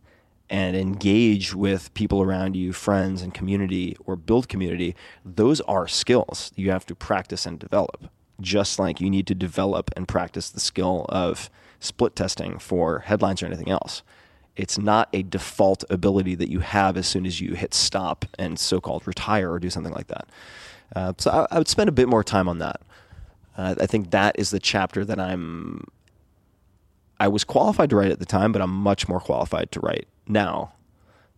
and 0.51 0.75
engage 0.75 1.55
with 1.55 1.93
people 1.93 2.21
around 2.21 2.57
you, 2.57 2.73
friends 2.73 3.21
and 3.21 3.33
community, 3.33 3.95
or 4.05 4.17
build 4.17 4.49
community, 4.49 4.93
those 5.23 5.61
are 5.61 5.87
skills 5.87 6.51
you 6.57 6.69
have 6.69 6.85
to 6.85 6.93
practice 6.93 7.45
and 7.45 7.57
develop. 7.57 8.11
Just 8.41 8.77
like 8.77 8.99
you 8.99 9.09
need 9.09 9.27
to 9.27 9.35
develop 9.35 9.91
and 9.95 10.09
practice 10.09 10.49
the 10.49 10.59
skill 10.59 11.05
of 11.07 11.49
split 11.79 12.17
testing 12.17 12.59
for 12.59 12.99
headlines 12.99 13.41
or 13.41 13.45
anything 13.45 13.69
else. 13.69 14.03
It's 14.57 14.77
not 14.77 15.07
a 15.13 15.23
default 15.23 15.85
ability 15.89 16.35
that 16.35 16.49
you 16.49 16.59
have 16.59 16.97
as 16.97 17.07
soon 17.07 17.25
as 17.25 17.39
you 17.39 17.53
hit 17.53 17.73
stop 17.73 18.25
and 18.37 18.59
so 18.59 18.81
called 18.81 19.07
retire 19.07 19.49
or 19.49 19.57
do 19.57 19.69
something 19.69 19.93
like 19.93 20.07
that. 20.07 20.27
Uh, 20.93 21.13
so 21.17 21.31
I, 21.31 21.55
I 21.55 21.57
would 21.59 21.69
spend 21.69 21.87
a 21.87 21.93
bit 21.93 22.09
more 22.09 22.25
time 22.25 22.49
on 22.49 22.57
that. 22.57 22.81
Uh, 23.57 23.75
I 23.79 23.85
think 23.85 24.11
that 24.11 24.37
is 24.37 24.51
the 24.51 24.59
chapter 24.59 25.05
that 25.05 25.19
I'm 25.19 25.85
I 27.21 27.29
was 27.29 27.43
qualified 27.43 27.91
to 27.91 27.95
write 27.95 28.11
at 28.11 28.19
the 28.19 28.25
time, 28.25 28.51
but 28.51 28.61
I'm 28.61 28.73
much 28.73 29.07
more 29.07 29.19
qualified 29.19 29.71
to 29.73 29.79
write 29.79 30.07
now 30.27 30.73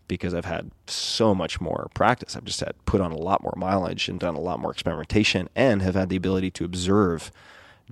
because 0.07 0.33
I've 0.33 0.45
had 0.45 0.71
so 0.85 1.33
much 1.33 1.61
more 1.61 1.89
practice. 1.93 2.35
I've 2.35 2.45
just 2.45 2.59
had 2.59 2.73
put 2.85 3.01
on 3.01 3.11
a 3.11 3.17
lot 3.17 3.41
more 3.41 3.53
mileage 3.55 4.09
and 4.09 4.19
done 4.19 4.35
a 4.35 4.39
lot 4.39 4.59
more 4.59 4.71
experimentation 4.71 5.49
and 5.55 5.81
have 5.81 5.95
had 5.95 6.09
the 6.09 6.15
ability 6.15 6.51
to 6.51 6.65
observe 6.65 7.31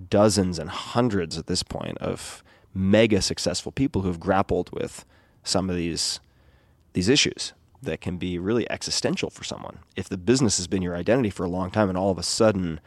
dozens 0.09 0.59
and 0.59 0.69
hundreds 0.69 1.37
at 1.37 1.47
this 1.47 1.63
point 1.63 1.97
of 1.99 2.43
mega 2.73 3.21
successful 3.21 3.71
people 3.71 4.01
who 4.01 4.07
have 4.07 4.19
grappled 4.19 4.69
with 4.71 5.05
some 5.43 5.69
of 5.69 5.75
these 5.75 6.19
these 6.93 7.09
issues 7.09 7.53
that 7.81 8.01
can 8.01 8.17
be 8.17 8.37
really 8.37 8.69
existential 8.69 9.29
for 9.29 9.43
someone. 9.43 9.79
If 9.95 10.09
the 10.09 10.17
business 10.17 10.57
has 10.57 10.67
been 10.67 10.81
your 10.81 10.95
identity 10.95 11.29
for 11.29 11.45
a 11.45 11.49
long 11.49 11.71
time 11.71 11.89
and 11.89 11.97
all 11.97 12.11
of 12.11 12.17
a 12.17 12.23
sudden 12.23 12.79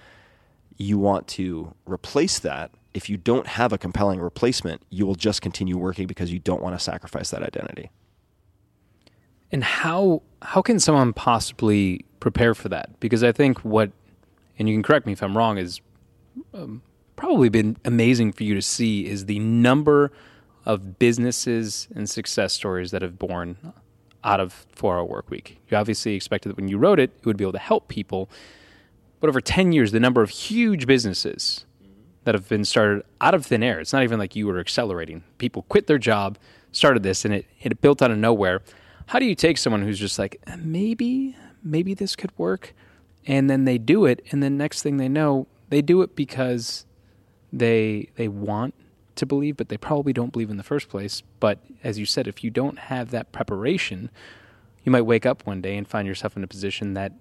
you 0.76 0.98
want 0.98 1.26
to 1.28 1.74
replace 1.86 2.38
that, 2.40 2.70
if 2.94 3.10
you 3.10 3.16
don't 3.16 3.46
have 3.48 3.72
a 3.72 3.78
compelling 3.78 4.20
replacement, 4.20 4.80
you 4.88 5.04
will 5.04 5.16
just 5.16 5.42
continue 5.42 5.76
working 5.76 6.06
because 6.06 6.32
you 6.32 6.38
don't 6.38 6.62
want 6.62 6.78
to 6.78 6.82
sacrifice 6.82 7.30
that 7.30 7.42
identity. 7.42 7.90
And 9.50 9.62
how 9.62 10.22
how 10.42 10.62
can 10.62 10.78
someone 10.78 11.12
possibly 11.12 12.04
prepare 12.20 12.54
for 12.54 12.68
that? 12.70 12.98
Because 13.00 13.22
I 13.22 13.32
think 13.32 13.58
what, 13.64 13.90
and 14.58 14.68
you 14.68 14.74
can 14.74 14.82
correct 14.82 15.06
me 15.06 15.12
if 15.12 15.22
I'm 15.22 15.36
wrong, 15.36 15.58
is 15.58 15.80
um, 16.52 16.82
probably 17.16 17.48
been 17.48 17.76
amazing 17.84 18.32
for 18.32 18.44
you 18.44 18.54
to 18.54 18.62
see 18.62 19.06
is 19.06 19.26
the 19.26 19.38
number 19.38 20.12
of 20.64 20.98
businesses 20.98 21.88
and 21.94 22.08
success 22.08 22.52
stories 22.52 22.90
that 22.90 23.02
have 23.02 23.18
born 23.18 23.56
out 24.22 24.40
of 24.40 24.52
Four 24.72 24.96
Hour 24.96 25.04
Work 25.04 25.30
Week. 25.30 25.58
You 25.68 25.76
obviously 25.76 26.14
expected 26.14 26.48
that 26.48 26.56
when 26.56 26.68
you 26.68 26.78
wrote 26.78 26.98
it, 26.98 27.10
it 27.18 27.26
would 27.26 27.36
be 27.36 27.44
able 27.44 27.52
to 27.52 27.58
help 27.58 27.88
people. 27.88 28.30
But 29.20 29.28
over 29.28 29.40
10 29.40 29.72
years, 29.72 29.92
the 29.92 30.00
number 30.00 30.22
of 30.22 30.30
huge 30.30 30.86
businesses 30.86 31.66
that 32.24 32.34
have 32.34 32.48
been 32.48 32.64
started 32.64 33.04
out 33.20 33.34
of 33.34 33.46
thin 33.46 33.62
air, 33.62 33.80
it's 33.80 33.92
not 33.92 34.02
even 34.02 34.18
like 34.18 34.34
you 34.34 34.46
were 34.46 34.58
accelerating. 34.58 35.22
People 35.38 35.62
quit 35.68 35.86
their 35.86 35.98
job, 35.98 36.38
started 36.72 37.02
this, 37.02 37.24
and 37.24 37.34
it, 37.34 37.46
it 37.60 37.80
built 37.80 38.02
out 38.02 38.10
of 38.10 38.18
nowhere. 38.18 38.62
How 39.06 39.18
do 39.18 39.26
you 39.26 39.34
take 39.34 39.58
someone 39.58 39.82
who's 39.82 39.98
just 39.98 40.18
like, 40.18 40.40
"Eh, 40.46 40.56
maybe, 40.58 41.36
maybe 41.62 41.94
this 41.94 42.16
could 42.16 42.36
work? 42.38 42.74
And 43.26 43.48
then 43.48 43.64
they 43.64 43.78
do 43.78 44.04
it, 44.04 44.24
and 44.30 44.42
then 44.42 44.56
next 44.56 44.82
thing 44.82 44.96
they 44.96 45.08
know, 45.08 45.46
they 45.70 45.82
do 45.82 46.02
it 46.02 46.14
because 46.14 46.84
they 47.52 48.10
they 48.16 48.28
want 48.28 48.74
to 49.16 49.26
believe, 49.26 49.56
but 49.56 49.68
they 49.68 49.76
probably 49.76 50.12
don't 50.12 50.32
believe 50.32 50.50
in 50.50 50.56
the 50.56 50.62
first 50.62 50.88
place. 50.88 51.22
But 51.40 51.58
as 51.82 51.98
you 51.98 52.06
said, 52.06 52.26
if 52.26 52.42
you 52.42 52.50
don't 52.50 52.78
have 52.78 53.10
that 53.10 53.32
preparation, 53.32 54.10
you 54.84 54.92
might 54.92 55.02
wake 55.02 55.24
up 55.24 55.46
one 55.46 55.60
day 55.60 55.76
and 55.76 55.86
find 55.86 56.06
yourself 56.06 56.36
in 56.36 56.44
a 56.44 56.46
position 56.46 56.94
that 56.94 57.12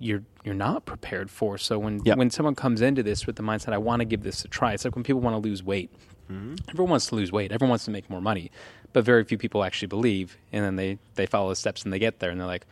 you're 0.00 0.22
you're 0.44 0.54
not 0.54 0.84
prepared 0.84 1.30
for. 1.30 1.58
So 1.58 1.78
when 1.78 2.00
Yeah. 2.04 2.14
when 2.14 2.30
someone 2.30 2.54
comes 2.54 2.80
into 2.80 3.02
this 3.02 3.26
with 3.26 3.36
the 3.36 3.42
mindset, 3.42 3.72
I 3.72 3.78
want 3.78 4.00
to 4.00 4.04
give 4.04 4.22
this 4.22 4.44
a 4.44 4.48
try. 4.48 4.72
It's 4.72 4.84
like 4.84 4.94
when 4.94 5.04
people 5.04 5.20
want 5.20 5.34
to 5.34 5.48
lose 5.48 5.62
weight. 5.62 5.90
Mm-hmm. 6.30 6.54
Everyone 6.70 6.90
wants 6.90 7.06
to 7.06 7.14
lose 7.14 7.30
weight. 7.32 7.52
Everyone 7.52 7.70
wants 7.70 7.84
to 7.84 7.90
make 7.90 8.08
more 8.10 8.20
money, 8.20 8.50
but 8.92 9.04
very 9.04 9.22
few 9.24 9.38
people 9.38 9.62
actually 9.64 9.88
believe. 9.88 10.36
And 10.52 10.64
then 10.64 10.76
they 10.76 10.98
they 11.14 11.26
follow 11.26 11.48
the 11.50 11.56
steps 11.56 11.84
and 11.84 11.92
they 11.92 11.98
get 11.98 12.18
there 12.18 12.30
and 12.30 12.40
they're 12.40 12.46
like, 12.46 12.66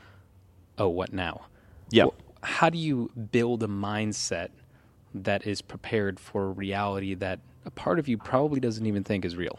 oh, 0.79 0.89
what 0.89 1.13
now? 1.13 1.43
Yeah. 1.91 2.07
Wh- 2.07 2.47
How 2.47 2.69
do 2.71 2.79
you 2.79 3.11
build 3.33 3.63
a 3.63 3.69
mindset 3.69 4.49
that 5.15 5.47
is 5.47 5.63
prepared 5.63 6.19
for 6.19 6.47
a 6.47 6.51
reality 6.51 7.15
that 7.15 7.39
a 7.65 7.71
part 7.71 7.99
of 8.01 8.09
you 8.09 8.19
probably 8.19 8.59
doesn't 8.61 8.85
even 8.87 9.05
think 9.05 9.25
is 9.25 9.37
real? 9.37 9.59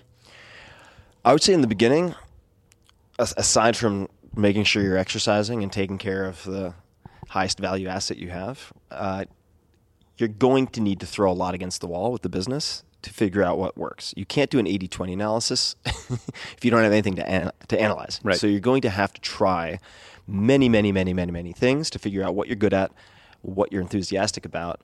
I 1.24 1.32
would 1.34 1.42
say 1.42 1.54
in 1.54 1.62
the 1.62 1.68
beginning, 1.68 2.14
aside 3.18 3.76
from 3.78 4.10
making 4.36 4.66
sure 4.66 4.84
you're 4.84 4.98
exercising 4.98 5.64
and 5.64 5.72
taking 5.72 5.98
care 5.98 6.26
of 6.26 6.44
the 6.44 6.74
highest 7.30 7.60
value 7.60 7.88
asset 7.88 8.18
you 8.18 8.30
have, 8.30 8.72
uh, 8.92 9.26
you're 10.18 10.30
going 10.30 10.68
to 10.68 10.82
need 10.82 11.00
to 11.00 11.06
throw 11.06 11.32
a 11.32 11.34
lot 11.34 11.54
against 11.54 11.82
the 11.82 11.88
wall 11.88 12.12
with 12.12 12.22
the 12.22 12.30
business 12.30 12.84
to 13.02 13.10
figure 13.12 13.44
out 13.44 13.58
what 13.58 13.78
works. 13.78 14.14
You 14.18 14.26
can't 14.26 14.50
do 14.50 14.60
an 14.60 14.68
80 14.68 14.88
20 14.88 15.14
analysis 15.14 15.76
if 15.86 16.60
you 16.64 16.72
don't 16.72 16.84
have 16.84 16.92
anything 16.92 17.16
to, 17.16 17.28
an- 17.28 17.52
to 17.68 17.80
analyze. 17.80 18.20
Right. 18.24 18.38
So 18.38 18.48
you're 18.48 18.60
going 18.60 18.82
to 18.82 18.90
have 18.90 19.14
to 19.14 19.22
try 19.22 19.80
many, 20.28 20.70
many, 20.70 20.92
many, 20.92 21.14
many, 21.14 21.32
many 21.32 21.54
things 21.54 21.90
to 21.92 22.00
figure 22.00 22.24
out 22.24 22.36
what 22.36 22.48
you're 22.48 22.56
good 22.56 22.74
at, 22.74 22.92
what 23.42 23.72
you're 23.72 23.82
enthusiastic 23.82 24.46
about, 24.46 24.82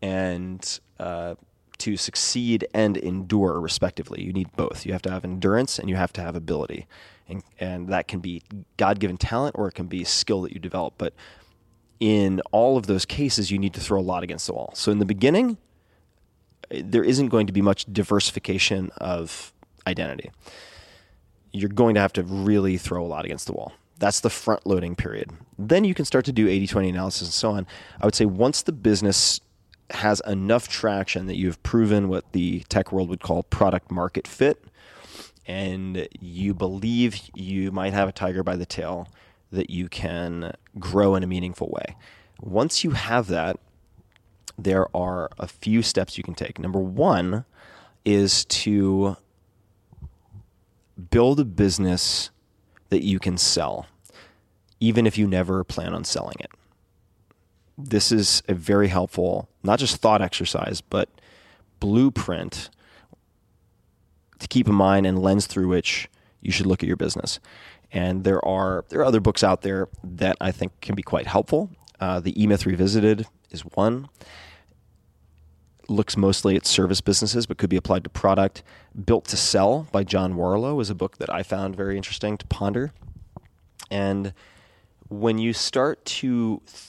and 0.00 0.80
uh, 1.00 1.34
to 1.78 1.96
succeed 1.96 2.64
and 2.72 2.96
endure 2.96 3.58
respectively 3.60 4.22
you 4.22 4.32
need 4.32 4.54
both 4.54 4.86
you 4.86 4.92
have 4.92 5.02
to 5.02 5.10
have 5.10 5.24
endurance 5.24 5.80
and 5.80 5.88
you 5.88 5.96
have 5.96 6.12
to 6.12 6.20
have 6.20 6.36
ability 6.36 6.86
and, 7.28 7.42
and 7.58 7.88
that 7.88 8.06
can 8.06 8.20
be 8.20 8.40
god-given 8.76 9.16
talent 9.16 9.56
or 9.58 9.66
it 9.66 9.72
can 9.72 9.86
be 9.86 10.04
skill 10.04 10.42
that 10.42 10.52
you 10.52 10.60
develop 10.60 10.94
but 10.96 11.12
in 12.02 12.40
all 12.50 12.76
of 12.76 12.86
those 12.86 13.04
cases 13.04 13.50
you 13.50 13.58
need 13.58 13.72
to 13.72 13.80
throw 13.80 14.00
a 14.00 14.02
lot 14.02 14.22
against 14.22 14.46
the 14.46 14.52
wall 14.52 14.72
so 14.74 14.90
in 14.90 14.98
the 14.98 15.04
beginning 15.04 15.56
there 16.70 17.04
isn't 17.04 17.28
going 17.28 17.46
to 17.46 17.52
be 17.52 17.62
much 17.62 17.84
diversification 17.92 18.90
of 18.96 19.52
identity 19.86 20.30
you're 21.52 21.68
going 21.68 21.94
to 21.94 22.00
have 22.00 22.12
to 22.14 22.22
really 22.22 22.76
throw 22.76 23.04
a 23.04 23.06
lot 23.06 23.24
against 23.24 23.46
the 23.46 23.52
wall. 23.52 23.72
That's 23.98 24.20
the 24.20 24.30
front 24.30 24.66
loading 24.66 24.96
period. 24.96 25.30
Then 25.58 25.84
you 25.84 25.94
can 25.94 26.04
start 26.04 26.24
to 26.24 26.32
do 26.32 26.48
80 26.48 26.66
20 26.66 26.88
analysis 26.88 27.28
and 27.28 27.34
so 27.34 27.50
on. 27.52 27.66
I 28.00 28.06
would 28.06 28.14
say 28.14 28.24
once 28.24 28.62
the 28.62 28.72
business 28.72 29.40
has 29.90 30.20
enough 30.26 30.68
traction 30.68 31.26
that 31.26 31.36
you've 31.36 31.62
proven 31.62 32.08
what 32.08 32.32
the 32.32 32.60
tech 32.68 32.90
world 32.90 33.10
would 33.10 33.20
call 33.20 33.42
product 33.44 33.90
market 33.90 34.26
fit, 34.26 34.64
and 35.46 36.08
you 36.18 36.54
believe 36.54 37.20
you 37.34 37.70
might 37.70 37.92
have 37.92 38.08
a 38.08 38.12
tiger 38.12 38.42
by 38.42 38.56
the 38.56 38.66
tail 38.66 39.08
that 39.52 39.70
you 39.70 39.88
can 39.88 40.52
grow 40.78 41.14
in 41.14 41.22
a 41.22 41.26
meaningful 41.26 41.68
way. 41.68 41.94
Once 42.40 42.82
you 42.82 42.90
have 42.92 43.28
that, 43.28 43.58
there 44.58 44.94
are 44.96 45.30
a 45.38 45.46
few 45.46 45.82
steps 45.82 46.18
you 46.18 46.24
can 46.24 46.34
take. 46.34 46.58
Number 46.58 46.80
one 46.80 47.44
is 48.04 48.44
to 48.46 49.16
build 51.10 51.38
a 51.38 51.44
business 51.44 52.30
that 52.88 53.04
you 53.04 53.18
can 53.18 53.38
sell, 53.38 53.86
even 54.80 55.06
if 55.06 55.16
you 55.16 55.26
never 55.26 55.64
plan 55.64 55.94
on 55.94 56.04
selling 56.04 56.36
it. 56.40 56.50
This 57.78 58.12
is 58.12 58.42
a 58.48 58.54
very 58.54 58.88
helpful, 58.88 59.48
not 59.62 59.78
just 59.78 59.96
thought 59.96 60.20
exercise, 60.20 60.80
but 60.80 61.08
blueprint 61.80 62.68
to 64.38 64.48
keep 64.48 64.68
in 64.68 64.74
mind 64.74 65.06
and 65.06 65.18
lens 65.18 65.46
through 65.46 65.68
which 65.68 66.08
you 66.40 66.52
should 66.52 66.66
look 66.66 66.82
at 66.82 66.86
your 66.86 66.96
business. 66.96 67.40
And 67.92 68.24
there 68.24 68.44
are 68.44 68.84
there 68.88 69.00
are 69.00 69.04
other 69.04 69.20
books 69.20 69.44
out 69.44 69.62
there 69.62 69.88
that 70.02 70.36
I 70.40 70.50
think 70.50 70.80
can 70.80 70.94
be 70.94 71.02
quite 71.02 71.26
helpful. 71.26 71.70
Uh, 72.00 72.20
the 72.20 72.40
E 72.42 72.46
Myth 72.46 72.66
Revisited 72.66 73.26
is 73.50 73.60
one 73.60 74.08
looks 75.88 76.16
mostly 76.16 76.56
at 76.56 76.66
service 76.66 77.00
businesses 77.00 77.46
but 77.46 77.58
could 77.58 77.70
be 77.70 77.76
applied 77.76 78.04
to 78.04 78.10
product. 78.10 78.62
Built 79.04 79.26
to 79.26 79.36
Sell 79.36 79.86
by 79.92 80.04
John 80.04 80.34
Warrillow 80.34 80.80
is 80.80 80.90
a 80.90 80.94
book 80.94 81.18
that 81.18 81.32
I 81.32 81.42
found 81.42 81.76
very 81.76 81.96
interesting 81.96 82.38
to 82.38 82.46
ponder. 82.46 82.92
And 83.90 84.32
when 85.08 85.38
you 85.38 85.52
start 85.52 86.04
to 86.06 86.62
th- 86.66 86.88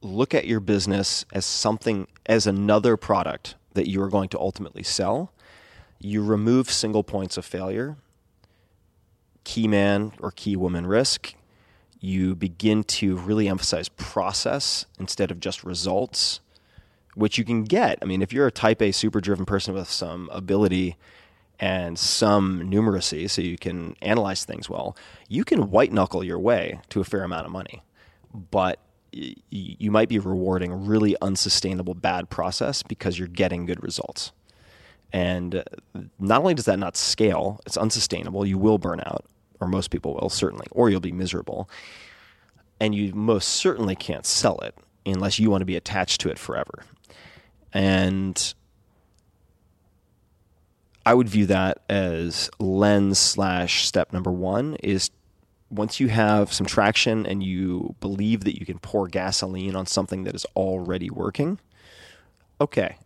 look 0.00 0.34
at 0.34 0.46
your 0.46 0.60
business 0.60 1.24
as 1.32 1.44
something, 1.44 2.06
as 2.26 2.46
another 2.46 2.96
product 2.96 3.56
that 3.72 3.88
you 3.88 4.00
are 4.02 4.08
going 4.08 4.28
to 4.28 4.38
ultimately 4.38 4.82
sell, 4.82 5.32
you 5.98 6.22
remove 6.22 6.70
single 6.70 7.02
points 7.02 7.36
of 7.36 7.44
failure 7.44 7.96
key 9.44 9.68
man 9.68 10.12
or 10.20 10.30
key 10.30 10.56
woman 10.56 10.86
risk, 10.86 11.34
you 12.00 12.34
begin 12.34 12.84
to 12.84 13.16
really 13.16 13.48
emphasize 13.48 13.88
process 13.88 14.86
instead 14.98 15.30
of 15.30 15.40
just 15.40 15.64
results, 15.64 16.40
which 17.14 17.38
you 17.38 17.44
can 17.44 17.64
get. 17.64 17.98
I 18.02 18.04
mean, 18.04 18.20
if 18.20 18.32
you're 18.32 18.46
a 18.46 18.52
type 18.52 18.82
A 18.82 18.92
super 18.92 19.20
driven 19.20 19.46
person 19.46 19.74
with 19.74 19.88
some 19.88 20.28
ability 20.32 20.96
and 21.60 21.98
some 21.98 22.62
numeracy, 22.62 23.30
so 23.30 23.40
you 23.40 23.56
can 23.56 23.96
analyze 24.02 24.44
things 24.44 24.68
well, 24.68 24.96
you 25.28 25.44
can 25.44 25.70
white 25.70 25.92
knuckle 25.92 26.24
your 26.24 26.38
way 26.38 26.80
to 26.90 27.00
a 27.00 27.04
fair 27.04 27.22
amount 27.22 27.46
of 27.46 27.52
money. 27.52 27.82
But 28.34 28.80
you 29.12 29.92
might 29.92 30.08
be 30.08 30.18
rewarding 30.18 30.86
really 30.86 31.16
unsustainable 31.22 31.94
bad 31.94 32.28
process 32.30 32.82
because 32.82 33.18
you're 33.18 33.28
getting 33.28 33.64
good 33.64 33.80
results. 33.82 34.32
And 35.12 35.54
uh, 35.54 35.62
not 36.18 36.40
only 36.40 36.54
does 36.54 36.64
that 36.64 36.80
not 36.80 36.96
scale, 36.96 37.60
it's 37.64 37.76
unsustainable. 37.76 38.44
You 38.44 38.58
will 38.58 38.78
burn 38.78 39.00
out, 39.06 39.24
or 39.60 39.68
most 39.68 39.90
people 39.90 40.14
will, 40.14 40.30
certainly, 40.30 40.66
or 40.70 40.90
you'll 40.90 41.00
be 41.00 41.12
miserable. 41.12 41.68
And 42.80 42.94
you 42.94 43.14
most 43.14 43.48
certainly 43.48 43.94
can't 43.94 44.26
sell 44.26 44.58
it 44.58 44.74
unless 45.06 45.38
you 45.38 45.50
want 45.50 45.62
to 45.62 45.66
be 45.66 45.76
attached 45.76 46.20
to 46.22 46.30
it 46.30 46.38
forever. 46.38 46.84
And 47.72 48.54
I 51.06 51.14
would 51.14 51.28
view 51.28 51.46
that 51.46 51.78
as 51.88 52.50
lens 52.58 53.18
slash 53.18 53.86
step 53.86 54.12
number 54.12 54.32
one 54.32 54.76
is 54.76 55.10
once 55.70 56.00
you 56.00 56.08
have 56.08 56.52
some 56.52 56.66
traction 56.66 57.26
and 57.26 57.42
you 57.42 57.94
believe 58.00 58.44
that 58.44 58.58
you 58.58 58.64
can 58.64 58.78
pour 58.78 59.08
gasoline 59.08 59.74
on 59.76 59.86
something 59.86 60.24
that 60.24 60.34
is 60.34 60.46
already 60.56 61.10
working, 61.10 61.58
okay, 62.60 62.96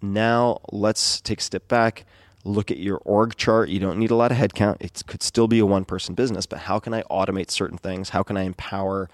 now 0.00 0.58
let's 0.70 1.20
take 1.20 1.40
a 1.40 1.42
step 1.42 1.66
back, 1.68 2.04
look 2.44 2.70
at 2.70 2.78
your 2.78 3.00
org 3.04 3.36
chart. 3.36 3.68
You 3.68 3.80
don't 3.80 3.98
need 3.98 4.10
a 4.10 4.14
lot 4.14 4.32
of 4.32 4.38
headcount. 4.38 4.76
It 4.80 5.02
could 5.06 5.22
still 5.22 5.48
be 5.48 5.58
a 5.58 5.66
one 5.66 5.84
person 5.84 6.14
business, 6.14 6.46
but 6.46 6.60
how 6.60 6.78
can 6.78 6.94
I 6.94 7.02
automate 7.02 7.50
certain 7.50 7.78
things? 7.78 8.10
How 8.10 8.22
can 8.22 8.36
I 8.36 8.42
empower, 8.42 9.08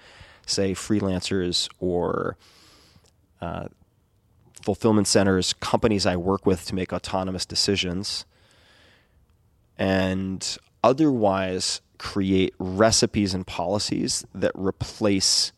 say, 0.45 0.73
freelancers 0.73 1.67
or 1.79 2.37
uh, 3.41 3.67
fulfillment 4.61 5.07
centers, 5.07 5.53
companies 5.53 6.05
I 6.05 6.15
work 6.15 6.45
with 6.45 6.65
to 6.67 6.75
make 6.75 6.93
autonomous 6.93 7.45
decisions? 7.45 8.25
And 9.77 10.57
otherwise 10.83 11.81
create 11.97 12.53
recipes 12.59 13.33
and 13.33 13.45
policies 13.45 14.25
that 14.33 14.51
replace 14.55 15.51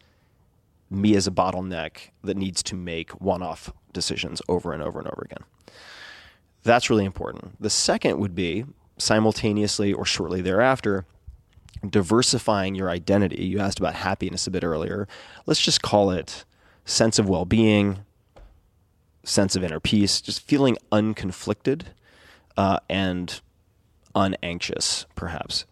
me 0.89 1.15
as 1.15 1.27
a 1.27 1.31
bottleneck 1.31 2.11
that 2.23 2.37
needs 2.37 2.63
to 2.63 2.75
make 2.75 3.11
one 3.21 3.41
off 3.41 3.73
decisions 3.91 4.41
over 4.47 4.71
and 4.71 4.81
over 4.81 4.99
and 4.99 5.07
over 5.07 5.23
again. 5.25 5.43
That's 6.67 6.89
really 6.89 7.05
important. 7.05 7.61
The 7.61 7.69
second 7.69 8.19
would 8.19 8.35
be 8.35 8.65
simultaneously 8.97 9.93
or 9.93 10.03
shortly 10.03 10.41
thereafter, 10.41 11.05
diversifying 11.89 12.75
your 12.75 12.89
identity. 12.89 13.45
You 13.45 13.59
asked 13.59 13.79
about 13.79 13.95
happiness 13.95 14.47
a 14.47 14.51
bit 14.51 14.65
earlier. 14.65 15.07
Let's 15.45 15.61
just 15.61 15.81
call 15.81 16.11
it 16.11 16.43
sense 16.83 17.19
of 17.19 17.29
well 17.29 17.45
being, 17.45 17.99
sense 19.23 19.55
of 19.55 19.63
inner 19.63 19.79
peace, 19.79 20.19
just 20.19 20.41
feeling 20.41 20.77
unconflicted 20.91 21.83
uh, 22.57 22.79
and 22.89 23.39
unanxious, 24.13 25.05
perhaps 25.15 25.63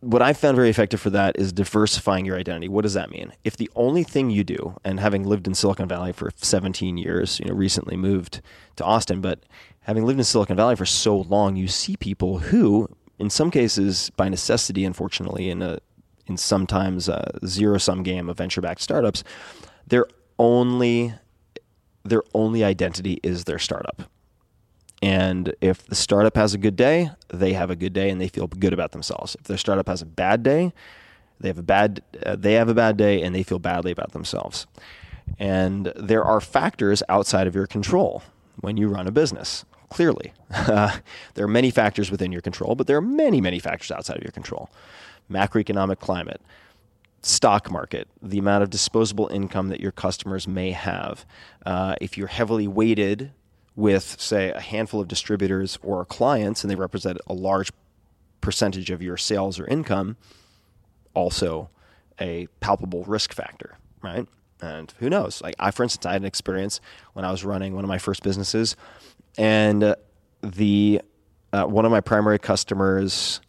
what 0.00 0.22
I 0.22 0.32
found 0.32 0.56
very 0.56 0.70
effective 0.70 1.00
for 1.00 1.10
that 1.10 1.38
is 1.38 1.52
diversifying 1.52 2.24
your 2.24 2.38
identity. 2.38 2.68
What 2.68 2.82
does 2.82 2.94
that 2.94 3.10
mean? 3.10 3.32
If 3.44 3.56
the 3.56 3.70
only 3.74 4.02
thing 4.02 4.30
you 4.30 4.44
do, 4.44 4.76
and 4.82 4.98
having 4.98 5.24
lived 5.24 5.46
in 5.46 5.54
Silicon 5.54 5.88
Valley 5.88 6.12
for 6.12 6.30
17 6.36 6.96
years, 6.96 7.38
you 7.38 7.46
know, 7.46 7.54
recently 7.54 7.96
moved 7.96 8.40
to 8.76 8.84
Austin, 8.84 9.20
but 9.20 9.40
having 9.82 10.06
lived 10.06 10.18
in 10.18 10.24
Silicon 10.24 10.56
Valley 10.56 10.76
for 10.76 10.86
so 10.86 11.18
long, 11.18 11.56
you 11.56 11.68
see 11.68 11.96
people 11.96 12.38
who, 12.38 12.88
in 13.18 13.28
some 13.28 13.50
cases, 13.50 14.10
by 14.16 14.28
necessity, 14.28 14.84
unfortunately, 14.84 15.50
in 15.50 15.60
a 15.62 15.78
in 16.26 16.36
sometimes 16.36 17.08
a 17.08 17.38
zero 17.44 17.76
sum 17.76 18.02
game 18.04 18.28
of 18.28 18.38
venture 18.38 18.60
backed 18.60 18.80
startups, 18.80 19.24
their 19.86 20.06
only 20.38 21.12
their 22.04 22.22
only 22.34 22.64
identity 22.64 23.18
is 23.22 23.44
their 23.44 23.58
startup. 23.58 24.04
And 25.02 25.54
if 25.60 25.86
the 25.86 25.94
startup 25.94 26.36
has 26.36 26.52
a 26.52 26.58
good 26.58 26.76
day, 26.76 27.10
they 27.28 27.54
have 27.54 27.70
a 27.70 27.76
good 27.76 27.92
day 27.92 28.10
and 28.10 28.20
they 28.20 28.28
feel 28.28 28.46
good 28.46 28.72
about 28.72 28.92
themselves. 28.92 29.34
If 29.40 29.44
their 29.44 29.56
startup 29.56 29.88
has 29.88 30.02
a 30.02 30.06
bad 30.06 30.42
day, 30.42 30.72
they 31.38 31.48
have 31.48 31.58
a 31.58 31.62
bad 31.62 32.02
uh, 32.24 32.36
they 32.36 32.54
have 32.54 32.68
a 32.68 32.74
bad 32.74 32.96
day 32.98 33.22
and 33.22 33.34
they 33.34 33.42
feel 33.42 33.58
badly 33.58 33.92
about 33.92 34.12
themselves. 34.12 34.66
And 35.38 35.92
there 35.96 36.24
are 36.24 36.40
factors 36.40 37.02
outside 37.08 37.46
of 37.46 37.54
your 37.54 37.66
control 37.66 38.22
when 38.60 38.76
you 38.76 38.88
run 38.88 39.06
a 39.06 39.12
business. 39.12 39.64
Clearly, 39.88 40.32
there 40.66 41.02
are 41.38 41.48
many 41.48 41.70
factors 41.70 42.10
within 42.10 42.30
your 42.30 42.42
control, 42.42 42.74
but 42.74 42.86
there 42.86 42.96
are 42.96 43.02
many, 43.02 43.40
many 43.40 43.58
factors 43.58 43.90
outside 43.90 44.16
of 44.16 44.22
your 44.22 44.32
control. 44.32 44.70
Macroeconomic 45.30 45.98
climate, 45.98 46.40
stock 47.22 47.70
market, 47.70 48.06
the 48.22 48.38
amount 48.38 48.62
of 48.62 48.70
disposable 48.70 49.28
income 49.28 49.68
that 49.68 49.80
your 49.80 49.92
customers 49.92 50.46
may 50.46 50.72
have. 50.72 51.24
Uh, 51.66 51.96
if 52.00 52.16
you're 52.16 52.28
heavily 52.28 52.68
weighted 52.68 53.32
with, 53.76 54.20
say, 54.20 54.50
a 54.50 54.60
handful 54.60 55.00
of 55.00 55.08
distributors 55.08 55.78
or 55.82 56.04
clients, 56.04 56.62
and 56.62 56.70
they 56.70 56.74
represent 56.74 57.18
a 57.26 57.32
large 57.32 57.72
percentage 58.40 58.90
of 58.90 59.02
your 59.02 59.16
sales 59.16 59.58
or 59.58 59.66
income, 59.66 60.16
also 61.14 61.70
a 62.20 62.46
palpable 62.60 63.04
risk 63.04 63.32
factor, 63.32 63.78
right? 64.02 64.26
And 64.60 64.92
who 64.98 65.08
knows? 65.08 65.40
Like 65.40 65.54
I, 65.58 65.70
for 65.70 65.82
instance, 65.82 66.04
I 66.04 66.12
had 66.12 66.22
an 66.22 66.26
experience 66.26 66.80
when 67.14 67.24
I 67.24 67.30
was 67.30 67.44
running 67.44 67.74
one 67.74 67.84
of 67.84 67.88
my 67.88 67.98
first 67.98 68.22
businesses, 68.22 68.76
and 69.38 69.82
uh, 69.82 69.94
the 70.42 71.00
uh, 71.52 71.64
one 71.64 71.84
of 71.84 71.90
my 71.90 72.00
primary 72.00 72.38
customers 72.38 73.40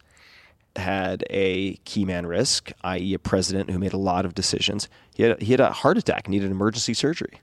had 0.76 1.22
a 1.28 1.74
key 1.84 2.04
man 2.04 2.26
risk, 2.26 2.72
i.e., 2.82 3.14
a 3.14 3.18
president 3.18 3.70
who 3.70 3.78
made 3.78 3.92
a 3.92 3.98
lot 3.98 4.24
of 4.24 4.34
decisions. 4.34 4.88
He 5.14 5.22
had, 5.22 5.42
he 5.42 5.52
had 5.52 5.60
a 5.60 5.70
heart 5.70 5.98
attack, 5.98 6.28
needed 6.28 6.50
emergency 6.50 6.94
surgery. 6.94 7.40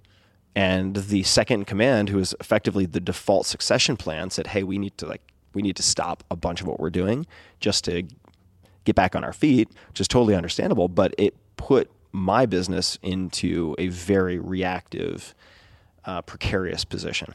And 0.55 0.95
the 0.95 1.23
second 1.23 1.65
command, 1.65 2.09
who 2.09 2.19
is 2.19 2.35
effectively 2.39 2.85
the 2.85 2.99
default 2.99 3.45
succession 3.45 3.97
plan, 3.97 4.29
said, 4.29 4.47
"Hey, 4.47 4.63
we 4.63 4.77
need 4.77 4.97
to 4.97 5.05
like 5.05 5.21
we 5.53 5.61
need 5.61 5.75
to 5.77 5.83
stop 5.83 6.23
a 6.29 6.35
bunch 6.35 6.61
of 6.61 6.67
what 6.67 6.79
we're 6.79 6.89
doing 6.89 7.25
just 7.59 7.83
to 7.85 8.03
get 8.83 8.95
back 8.95 9.15
on 9.15 9.23
our 9.23 9.33
feet," 9.33 9.69
which 9.89 10.01
is 10.01 10.07
totally 10.07 10.35
understandable. 10.35 10.87
But 10.87 11.13
it 11.17 11.35
put 11.57 11.89
my 12.11 12.45
business 12.45 12.97
into 13.03 13.75
a 13.77 13.87
very 13.87 14.39
reactive, 14.39 15.35
uh, 16.05 16.21
precarious 16.23 16.83
position. 16.83 17.33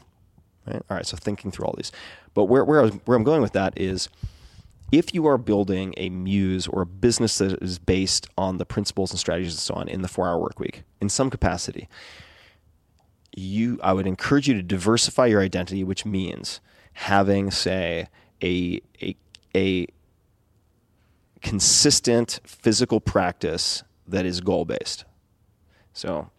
Right? 0.67 0.81
All 0.89 0.97
right. 0.97 1.05
So 1.05 1.15
thinking 1.15 1.51
through 1.51 1.65
all 1.65 1.75
these, 1.77 1.91
but 2.33 2.45
where 2.45 2.65
where, 2.65 2.87
where 2.87 3.17
I'm 3.17 3.23
going 3.23 3.41
with 3.41 3.53
that 3.53 3.73
is 3.79 4.09
if 4.91 5.13
you 5.13 5.25
are 5.25 5.37
building 5.37 5.93
a 5.97 6.09
muse 6.09 6.67
or 6.67 6.83
a 6.83 6.85
business 6.85 7.37
that 7.39 7.61
is 7.61 7.79
based 7.79 8.27
on 8.37 8.57
the 8.57 8.65
principles 8.65 9.11
and 9.11 9.19
strategies 9.19 9.53
and 9.53 9.59
so 9.59 9.73
on 9.73 9.87
in 9.87 10.01
the 10.01 10.07
four 10.07 10.27
hour 10.27 10.39
work 10.39 10.59
week 10.59 10.83
in 11.01 11.09
some 11.09 11.29
capacity, 11.29 11.87
you 13.35 13.79
I 13.83 13.93
would 13.93 14.07
encourage 14.07 14.47
you 14.47 14.53
to 14.55 14.63
diversify 14.63 15.27
your 15.27 15.41
identity, 15.41 15.83
which 15.83 16.05
means 16.05 16.61
having, 16.93 17.51
say, 17.51 18.07
a 18.41 18.81
a 19.01 19.15
a 19.55 19.87
consistent 21.41 22.39
physical 22.45 22.99
practice 22.99 23.83
that 24.07 24.25
is 24.25 24.41
goal 24.41 24.65
based. 24.65 25.05
So, 25.93 26.29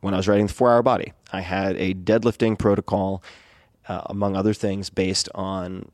when 0.00 0.14
I 0.14 0.16
was 0.16 0.28
writing 0.28 0.46
the 0.46 0.52
Four 0.52 0.72
Hour 0.72 0.82
Body, 0.82 1.12
I 1.32 1.40
had 1.40 1.76
a 1.76 1.94
deadlifting 1.94 2.58
protocol, 2.58 3.22
uh, 3.88 4.02
among 4.06 4.36
other 4.36 4.54
things, 4.54 4.90
based 4.90 5.28
on 5.34 5.90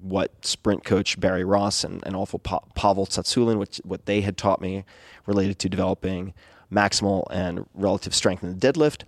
what 0.00 0.44
sprint 0.44 0.84
coach 0.84 1.18
Barry 1.18 1.44
Ross 1.44 1.82
and, 1.82 2.04
and 2.06 2.14
also 2.14 2.38
pa- 2.38 2.60
Pavel 2.74 3.06
Tsatsouline, 3.06 3.58
which 3.58 3.80
what 3.84 4.06
they 4.06 4.20
had 4.20 4.36
taught 4.36 4.60
me 4.60 4.84
related 5.26 5.58
to 5.60 5.68
developing 5.68 6.32
maximal 6.70 7.24
and 7.30 7.66
relative 7.74 8.14
strength 8.14 8.42
in 8.42 8.56
the 8.56 8.72
deadlift. 8.72 9.02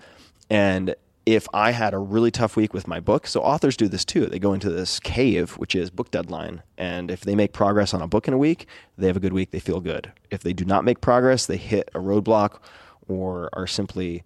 And 0.51 0.95
if 1.27 1.47
I 1.53 1.73
had 1.73 1.93
a 1.93 1.99
really 1.99 2.31
tough 2.31 2.57
week 2.57 2.73
with 2.73 2.89
my 2.89 3.01
book, 3.01 3.27
so 3.27 3.43
authors 3.43 3.77
do 3.77 3.87
this 3.87 4.05
too. 4.05 4.27
They 4.27 4.39
go 4.39 4.55
into 4.55 4.71
this 4.71 4.99
cave, 4.99 5.53
which 5.59 5.75
is 5.75 5.91
book 5.91 6.11
deadline. 6.11 6.63
And 6.79 7.11
if 7.11 7.21
they 7.21 7.35
make 7.35 7.53
progress 7.53 7.93
on 7.93 8.01
a 8.01 8.09
book 8.09 8.27
in 8.27 8.33
a 8.33 8.39
week, 8.39 8.67
they 8.97 9.09
have 9.09 9.17
a 9.17 9.21
good 9.21 9.35
week, 9.35 9.51
they 9.51 9.61
feel 9.61 9.81
good. 9.81 10.11
If 10.31 10.43
they 10.43 10.55
do 10.55 10.65
not 10.65 10.85
make 10.85 11.03
progress, 11.03 11.45
they 11.45 11.59
hit 11.59 11.91
a 11.95 11.99
roadblock 11.99 12.61
or 13.09 13.51
are 13.53 13.67
simply 13.67 14.23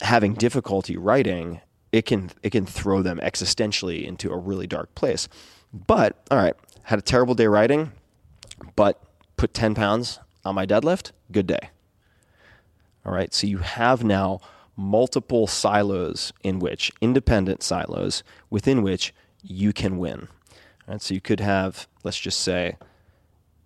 having 0.00 0.32
difficulty 0.32 0.96
writing, 0.96 1.60
it 1.92 2.06
can 2.06 2.30
it 2.42 2.50
can 2.50 2.64
throw 2.64 3.02
them 3.02 3.18
existentially 3.18 4.06
into 4.06 4.30
a 4.30 4.38
really 4.38 4.66
dark 4.66 4.94
place. 4.94 5.28
But 5.72 6.16
all 6.30 6.38
right, 6.38 6.54
had 6.84 6.98
a 6.98 7.02
terrible 7.02 7.34
day 7.34 7.46
writing, 7.46 7.92
but 8.74 9.02
put 9.36 9.52
10 9.52 9.74
pounds 9.74 10.18
on 10.44 10.54
my 10.54 10.66
deadlift, 10.66 11.12
good 11.30 11.46
day. 11.46 11.70
All 13.04 13.12
right, 13.12 13.32
so 13.32 13.46
you 13.46 13.58
have 13.58 14.04
now 14.04 14.40
multiple 14.76 15.46
silos 15.46 16.32
in 16.42 16.58
which, 16.58 16.90
independent 17.00 17.62
silos, 17.62 18.22
within 18.48 18.82
which 18.82 19.14
you 19.42 19.72
can 19.72 19.98
win. 19.98 20.28
Right? 20.86 21.00
So 21.02 21.14
you 21.14 21.20
could 21.20 21.40
have, 21.40 21.86
let's 22.04 22.18
just 22.18 22.40
say, 22.40 22.76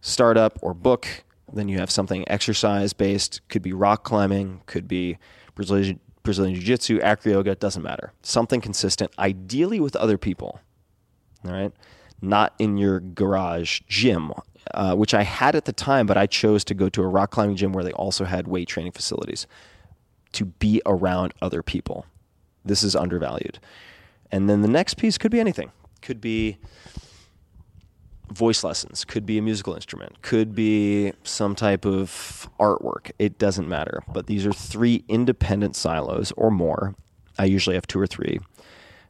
startup 0.00 0.58
or 0.62 0.74
book. 0.74 1.06
Then 1.52 1.68
you 1.68 1.78
have 1.78 1.90
something 1.90 2.28
exercise 2.28 2.92
based, 2.92 3.40
could 3.48 3.62
be 3.62 3.72
rock 3.72 4.04
climbing, 4.04 4.62
could 4.66 4.88
be 4.88 5.18
Brazilian, 5.54 6.00
Brazilian 6.22 6.54
Jiu 6.54 6.64
Jitsu, 6.64 7.00
acro 7.00 7.32
yoga, 7.32 7.54
doesn't 7.54 7.82
matter. 7.82 8.12
Something 8.22 8.60
consistent, 8.60 9.12
ideally 9.18 9.78
with 9.80 9.94
other 9.96 10.18
people. 10.18 10.58
All 11.44 11.52
right. 11.52 11.72
not 12.22 12.54
in 12.58 12.76
your 12.78 13.00
garage 13.00 13.80
gym, 13.88 14.32
uh, 14.72 14.94
which 14.94 15.14
I 15.14 15.22
had 15.22 15.54
at 15.54 15.66
the 15.66 15.72
time, 15.72 16.06
but 16.06 16.16
I 16.16 16.26
chose 16.26 16.64
to 16.64 16.74
go 16.74 16.88
to 16.88 17.02
a 17.02 17.06
rock 17.06 17.30
climbing 17.30 17.56
gym 17.56 17.72
where 17.72 17.84
they 17.84 17.92
also 17.92 18.24
had 18.24 18.48
weight 18.48 18.68
training 18.68 18.92
facilities 18.92 19.46
to 20.34 20.46
be 20.46 20.80
around 20.86 21.34
other 21.40 21.62
people. 21.62 22.06
This 22.64 22.82
is 22.82 22.94
undervalued. 22.94 23.58
And 24.30 24.48
then 24.48 24.62
the 24.62 24.68
next 24.68 24.94
piece 24.94 25.18
could 25.18 25.30
be 25.30 25.40
anything. 25.40 25.72
Could 26.02 26.20
be 26.20 26.58
voice 28.30 28.64
lessons, 28.64 29.04
could 29.04 29.26
be 29.26 29.38
a 29.38 29.42
musical 29.42 29.74
instrument, 29.74 30.22
could 30.22 30.54
be 30.54 31.12
some 31.22 31.54
type 31.54 31.84
of 31.84 32.48
artwork. 32.58 33.10
It 33.18 33.38
doesn't 33.38 33.68
matter. 33.68 34.02
But 34.12 34.26
these 34.26 34.46
are 34.46 34.52
three 34.52 35.04
independent 35.08 35.76
silos 35.76 36.32
or 36.36 36.50
more. 36.50 36.94
I 37.38 37.44
usually 37.44 37.76
have 37.76 37.86
two 37.86 38.00
or 38.00 38.06
three. 38.06 38.40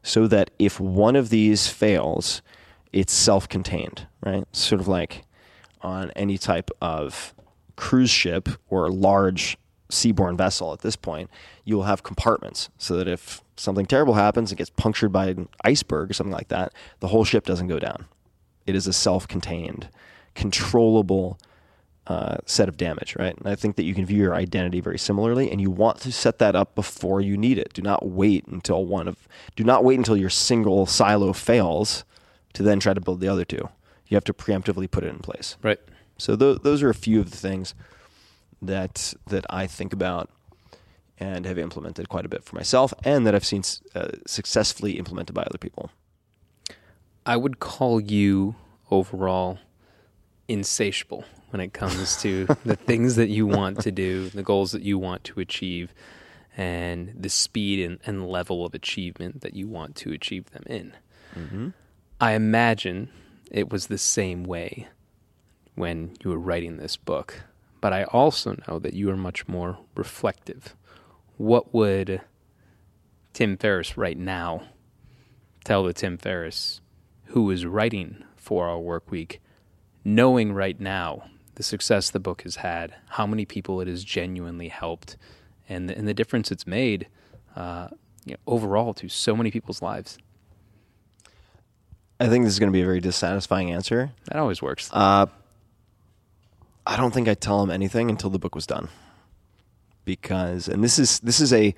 So 0.03 0.27
that 0.27 0.51
if 0.59 0.79
one 0.79 1.15
of 1.15 1.29
these 1.29 1.67
fails, 1.67 2.41
it's 2.93 3.13
self 3.13 3.49
contained, 3.49 4.07
right? 4.23 4.45
Sort 4.55 4.79
of 4.79 4.87
like 4.87 5.23
on 5.81 6.11
any 6.11 6.37
type 6.37 6.69
of 6.81 7.33
cruise 7.75 8.09
ship 8.09 8.49
or 8.69 8.89
large 8.89 9.57
seaborne 9.89 10.37
vessel 10.37 10.73
at 10.73 10.79
this 10.79 10.95
point, 10.95 11.29
you 11.63 11.75
will 11.75 11.83
have 11.83 12.03
compartments 12.03 12.69
so 12.77 12.95
that 12.97 13.07
if 13.07 13.41
something 13.55 13.85
terrible 13.85 14.15
happens, 14.15 14.51
it 14.51 14.57
gets 14.57 14.69
punctured 14.69 15.11
by 15.11 15.27
an 15.27 15.47
iceberg 15.63 16.09
or 16.09 16.13
something 16.13 16.33
like 16.33 16.47
that, 16.49 16.73
the 16.99 17.09
whole 17.09 17.23
ship 17.23 17.45
doesn't 17.45 17.67
go 17.67 17.79
down. 17.79 18.05
It 18.65 18.75
is 18.75 18.87
a 18.87 18.93
self 18.93 19.27
contained, 19.27 19.89
controllable 20.33 21.37
uh, 22.07 22.37
set 22.45 22.69
of 22.69 22.77
damage, 22.77 23.15
right? 23.15 23.35
And 23.35 23.47
I 23.47 23.55
think 23.55 23.75
that 23.77 23.83
you 23.83 23.95
can 23.95 24.05
view 24.05 24.21
your 24.21 24.35
identity 24.35 24.79
very 24.79 24.99
similarly, 24.99 25.51
and 25.51 25.59
you 25.59 25.71
want 25.71 25.99
to 26.01 26.11
set 26.11 26.39
that 26.39 26.55
up 26.55 26.75
before 26.75 27.21
you 27.21 27.37
need 27.37 27.57
it. 27.57 27.73
Do 27.73 27.81
not 27.81 28.05
wait 28.05 28.45
until 28.47 28.85
one 28.85 29.07
of, 29.07 29.27
do 29.55 29.63
not 29.63 29.83
wait 29.83 29.97
until 29.97 30.17
your 30.17 30.29
single 30.29 30.85
silo 30.85 31.33
fails 31.33 32.03
to 32.53 32.63
then 32.63 32.79
try 32.79 32.93
to 32.93 33.01
build 33.01 33.21
the 33.21 33.27
other 33.27 33.45
two. 33.45 33.69
You 34.07 34.15
have 34.15 34.23
to 34.25 34.33
preemptively 34.33 34.89
put 34.89 35.03
it 35.03 35.07
in 35.07 35.19
place. 35.19 35.57
Right. 35.63 35.79
So 36.17 36.35
th- 36.35 36.61
those 36.61 36.83
are 36.83 36.89
a 36.89 36.95
few 36.95 37.19
of 37.19 37.31
the 37.31 37.37
things 37.37 37.73
that 38.61 39.13
that 39.27 39.45
I 39.49 39.67
think 39.67 39.93
about 39.93 40.29
and 41.17 41.45
have 41.45 41.57
implemented 41.57 42.09
quite 42.09 42.25
a 42.25 42.29
bit 42.29 42.43
for 42.43 42.55
myself, 42.55 42.93
and 43.03 43.25
that 43.25 43.33
I've 43.33 43.45
seen 43.45 43.63
uh, 43.93 44.09
successfully 44.27 44.93
implemented 44.97 45.33
by 45.33 45.43
other 45.43 45.57
people. 45.57 45.89
I 47.25 47.37
would 47.37 47.59
call 47.59 48.01
you 48.01 48.55
overall 48.91 49.59
insatiable 50.47 51.23
when 51.51 51.61
it 51.61 51.73
comes 51.73 52.21
to 52.21 52.45
the 52.65 52.75
things 52.75 53.15
that 53.15 53.29
you 53.29 53.47
want 53.47 53.79
to 53.81 53.91
do, 53.91 54.29
the 54.29 54.43
goals 54.43 54.71
that 54.73 54.81
you 54.81 54.99
want 54.99 55.23
to 55.25 55.39
achieve, 55.39 55.93
and 56.57 57.13
the 57.17 57.29
speed 57.29 57.83
and, 57.85 57.99
and 58.05 58.27
level 58.27 58.65
of 58.65 58.73
achievement 58.73 59.41
that 59.41 59.55
you 59.55 59.67
want 59.67 59.95
to 59.95 60.11
achieve 60.11 60.51
them 60.51 60.63
in. 60.67 60.93
Mm-hmm. 61.37 61.69
I 62.19 62.33
imagine 62.33 63.09
it 63.51 63.69
was 63.69 63.87
the 63.87 63.97
same 63.97 64.43
way 64.43 64.87
when 65.75 66.15
you 66.23 66.29
were 66.29 66.39
writing 66.39 66.77
this 66.77 66.95
book, 66.95 67.43
but 67.85 67.93
I 67.93 68.05
also 68.05 68.57
know 68.67 68.79
that 68.79 68.95
you 68.95 69.11
are 69.11 69.15
much 69.15 69.47
more 69.47 69.77
reflective. 69.93 70.75
What 71.37 71.71
would 71.71 72.19
Tim 73.31 73.57
Ferriss 73.57 73.95
right 73.95 74.17
now 74.17 74.63
tell 75.63 75.83
the 75.83 75.93
Tim 75.93 76.17
Ferriss 76.17 76.81
who 77.25 77.51
is 77.51 77.63
writing 77.63 78.23
four 78.35 78.67
hour 78.67 78.79
work 78.79 79.11
week, 79.11 79.39
knowing 80.03 80.51
right 80.51 80.79
now 80.79 81.29
the 81.53 81.61
success 81.61 82.09
the 82.09 82.19
book 82.19 82.41
has 82.41 82.55
had, 82.55 82.95
how 83.09 83.27
many 83.27 83.45
people 83.45 83.79
it 83.81 83.87
has 83.87 84.03
genuinely 84.03 84.69
helped, 84.69 85.15
and 85.69 85.87
the, 85.87 85.95
and 85.95 86.07
the 86.07 86.15
difference 86.15 86.51
it's 86.51 86.65
made 86.65 87.07
uh, 87.55 87.89
you 88.25 88.33
know, 88.33 88.39
overall 88.47 88.95
to 88.95 89.07
so 89.07 89.35
many 89.35 89.51
people's 89.51 89.83
lives. 89.83 90.17
I 92.19 92.29
think 92.29 92.45
this 92.45 92.53
is 92.53 92.59
going 92.59 92.71
to 92.71 92.75
be 92.75 92.81
a 92.81 92.85
very 92.85 92.99
dissatisfying 92.99 93.69
answer. 93.69 94.11
That 94.23 94.37
always 94.37 94.59
works. 94.59 94.89
Uh, 94.91 95.27
I 96.87 96.97
don't 96.97 97.13
think 97.13 97.27
I 97.27 97.33
tell 97.33 97.61
him 97.63 97.71
anything 97.71 98.09
until 98.09 98.29
the 98.29 98.39
book 98.39 98.53
was 98.55 98.67
done, 98.67 98.89
because 100.05 100.67
and 100.67 100.83
this 100.83 100.99
is 100.99 101.19
this 101.21 101.39
is 101.39 101.51
a 101.53 101.73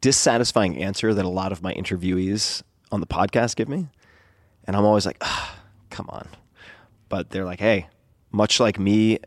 dissatisfying 0.00 0.76
answer 0.82 1.14
that 1.14 1.24
a 1.24 1.28
lot 1.28 1.52
of 1.52 1.62
my 1.62 1.72
interviewees 1.74 2.62
on 2.90 3.00
the 3.00 3.06
podcast 3.06 3.56
give 3.56 3.68
me, 3.68 3.88
and 4.66 4.76
I'm 4.76 4.84
always 4.84 5.06
like, 5.06 5.16
ah, 5.22 5.58
come 5.90 6.06
on, 6.10 6.28
but 7.08 7.30
they're 7.30 7.44
like, 7.44 7.60
hey, 7.60 7.88
much 8.30 8.60
like 8.60 8.78
me 8.78 9.18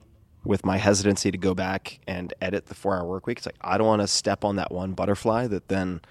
with 0.43 0.63
my 0.63 0.77
hesitancy 0.77 1.31
to 1.31 1.37
go 1.39 1.55
back 1.55 1.99
and 2.07 2.31
edit 2.39 2.67
the 2.67 2.75
four 2.75 2.95
hour 2.95 3.05
work 3.05 3.25
week, 3.25 3.39
it's 3.39 3.47
like 3.47 3.55
I 3.61 3.77
don't 3.79 3.87
want 3.87 4.01
to 4.03 4.07
step 4.07 4.43
on 4.45 4.57
that 4.57 4.71
one 4.71 4.93
butterfly 4.93 5.47
that 5.47 5.69
then 5.69 6.01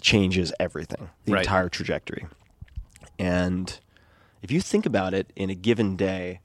changes 0.00 0.52
everything, 0.60 1.10
the 1.24 1.32
Right. 1.32 1.42
entire 1.42 1.68
trajectory. 1.68 2.26
And 3.18 3.78
if 4.42 4.50
you 4.50 4.60
think 4.60 4.86
about 4.86 5.14
it 5.14 5.32
in 5.36 5.50
a 5.50 5.54
given 5.54 5.96
day, 5.96 6.40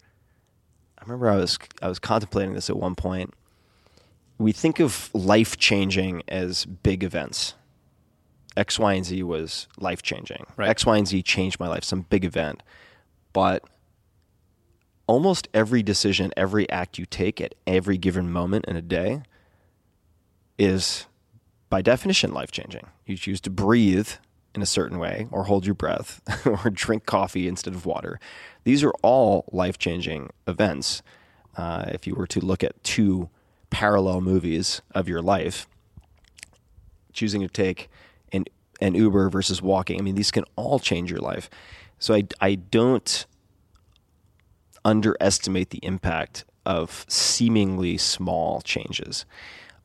remember 1.07 1.29
I 1.29 1.37
was 1.37 1.57
I 1.81 1.87
was 1.87 1.99
contemplating 1.99 2.53
this 2.53 2.69
at 2.69 2.77
one 2.77 2.95
point. 2.95 3.33
We 4.37 4.51
think 4.51 4.79
of 4.79 5.09
life 5.13 5.57
changing 5.57 6.21
as 6.27 6.65
big 6.65 7.03
events. 7.03 7.55
X, 8.55 8.77
Y, 8.79 8.93
and 8.93 9.05
Z 9.05 9.23
was 9.23 9.67
life 9.79 10.01
changing. 10.01 10.45
Right. 10.57 10.69
X, 10.69 10.85
Y, 10.85 10.97
and 10.97 11.07
Z 11.07 11.23
changed 11.23 11.59
my 11.59 11.67
life, 11.67 11.83
some 11.83 12.01
big 12.01 12.25
event. 12.25 12.61
But 13.33 13.63
almost 15.05 15.47
every 15.53 15.81
decision, 15.81 16.31
every 16.35 16.69
act 16.69 16.97
you 16.97 17.05
take 17.05 17.39
at 17.39 17.55
every 17.65 17.97
given 17.97 18.31
moment 18.31 18.65
in 18.65 18.75
a 18.75 18.81
day 18.81 19.23
is 20.57 21.05
by 21.69 21.81
definition 21.81 22.33
life 22.33 22.51
changing. 22.51 22.87
You 23.05 23.15
choose 23.15 23.41
to 23.41 23.49
breathe 23.49 24.09
in 24.57 24.63
a 24.63 24.65
certain 24.65 24.97
way, 24.97 25.27
or 25.31 25.43
hold 25.43 25.67
your 25.67 25.75
breath, 25.75 26.19
or 26.45 26.69
drink 26.71 27.05
coffee 27.05 27.47
instead 27.47 27.75
of 27.75 27.85
water. 27.85 28.19
These 28.63 28.83
are 28.83 28.91
all 29.03 29.45
life 29.51 29.77
changing 29.77 30.31
events. 30.47 31.03
Uh, 31.55 31.85
if 31.89 32.07
you 32.07 32.15
were 32.15 32.25
to 32.27 32.39
look 32.39 32.63
at 32.63 32.83
two 32.83 33.29
parallel 33.69 34.19
movies 34.19 34.81
of 34.95 35.07
your 35.07 35.21
life, 35.21 35.67
choosing 37.13 37.41
to 37.41 37.47
take 37.47 37.87
an, 38.33 38.45
an 38.81 38.95
Uber 38.95 39.29
versus 39.29 39.61
walking, 39.61 39.99
I 39.99 40.01
mean, 40.01 40.15
these 40.15 40.31
can 40.31 40.43
all 40.55 40.79
change 40.79 41.11
your 41.11 41.21
life. 41.21 41.51
So 41.99 42.15
I, 42.15 42.23
I 42.41 42.55
don't 42.55 43.27
underestimate 44.83 45.69
the 45.69 45.79
impact 45.83 46.45
of 46.65 47.05
seemingly 47.07 47.97
small 47.97 48.61
changes. 48.61 49.23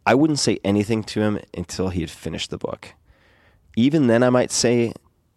I 0.06 0.14
wouldn't 0.14 0.38
say 0.38 0.58
anything 0.64 1.04
to 1.04 1.20
him 1.20 1.40
until 1.54 1.90
he 1.90 2.00
had 2.00 2.10
finished 2.10 2.48
the 2.48 2.58
book. 2.58 2.94
Even 3.76 4.06
then, 4.06 4.22
I 4.22 4.30
might 4.30 4.50
say 4.50 4.92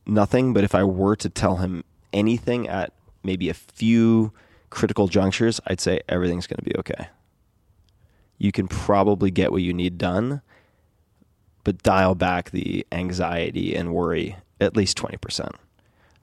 nothing, 0.05 0.53
but 0.53 0.63
if 0.63 0.75
I 0.75 0.83
were 0.83 1.15
to 1.17 1.29
tell 1.29 1.57
him 1.57 1.83
anything 2.13 2.67
at 2.67 2.93
maybe 3.23 3.49
a 3.49 3.53
few 3.53 4.33
critical 4.69 5.07
junctures, 5.07 5.59
I'd 5.67 5.79
say 5.79 6.01
everything's 6.07 6.47
going 6.47 6.57
to 6.57 6.63
be 6.63 6.75
okay. 6.77 7.07
You 8.37 8.51
can 8.51 8.67
probably 8.67 9.31
get 9.31 9.51
what 9.51 9.61
you 9.61 9.73
need 9.73 9.97
done, 9.97 10.41
but 11.63 11.81
dial 11.81 12.15
back 12.15 12.51
the 12.51 12.85
anxiety 12.91 13.75
and 13.75 13.93
worry 13.93 14.35
at 14.59 14.75
least 14.75 14.97
20%. 14.97 15.51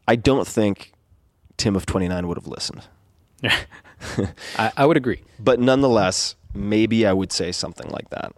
I 0.06 0.16
don't 0.16 0.46
think 0.46 0.92
Tim 1.56 1.76
of 1.76 1.86
29 1.86 2.28
would 2.28 2.36
have 2.36 2.46
listened. 2.46 2.82
I, 4.58 4.72
I 4.76 4.86
would 4.86 4.96
agree. 4.96 5.22
But 5.38 5.60
nonetheless, 5.60 6.36
maybe 6.54 7.06
I 7.06 7.12
would 7.12 7.32
say 7.32 7.52
something 7.52 7.88
like 7.90 8.10
that. 8.10 8.34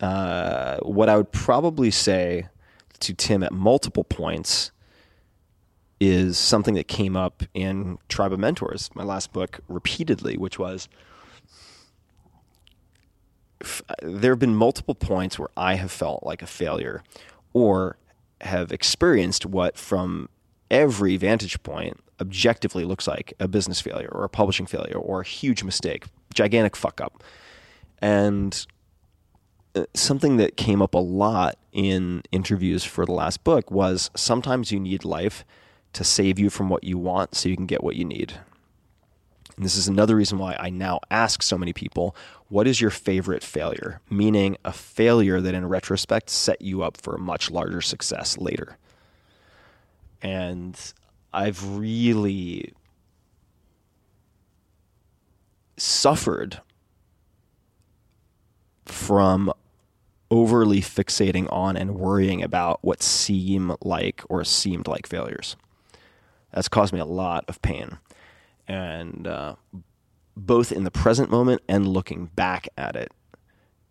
Uh, 0.00 0.78
what 0.80 1.08
I 1.08 1.16
would 1.16 1.32
probably 1.32 1.90
say 1.90 2.48
to 3.02 3.14
Tim 3.14 3.42
at 3.42 3.52
multiple 3.52 4.04
points 4.04 4.70
is 6.00 6.36
something 6.36 6.74
that 6.74 6.88
came 6.88 7.16
up 7.16 7.44
in 7.54 7.98
Tribe 8.08 8.32
of 8.32 8.40
Mentors, 8.40 8.90
my 8.94 9.04
last 9.04 9.32
book, 9.32 9.60
repeatedly, 9.68 10.36
which 10.36 10.58
was 10.58 10.88
there 14.02 14.32
have 14.32 14.38
been 14.38 14.56
multiple 14.56 14.94
points 14.94 15.38
where 15.38 15.50
I 15.56 15.74
have 15.74 15.92
felt 15.92 16.24
like 16.24 16.42
a 16.42 16.46
failure 16.46 17.04
or 17.52 17.96
have 18.40 18.72
experienced 18.72 19.46
what, 19.46 19.76
from 19.76 20.28
every 20.70 21.16
vantage 21.16 21.62
point, 21.62 22.00
objectively 22.20 22.84
looks 22.84 23.06
like 23.06 23.32
a 23.38 23.46
business 23.46 23.80
failure 23.80 24.08
or 24.10 24.24
a 24.24 24.28
publishing 24.28 24.66
failure 24.66 24.96
or 24.96 25.20
a 25.20 25.24
huge 25.24 25.62
mistake, 25.62 26.06
gigantic 26.34 26.74
fuck 26.74 27.00
up. 27.00 27.22
And 28.00 28.66
uh, 29.76 29.84
something 29.94 30.36
that 30.38 30.56
came 30.56 30.82
up 30.82 30.94
a 30.94 30.98
lot 30.98 31.56
in 31.72 32.22
interviews 32.30 32.84
for 32.84 33.06
the 33.06 33.12
last 33.12 33.44
book 33.44 33.70
was 33.70 34.10
sometimes 34.14 34.70
you 34.70 34.78
need 34.78 35.04
life 35.04 35.44
to 35.94 36.04
save 36.04 36.38
you 36.38 36.50
from 36.50 36.68
what 36.68 36.84
you 36.84 36.98
want 36.98 37.34
so 37.34 37.48
you 37.48 37.56
can 37.56 37.66
get 37.66 37.82
what 37.82 37.96
you 37.96 38.04
need. 38.04 38.34
And 39.56 39.64
this 39.64 39.76
is 39.76 39.88
another 39.88 40.16
reason 40.16 40.38
why 40.38 40.56
I 40.58 40.70
now 40.70 41.00
ask 41.10 41.42
so 41.42 41.58
many 41.58 41.72
people, 41.72 42.16
what 42.48 42.66
is 42.66 42.80
your 42.80 42.90
favorite 42.90 43.42
failure? 43.42 44.00
Meaning 44.08 44.56
a 44.64 44.72
failure 44.72 45.40
that 45.40 45.54
in 45.54 45.68
retrospect 45.68 46.30
set 46.30 46.62
you 46.62 46.82
up 46.82 46.96
for 46.96 47.14
a 47.14 47.20
much 47.20 47.50
larger 47.50 47.80
success 47.80 48.38
later. 48.38 48.78
And 50.22 50.78
I've 51.32 51.76
really 51.76 52.72
suffered 55.76 56.60
from 58.84 59.52
overly 60.32 60.80
fixating 60.80 61.46
on 61.52 61.76
and 61.76 61.94
worrying 61.94 62.42
about 62.42 62.78
what 62.82 63.02
seem 63.02 63.76
like 63.82 64.22
or 64.30 64.42
seemed 64.44 64.88
like 64.88 65.06
failures. 65.06 65.56
That's 66.54 66.68
caused 66.68 66.94
me 66.94 67.00
a 67.00 67.04
lot 67.04 67.44
of 67.48 67.60
pain, 67.60 67.98
and 68.66 69.26
uh, 69.26 69.56
both 70.34 70.72
in 70.72 70.84
the 70.84 70.90
present 70.90 71.30
moment 71.30 71.60
and 71.68 71.86
looking 71.86 72.30
back 72.34 72.66
at 72.78 72.96
it, 72.96 73.12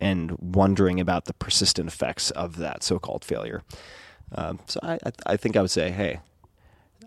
and 0.00 0.32
wondering 0.38 0.98
about 0.98 1.26
the 1.26 1.34
persistent 1.34 1.86
effects 1.88 2.32
of 2.32 2.56
that 2.56 2.82
so-called 2.82 3.24
failure. 3.24 3.62
Um, 4.34 4.58
so 4.66 4.80
I, 4.82 4.98
I 5.26 5.36
think 5.36 5.56
I 5.56 5.60
would 5.60 5.70
say, 5.70 5.92
hey, 5.92 6.18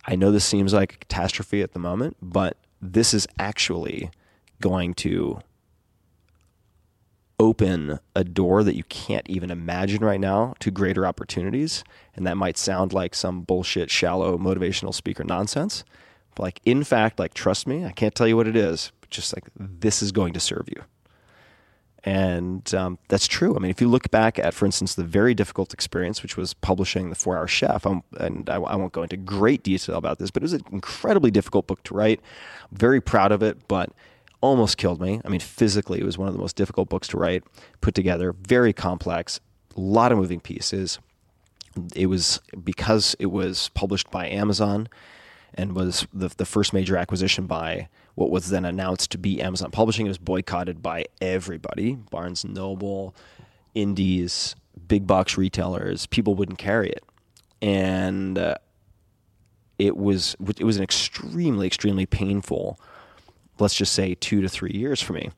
I 0.05 0.15
know 0.15 0.31
this 0.31 0.45
seems 0.45 0.73
like 0.73 0.93
a 0.93 0.97
catastrophe 0.97 1.61
at 1.61 1.73
the 1.73 1.79
moment, 1.79 2.15
but 2.21 2.55
this 2.81 3.13
is 3.13 3.27
actually 3.37 4.11
going 4.61 4.93
to 4.93 5.41
open 7.39 7.99
a 8.15 8.23
door 8.23 8.63
that 8.63 8.75
you 8.75 8.83
can't 8.85 9.27
even 9.29 9.51
imagine 9.51 10.03
right 10.03 10.19
now 10.19 10.53
to 10.59 10.71
greater 10.71 11.05
opportunities. 11.05 11.83
And 12.15 12.25
that 12.25 12.37
might 12.37 12.57
sound 12.57 12.93
like 12.93 13.13
some 13.13 13.41
bullshit, 13.41 13.91
shallow 13.91 14.37
motivational 14.37 14.93
speaker 14.93 15.23
nonsense. 15.23 15.83
But 16.35 16.43
like, 16.43 16.61
in 16.65 16.83
fact, 16.83 17.19
like, 17.19 17.33
trust 17.33 17.67
me, 17.67 17.85
I 17.85 17.91
can't 17.91 18.15
tell 18.15 18.27
you 18.27 18.37
what 18.37 18.47
it 18.47 18.55
is, 18.55 18.91
but 19.01 19.09
just 19.09 19.35
like, 19.35 19.45
this 19.57 20.01
is 20.01 20.11
going 20.11 20.33
to 20.33 20.39
serve 20.39 20.67
you. 20.69 20.83
And 22.07 22.71
um, 22.75 22.99
that's 23.07 23.27
true. 23.27 23.55
I 23.55 23.59
mean, 23.59 23.71
if 23.71 23.81
you 23.81 23.87
look 23.87 24.11
back 24.11 24.37
at, 24.37 24.53
for 24.53 24.65
instance, 24.65 24.93
the 24.93 25.03
very 25.03 25.33
difficult 25.33 25.73
experience, 25.73 26.21
which 26.21 26.37
was 26.37 26.53
publishing 26.53 27.09
The 27.09 27.15
Four 27.15 27.35
Hour 27.35 27.47
Chef, 27.47 27.83
I'm, 27.83 28.03
and 28.19 28.47
I, 28.47 28.57
I 28.57 28.75
won't 28.75 28.93
go 28.93 29.01
into 29.01 29.17
great 29.17 29.63
detail 29.63 29.95
about 29.95 30.19
this, 30.19 30.29
but 30.29 30.43
it 30.43 30.45
was 30.45 30.53
an 30.53 30.63
incredibly 30.71 31.31
difficult 31.31 31.65
book 31.65 31.81
to 31.85 31.95
write. 31.95 32.21
I'm 32.69 32.77
very 32.77 33.01
proud 33.01 33.31
of 33.31 33.41
it, 33.41 33.67
but 33.67 33.89
almost 34.45 34.77
killed 34.77 35.01
me. 35.01 35.21
I 35.25 35.29
mean, 35.29 35.39
physically, 35.39 35.99
it 35.99 36.05
was 36.05 36.17
one 36.17 36.27
of 36.27 36.33
the 36.33 36.39
most 36.39 36.55
difficult 36.55 36.87
books 36.87 37.07
to 37.09 37.17
write, 37.17 37.43
put 37.81 37.95
together, 37.95 38.33
very 38.33 38.73
complex, 38.73 39.39
a 39.75 39.79
lot 39.79 40.11
of 40.11 40.17
moving 40.17 40.39
pieces. 40.39 40.99
It 41.95 42.05
was 42.05 42.39
because 42.63 43.15
it 43.19 43.25
was 43.27 43.69
published 43.73 44.09
by 44.11 44.27
Amazon 44.27 44.87
and 45.55 45.75
was 45.75 46.07
the, 46.13 46.29
the 46.29 46.45
first 46.45 46.73
major 46.73 46.95
acquisition 46.95 47.47
by 47.47 47.89
what 48.13 48.29
was 48.29 48.49
then 48.49 48.65
announced 48.65 49.11
to 49.11 49.17
be 49.17 49.41
Amazon 49.41 49.71
Publishing. 49.71 50.05
It 50.05 50.09
was 50.09 50.17
boycotted 50.17 50.81
by 50.81 51.05
everybody 51.19 51.95
Barnes 51.95 52.45
Noble, 52.45 53.15
indies, 53.73 54.55
big 54.87 55.07
box 55.07 55.37
retailers. 55.37 56.05
People 56.05 56.35
wouldn't 56.35 56.57
carry 56.57 56.89
it. 56.89 57.03
And 57.61 58.37
uh, 58.37 58.55
it 59.79 59.97
was 59.97 60.35
it 60.57 60.63
was 60.63 60.77
an 60.77 60.83
extremely 60.83 61.67
extremely 61.67 62.05
painful 62.05 62.79
let's 63.59 63.75
just 63.75 63.93
say 63.93 64.15
two 64.15 64.41
to 64.41 64.49
three 64.49 64.73
years 64.73 65.01
for 65.01 65.13
me. 65.13 65.29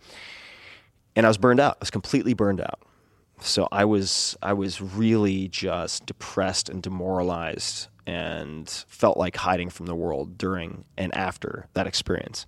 And 1.16 1.26
I 1.26 1.30
was 1.30 1.38
burned 1.38 1.60
out. 1.60 1.76
I 1.76 1.82
was 1.82 1.90
completely 1.90 2.34
burned 2.34 2.62
out. 2.62 2.80
So 3.40 3.68
I 3.72 3.86
was 3.86 4.36
I 4.42 4.54
was 4.54 4.82
really 4.82 5.48
just 5.48 6.06
depressed 6.06 6.70
and 6.70 6.82
demoralized 6.82 7.88
and 8.08 8.70
felt 8.88 9.18
like 9.18 9.36
hiding 9.36 9.70
from 9.70 9.86
the 9.86 9.96
world 9.96 10.38
during 10.38 10.86
and 10.98 11.14
after 11.16 11.68
that 11.74 11.88
experience. 11.88 12.46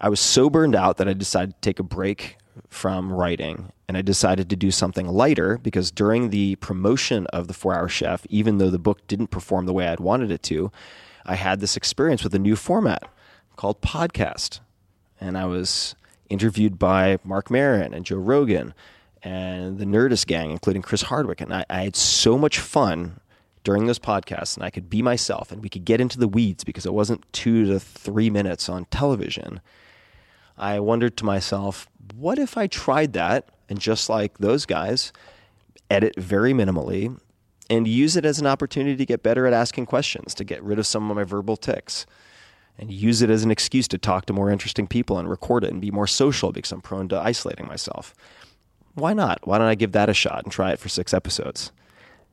I 0.00 0.08
was 0.08 0.18
so 0.18 0.48
burned 0.48 0.74
out 0.74 0.96
that 0.96 1.08
I 1.08 1.12
decided 1.12 1.54
to 1.54 1.60
take 1.60 1.78
a 1.78 1.84
break 1.84 2.38
from 2.68 3.12
writing 3.12 3.70
and 3.86 3.96
I 3.96 4.02
decided 4.02 4.48
to 4.50 4.56
do 4.56 4.70
something 4.70 5.06
lighter 5.06 5.58
because 5.58 5.90
during 5.90 6.30
the 6.30 6.56
promotion 6.56 7.26
of 7.26 7.48
the 7.48 7.54
4-hour 7.54 7.88
chef, 7.88 8.26
even 8.30 8.58
though 8.58 8.70
the 8.70 8.78
book 8.78 9.06
didn't 9.06 9.28
perform 9.28 9.66
the 9.66 9.72
way 9.72 9.86
I'd 9.86 10.00
wanted 10.00 10.30
it 10.30 10.42
to, 10.44 10.72
I 11.26 11.34
had 11.34 11.60
this 11.60 11.76
experience 11.76 12.24
with 12.24 12.34
a 12.34 12.38
new 12.38 12.56
format 12.56 13.02
called 13.56 13.82
podcast 13.82 14.60
and 15.20 15.36
I 15.36 15.44
was 15.46 15.94
interviewed 16.28 16.78
by 16.78 17.18
Marc 17.24 17.50
Maron 17.50 17.92
and 17.92 18.04
Joe 18.04 18.16
Rogan 18.16 18.74
and 19.22 19.78
the 19.78 19.84
Nerdist 19.84 20.26
gang, 20.26 20.50
including 20.50 20.82
Chris 20.82 21.02
Hardwick. 21.02 21.40
And 21.40 21.52
I, 21.52 21.66
I, 21.68 21.82
had 21.82 21.96
so 21.96 22.38
much 22.38 22.58
fun 22.58 23.20
during 23.64 23.86
those 23.86 23.98
podcasts, 23.98 24.56
and 24.56 24.64
I 24.64 24.70
could 24.70 24.88
be 24.88 25.02
myself, 25.02 25.52
and 25.52 25.62
we 25.62 25.68
could 25.68 25.84
get 25.84 26.00
into 26.00 26.18
the 26.18 26.28
weeds 26.28 26.64
because 26.64 26.86
it 26.86 26.94
wasn't 26.94 27.30
two 27.32 27.66
to 27.66 27.78
three 27.78 28.30
minutes 28.30 28.68
on 28.68 28.86
television. 28.86 29.60
I 30.56 30.80
wondered 30.80 31.16
to 31.18 31.24
myself, 31.24 31.86
what 32.14 32.38
if 32.38 32.56
I 32.56 32.66
tried 32.66 33.12
that 33.12 33.48
and 33.68 33.78
just 33.78 34.08
like 34.08 34.38
those 34.38 34.64
guys, 34.64 35.12
edit 35.90 36.14
very 36.16 36.52
minimally 36.52 37.18
and 37.68 37.86
use 37.86 38.16
it 38.16 38.24
as 38.24 38.40
an 38.40 38.46
opportunity 38.46 38.96
to 38.96 39.06
get 39.06 39.22
better 39.22 39.46
at 39.46 39.52
asking 39.52 39.86
questions, 39.86 40.34
to 40.34 40.44
get 40.44 40.62
rid 40.62 40.78
of 40.78 40.86
some 40.86 41.10
of 41.10 41.16
my 41.16 41.24
verbal 41.24 41.56
tics? 41.56 42.06
And 42.80 42.90
use 42.90 43.20
it 43.20 43.28
as 43.28 43.44
an 43.44 43.50
excuse 43.50 43.86
to 43.88 43.98
talk 43.98 44.24
to 44.26 44.32
more 44.32 44.50
interesting 44.50 44.86
people 44.86 45.18
and 45.18 45.28
record 45.28 45.62
it 45.62 45.70
and 45.70 45.82
be 45.82 45.90
more 45.90 46.06
social 46.06 46.50
because 46.50 46.72
I'm 46.72 46.80
prone 46.80 47.08
to 47.08 47.20
isolating 47.20 47.66
myself. 47.66 48.14
Why 48.94 49.12
not? 49.12 49.46
Why 49.46 49.58
don't 49.58 49.68
I 49.68 49.74
give 49.74 49.92
that 49.92 50.08
a 50.08 50.14
shot 50.14 50.42
and 50.42 50.50
try 50.50 50.72
it 50.72 50.78
for 50.78 50.88
six 50.88 51.12
episodes? 51.12 51.72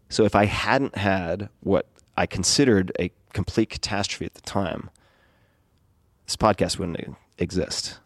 So 0.10 0.24
if 0.24 0.36
I 0.36 0.46
hadn't 0.46 0.98
had 0.98 1.50
what 1.60 1.86
I 2.16 2.26
considered 2.26 2.94
a 2.98 3.12
complete 3.34 3.70
catastrophe 3.70 4.26
at 4.26 4.36
the 4.36 4.42
time, 4.42 4.90
this 6.26 6.38
podcast 6.38 6.80
wouldn't 6.80 7.16
exist, 7.38 8.00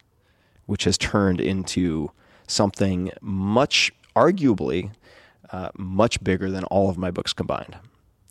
which 0.66 0.84
has 0.84 0.98
turned 0.98 1.40
into 1.40 2.10
something 2.48 3.12
much, 3.20 3.92
arguably, 4.16 4.90
uh, 5.52 5.70
much 5.76 6.22
bigger 6.24 6.50
than 6.50 6.64
all 6.64 6.90
of 6.90 6.98
my 6.98 7.12
books 7.12 7.32
combined, 7.32 7.76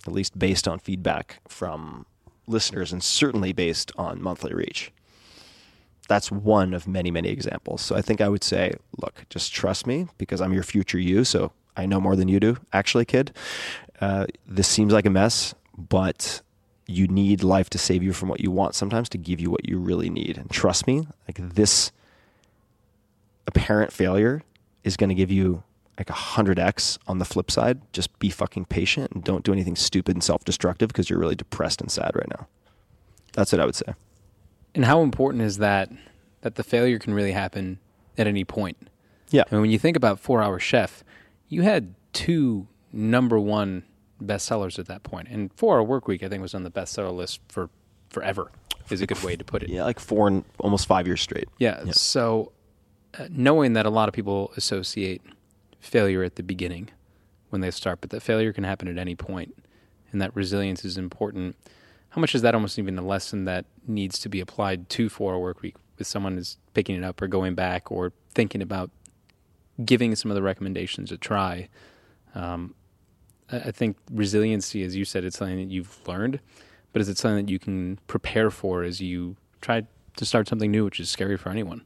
at 0.05 0.14
least 0.14 0.38
based 0.38 0.68
on 0.68 0.80
feedback 0.80 1.39
from 1.47 2.05
listeners 2.52 2.91
and 2.91 3.02
certainly 3.02 3.54
based 3.54 3.91
on 3.97 4.22
monthly 4.22 4.54
reach. 4.54 4.91
That's 6.08 6.32
one 6.32 6.74
of 6.74 6.88
many, 6.88 7.10
many 7.10 7.30
examples. 7.30 7.82
So 7.82 7.95
I 7.95 8.02
think 8.02 8.22
I 8.22 8.28
would 8.30 8.43
say, 8.43 8.74
look, 8.97 9.24
just 9.30 9.54
trust 9.54 9.88
me 9.88 10.08
because 10.18 10.41
I'm 10.41 10.54
your 10.54 10.64
future 10.64 10.99
you. 10.99 11.24
So 11.24 11.54
I 11.78 11.86
know 11.86 12.02
more 12.02 12.16
than 12.16 12.28
you 12.28 12.39
do, 12.39 12.58
actually, 12.74 13.06
kid. 13.06 13.32
Uh, 14.02 14.26
this 14.45 14.68
seems 14.68 14.91
like 14.93 15.06
a 15.06 15.10
mess, 15.10 15.56
but 15.78 16.41
you 16.88 17.08
need 17.08 17.43
life 17.43 17.70
to 17.70 17.78
save 17.78 18.04
you 18.04 18.14
from 18.14 18.28
what 18.28 18.41
you 18.41 18.52
want 18.52 18.76
sometimes 18.76 19.08
to 19.10 19.18
give 19.18 19.39
you 19.39 19.49
what 19.49 19.68
you 19.68 19.80
really 19.80 20.10
need. 20.10 20.38
And 20.38 20.49
trust 20.49 20.86
me, 20.88 21.08
like 21.28 21.38
this 21.38 21.91
apparent 23.47 23.93
failure 23.93 24.43
is 24.84 24.97
going 24.97 25.10
to 25.10 25.16
give 25.16 25.32
you 25.32 25.64
like 25.97 26.09
a 26.09 26.13
hundred 26.13 26.59
X 26.59 26.97
on 27.07 27.19
the 27.19 27.25
flip 27.25 27.51
side. 27.51 27.81
Just 27.93 28.17
be 28.19 28.29
fucking 28.29 28.65
patient 28.65 29.11
and 29.11 29.23
don't 29.23 29.43
do 29.43 29.53
anything 29.53 29.75
stupid 29.75 30.15
and 30.15 30.23
self 30.23 30.43
destructive 30.43 30.87
because 30.87 31.09
you're 31.09 31.19
really 31.19 31.35
depressed 31.35 31.81
and 31.81 31.91
sad 31.91 32.11
right 32.15 32.29
now. 32.29 32.47
That's 33.33 33.51
what 33.51 33.61
I 33.61 33.65
would 33.65 33.75
say. 33.75 33.93
And 34.73 34.85
how 34.85 35.01
important 35.01 35.43
is 35.43 35.57
that 35.57 35.89
that 36.41 36.55
the 36.55 36.63
failure 36.63 36.97
can 36.97 37.13
really 37.13 37.33
happen 37.33 37.79
at 38.17 38.27
any 38.27 38.43
point? 38.43 38.77
Yeah. 39.29 39.43
I 39.49 39.55
mean, 39.55 39.61
when 39.61 39.71
you 39.71 39.79
think 39.79 39.95
about 39.95 40.19
Four 40.19 40.41
Hour 40.41 40.59
Chef, 40.59 41.03
you 41.49 41.61
had 41.61 41.93
two 42.13 42.67
number 42.91 43.39
one 43.39 43.83
bestsellers 44.21 44.77
at 44.77 44.87
that 44.87 45.03
point, 45.03 45.27
and 45.29 45.51
Four 45.53 45.77
Hour 45.77 45.83
Work 45.83 46.07
Week 46.07 46.23
I 46.23 46.29
think 46.29 46.41
was 46.41 46.53
on 46.53 46.63
the 46.63 46.71
bestseller 46.71 47.13
list 47.15 47.39
for 47.47 47.69
forever. 48.09 48.51
Is 48.89 48.99
a 48.99 49.07
good 49.07 49.23
way 49.23 49.37
to 49.37 49.45
put 49.45 49.63
it. 49.63 49.69
Yeah, 49.69 49.85
like 49.85 50.01
four 50.01 50.27
and 50.27 50.43
almost 50.59 50.85
five 50.85 51.07
years 51.07 51.21
straight. 51.21 51.47
Yeah. 51.59 51.81
yeah. 51.85 51.93
So 51.93 52.51
uh, 53.17 53.27
knowing 53.29 53.71
that 53.73 53.85
a 53.85 53.89
lot 53.89 54.09
of 54.09 54.13
people 54.13 54.51
associate 54.57 55.21
failure 55.82 56.23
at 56.23 56.36
the 56.36 56.43
beginning 56.43 56.89
when 57.49 57.61
they 57.61 57.71
start, 57.71 57.99
but 57.99 58.09
that 58.11 58.21
failure 58.21 58.53
can 58.53 58.63
happen 58.63 58.88
at 58.88 58.97
any 58.97 59.15
point, 59.15 59.55
and 60.11 60.21
that 60.21 60.34
resilience 60.36 60.86
is 60.86 60.97
important. 60.97 61.57
How 62.09 62.21
much 62.21 62.34
is 62.36 62.41
that 62.41 62.55
almost 62.55 62.79
even 62.79 62.97
a 62.97 63.01
lesson 63.01 63.45
that 63.45 63.65
needs 63.88 64.19
to 64.19 64.29
be 64.29 64.39
applied 64.39 64.89
to 64.91 65.09
four 65.09 65.39
work 65.39 65.61
week 65.61 65.75
if 65.97 66.07
someone 66.07 66.38
is 66.38 66.57
picking 66.73 66.95
it 66.95 67.03
up 67.03 67.21
or 67.21 67.27
going 67.27 67.55
back 67.55 67.91
or 67.91 68.13
thinking 68.34 68.61
about 68.61 68.89
giving 69.84 70.15
some 70.15 70.32
of 70.32 70.36
the 70.36 70.41
recommendations 70.41 71.11
a 71.11 71.17
try? 71.17 71.67
Um, 72.36 72.75
I 73.51 73.71
think 73.71 73.97
resiliency, 74.09 74.84
as 74.84 74.95
you 74.95 75.03
said, 75.03 75.25
it's 75.25 75.38
something 75.38 75.57
that 75.57 75.73
you've 75.73 76.07
learned, 76.07 76.39
but 76.93 77.01
is 77.01 77.09
it 77.09 77.17
something 77.17 77.45
that 77.45 77.51
you 77.51 77.59
can 77.59 77.99
prepare 78.07 78.49
for 78.49 78.84
as 78.84 79.01
you 79.01 79.36
try 79.59 79.84
to 80.15 80.25
start 80.25 80.47
something 80.47 80.71
new, 80.71 80.86
which 80.86 80.99
is 80.99 81.09
scary 81.09 81.38
for 81.38 81.49
anyone? 81.49 81.84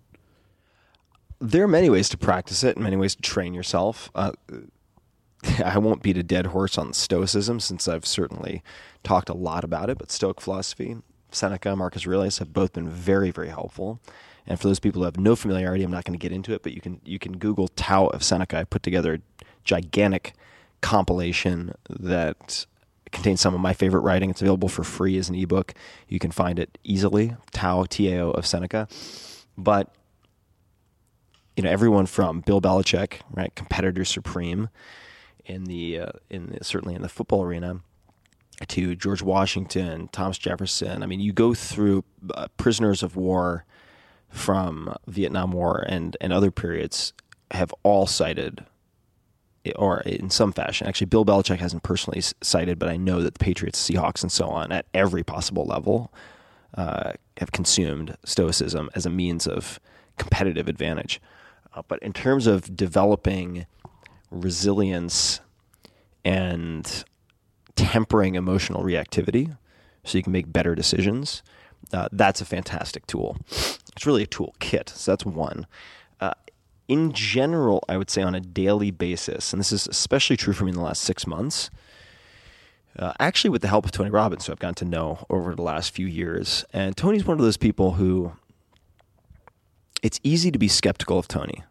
There 1.46 1.64
are 1.64 1.68
many 1.68 1.90
ways 1.90 2.10
to 2.10 2.18
practice 2.18 2.64
it 2.64 2.78
many 2.78 2.96
ways 2.96 3.16
to 3.16 3.22
train 3.22 3.54
yourself. 3.54 4.12
Uh, 4.16 4.32
I 5.64 5.78
won't 5.78 6.02
beat 6.02 6.18
a 6.18 6.24
dead 6.24 6.48
horse 6.48 6.78
on 6.78 6.94
Stoicism 6.94 7.60
since 7.60 7.88
I've 7.88 8.06
certainly 8.06 8.64
talked 9.04 9.30
a 9.30 9.34
lot 9.34 9.64
about 9.64 9.90
it, 9.90 9.98
but 9.98 10.12
Stoic 10.12 10.42
philosophy, 10.42 10.98
Seneca, 11.32 11.76
Marcus 11.76 12.08
Aurelius 12.08 12.40
have 12.40 12.54
both 12.54 12.74
been 12.74 12.90
very, 12.90 13.32
very 13.32 13.50
helpful. 13.50 14.00
And 14.48 14.60
for 14.60 14.68
those 14.68 14.80
people 14.80 15.02
who 15.02 15.06
have 15.06 15.18
no 15.18 15.36
familiarity, 15.36 15.84
I'm 15.84 15.92
not 15.92 16.04
going 16.04 16.18
to 16.18 16.22
get 16.22 16.32
into 16.32 16.54
it, 16.54 16.62
but 16.64 16.72
you 16.74 16.82
can 16.82 17.02
you 17.04 17.18
can 17.18 17.38
Google 17.38 17.68
Tao 17.70 18.08
of 18.08 18.24
Seneca. 18.24 18.60
I 18.60 18.64
put 18.64 18.84
together 18.84 19.16
a 19.16 19.46
gigantic 19.64 20.34
compilation 20.82 21.74
that 21.90 22.66
contains 23.12 23.42
some 23.42 23.56
of 23.56 23.60
my 23.60 23.74
favorite 23.74 24.02
writing. 24.02 24.30
It's 24.30 24.42
available 24.42 24.70
for 24.70 24.84
free 24.84 25.18
as 25.18 25.30
an 25.30 25.36
ebook. 25.36 25.74
You 26.08 26.20
can 26.20 26.32
find 26.32 26.60
it 26.60 26.78
easily. 26.84 27.36
Tao 27.52 27.86
T 27.90 28.12
A 28.14 28.22
O 28.22 28.32
of 28.32 28.46
Seneca. 28.46 28.88
But 29.58 29.96
you 31.56 31.64
know 31.64 31.70
everyone 31.70 32.06
from 32.06 32.42
Bill 32.42 32.62
Belichick, 32.62 33.22
right, 33.32 33.54
competitor 33.56 34.06
supreme 34.06 34.70
in 35.46 35.66
the 35.66 36.00
uh, 36.00 36.12
in 36.30 36.48
the, 36.48 36.64
certainly 36.64 36.96
in 36.96 37.02
the 37.02 37.10
football 37.10 37.44
arena, 37.44 37.82
to 38.68 38.96
George 38.96 39.22
Washington, 39.22 40.10
Thomas 40.12 40.38
Jefferson. 40.38 41.04
I 41.04 41.06
mean, 41.06 41.20
you 41.20 41.34
go 41.34 41.54
through 41.54 42.04
uh, 42.34 42.48
prisoners 42.58 43.04
of 43.04 43.16
war 43.16 43.66
from 44.30 44.94
Vietnam 45.08 45.52
War 45.52 45.84
and 45.88 46.18
and 46.20 46.34
other 46.34 46.52
periods 46.52 47.14
have 47.52 47.74
all 47.84 48.08
cited 48.08 48.66
or 49.76 50.02
in 50.02 50.30
some 50.30 50.52
fashion. 50.52 50.88
Actually, 50.88 51.08
Bill 51.08 51.26
Belichick 51.26 51.58
hasn't 51.58 51.84
personally 51.84 52.22
cited, 52.42 52.78
but 52.78 52.90
I 52.90 52.98
know 52.98 53.22
that 53.22 53.34
the 53.34 53.40
Patriots, 53.40 53.90
Seahawks, 53.90 54.22
and 54.22 54.32
so 54.32 54.48
on 54.48 54.72
at 54.72 54.86
every 54.94 55.24
possible 55.24 55.66
level 55.66 56.14
uh, 56.76 57.14
have 57.38 57.52
consumed 57.52 58.16
stoicism 58.26 58.90
as 58.94 59.06
a 59.06 59.10
means 59.10 59.48
of 59.48 59.80
competitive 60.18 60.68
advantage. 60.68 61.22
Uh, 61.74 61.82
but 61.88 62.00
in 62.00 62.14
terms 62.14 62.48
of 62.48 62.76
developing 62.76 63.66
resilience 64.32 65.42
and 66.24 67.04
tempering 67.76 68.36
emotional 68.36 68.84
reactivity 68.84 69.58
so 70.04 70.18
you 70.18 70.24
can 70.24 70.32
make 70.32 70.52
better 70.52 70.76
decisions, 70.76 71.44
uh, 71.94 72.08
that's 72.12 72.42
a 72.42 72.46
fantastic 72.46 73.06
tool. 73.08 73.38
It's 73.50 74.06
really 74.06 74.24
a 74.24 74.28
tool 74.28 74.56
kit. 74.60 74.90
So 74.90 75.12
that's 75.12 75.26
one. 75.26 75.68
Uh, 76.20 76.34
in 76.88 77.12
general, 77.14 77.84
I 77.90 77.98
would 77.98 78.10
say 78.10 78.22
on 78.22 78.36
a 78.36 78.40
daily 78.40 78.92
basis, 78.92 79.54
and 79.54 79.60
this 79.60 79.72
is 79.72 79.88
especially 79.88 80.38
true 80.38 80.54
for 80.54 80.64
me 80.66 80.70
in 80.70 80.76
the 80.76 80.84
last 80.84 81.02
six 81.02 81.26
months, 81.26 81.70
uh, 82.98 83.14
actually 83.20 83.50
with 83.50 83.62
the 83.62 83.68
help 83.68 83.86
of 83.86 83.92
Tony 83.92 84.10
Robbins, 84.10 84.46
who 84.46 84.54
I've 84.54 84.60
gotten 84.60 84.76
to 84.76 84.86
know 84.86 85.26
over 85.30 85.54
the 85.56 85.62
last 85.62 85.94
few 85.94 86.08
years. 86.08 86.64
And 86.72 86.96
Tony's 86.96 87.26
one 87.26 87.38
of 87.38 87.44
those 87.44 87.58
people 87.58 87.94
who 87.94 88.34
it's 90.06 90.20
easy 90.24 90.52
to 90.52 90.60
be 90.60 90.68
skeptical 90.68 91.18
of 91.18 91.28
Tony. 91.28 91.64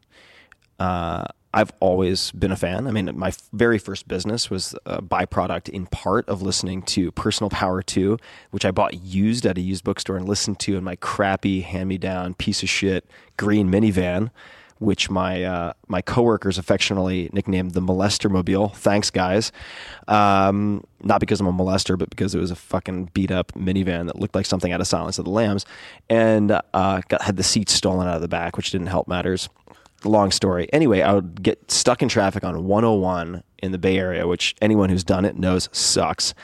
Uh, 0.80 1.24
I've 1.54 1.70
always 1.78 2.32
been 2.32 2.50
a 2.50 2.56
fan. 2.56 2.88
I 2.88 2.90
mean, 2.90 3.08
my 3.16 3.32
very 3.52 3.78
first 3.78 4.08
business 4.08 4.50
was 4.50 4.74
a 4.86 5.00
byproduct 5.00 5.68
in 5.68 5.86
part 5.86 6.28
of 6.28 6.42
listening 6.42 6.82
to 6.82 7.12
Personal 7.12 7.48
Power 7.48 7.80
2, 7.80 8.18
which 8.50 8.64
I 8.64 8.72
bought 8.72 8.94
used 9.04 9.46
at 9.46 9.56
a 9.56 9.60
used 9.60 9.84
bookstore 9.84 10.16
and 10.16 10.28
listened 10.28 10.58
to 10.60 10.76
in 10.76 10.82
my 10.82 10.96
crappy 10.96 11.60
hand 11.60 11.88
me 11.88 11.96
down 11.96 12.34
piece 12.34 12.64
of 12.64 12.68
shit 12.68 13.08
green 13.36 13.70
minivan, 13.70 14.32
which 14.78 15.10
my 15.10 15.44
uh, 15.44 15.72
my 15.88 16.02
coworkers 16.02 16.58
affectionately 16.58 17.30
nicknamed 17.32 17.72
the 17.72 17.80
Molester 17.80 18.30
Mobile. 18.30 18.68
Thanks, 18.70 19.10
guys. 19.10 19.52
Um, 20.08 20.84
not 21.02 21.20
because 21.20 21.40
I'm 21.40 21.46
a 21.46 21.52
molester, 21.52 21.98
but 21.98 22.10
because 22.10 22.34
it 22.34 22.40
was 22.40 22.50
a 22.50 22.56
fucking 22.56 23.10
beat 23.14 23.30
up 23.30 23.52
minivan 23.52 24.06
that 24.06 24.18
looked 24.18 24.34
like 24.34 24.46
something 24.46 24.72
out 24.72 24.80
of 24.80 24.86
Silence 24.86 25.18
of 25.18 25.24
the 25.24 25.30
Lambs, 25.30 25.64
and 26.08 26.50
uh, 26.52 27.00
got 27.08 27.22
had 27.22 27.36
the 27.36 27.42
seats 27.42 27.72
stolen 27.72 28.08
out 28.08 28.16
of 28.16 28.22
the 28.22 28.28
back, 28.28 28.56
which 28.56 28.70
didn't 28.70 28.88
help 28.88 29.08
matters 29.08 29.48
long 30.04 30.30
story. 30.30 30.68
Anyway, 30.72 31.00
I 31.00 31.12
would 31.12 31.42
get 31.42 31.70
stuck 31.70 32.02
in 32.02 32.08
traffic 32.08 32.44
on 32.44 32.64
101 32.64 33.42
in 33.62 33.72
the 33.72 33.78
Bay 33.78 33.98
Area, 33.98 34.26
which 34.26 34.54
anyone 34.60 34.90
who's 34.90 35.04
done 35.04 35.24
it 35.24 35.38
knows 35.38 35.68
sucks, 35.72 36.34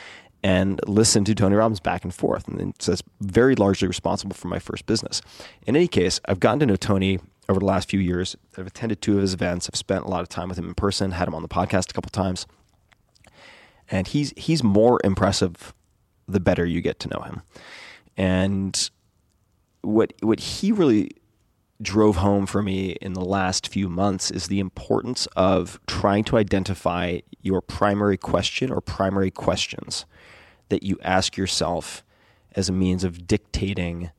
and 0.42 0.80
listen 0.86 1.24
to 1.24 1.34
Tony 1.34 1.56
Robbins 1.56 1.80
back 1.80 2.02
and 2.04 2.14
forth. 2.14 2.48
And 2.48 2.74
so 2.78 2.92
that's 2.92 3.02
very 3.20 3.54
largely 3.54 3.86
responsible 3.86 4.34
for 4.34 4.48
my 4.48 4.58
first 4.58 4.86
business. 4.86 5.20
In 5.66 5.76
any 5.76 5.88
case, 5.88 6.20
I've 6.24 6.40
gotten 6.40 6.60
to 6.60 6.66
know 6.66 6.76
Tony 6.76 7.18
over 7.50 7.60
the 7.60 7.66
last 7.66 7.90
few 7.90 8.00
years. 8.00 8.36
I've 8.56 8.66
attended 8.66 9.02
two 9.02 9.16
of 9.16 9.22
his 9.22 9.34
events. 9.34 9.68
I've 9.68 9.76
spent 9.76 10.04
a 10.04 10.08
lot 10.08 10.22
of 10.22 10.28
time 10.28 10.48
with 10.48 10.58
him 10.58 10.68
in 10.68 10.74
person, 10.74 11.10
had 11.10 11.28
him 11.28 11.34
on 11.34 11.42
the 11.42 11.48
podcast 11.48 11.90
a 11.90 11.92
couple 11.92 12.10
times. 12.10 12.46
And 13.90 14.06
he's 14.06 14.32
he's 14.36 14.62
more 14.62 15.00
impressive 15.02 15.74
the 16.28 16.38
better 16.38 16.64
you 16.64 16.80
get 16.80 17.00
to 17.00 17.08
know 17.08 17.22
him. 17.22 17.42
And 18.16 18.90
what 19.82 20.12
what 20.22 20.38
he 20.38 20.70
really 20.70 21.10
drove 21.82 22.16
home 22.16 22.46
for 22.46 22.62
me 22.62 22.90
in 23.00 23.14
the 23.14 23.24
last 23.24 23.66
few 23.66 23.88
months 23.88 24.30
is 24.30 24.46
the 24.46 24.60
importance 24.60 25.26
of 25.34 25.80
trying 25.86 26.22
to 26.24 26.36
identify 26.36 27.18
your 27.40 27.60
primary 27.60 28.18
question 28.18 28.70
or 28.70 28.80
primary 28.80 29.30
questions 29.30 30.04
that 30.68 30.82
you 30.82 30.98
ask 31.02 31.36
yourself 31.36 32.04
as 32.54 32.68
a 32.68 32.72
means 32.72 33.02
of 33.02 33.26
dictating 33.26 34.10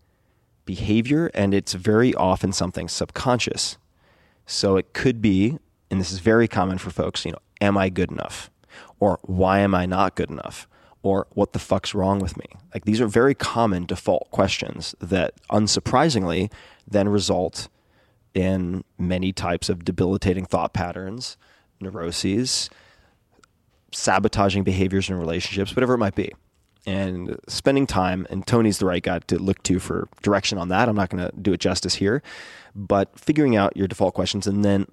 behavior. 0.71 1.29
And 1.33 1.53
it's 1.53 1.73
very 1.73 2.15
often 2.15 2.53
something 2.53 2.87
subconscious. 2.87 3.77
So 4.45 4.77
it 4.77 4.93
could 4.93 5.21
be, 5.21 5.57
and 5.89 5.99
this 5.99 6.13
is 6.13 6.19
very 6.19 6.47
common 6.47 6.77
for 6.77 6.91
folks, 6.91 7.25
you 7.25 7.33
know, 7.33 7.39
am 7.59 7.77
I 7.77 7.89
good 7.89 8.09
enough? 8.09 8.49
Or 8.97 9.19
why 9.23 9.59
am 9.59 9.75
I 9.75 9.85
not 9.85 10.15
good 10.15 10.29
enough? 10.29 10.69
Or 11.03 11.27
what 11.31 11.51
the 11.51 11.59
fuck's 11.59 11.93
wrong 11.93 12.19
with 12.19 12.37
me? 12.37 12.45
Like 12.73 12.85
these 12.85 13.01
are 13.01 13.07
very 13.07 13.35
common 13.35 13.85
default 13.85 14.31
questions 14.31 14.95
that 15.01 15.33
unsurprisingly 15.49 16.49
then 16.87 17.09
result 17.09 17.67
in 18.33 18.85
many 18.97 19.33
types 19.33 19.67
of 19.67 19.83
debilitating 19.83 20.45
thought 20.45 20.73
patterns, 20.73 21.35
neuroses, 21.81 22.69
sabotaging 23.91 24.63
behaviors 24.63 25.09
in 25.09 25.17
relationships, 25.17 25.75
whatever 25.75 25.95
it 25.95 25.97
might 25.97 26.15
be. 26.15 26.31
And 26.85 27.39
spending 27.47 27.85
time, 27.85 28.25
and 28.31 28.45
Tony's 28.45 28.79
the 28.79 28.87
right 28.87 29.03
guy 29.03 29.19
to 29.19 29.37
look 29.37 29.61
to 29.63 29.79
for 29.79 30.07
direction 30.23 30.57
on 30.57 30.69
that. 30.69 30.89
I'm 30.89 30.95
not 30.95 31.09
going 31.09 31.23
to 31.23 31.31
do 31.39 31.53
it 31.53 31.59
justice 31.59 31.95
here, 31.95 32.23
but 32.73 33.19
figuring 33.19 33.55
out 33.55 33.77
your 33.77 33.87
default 33.87 34.15
questions 34.15 34.47
and 34.47 34.65
then 34.65 34.87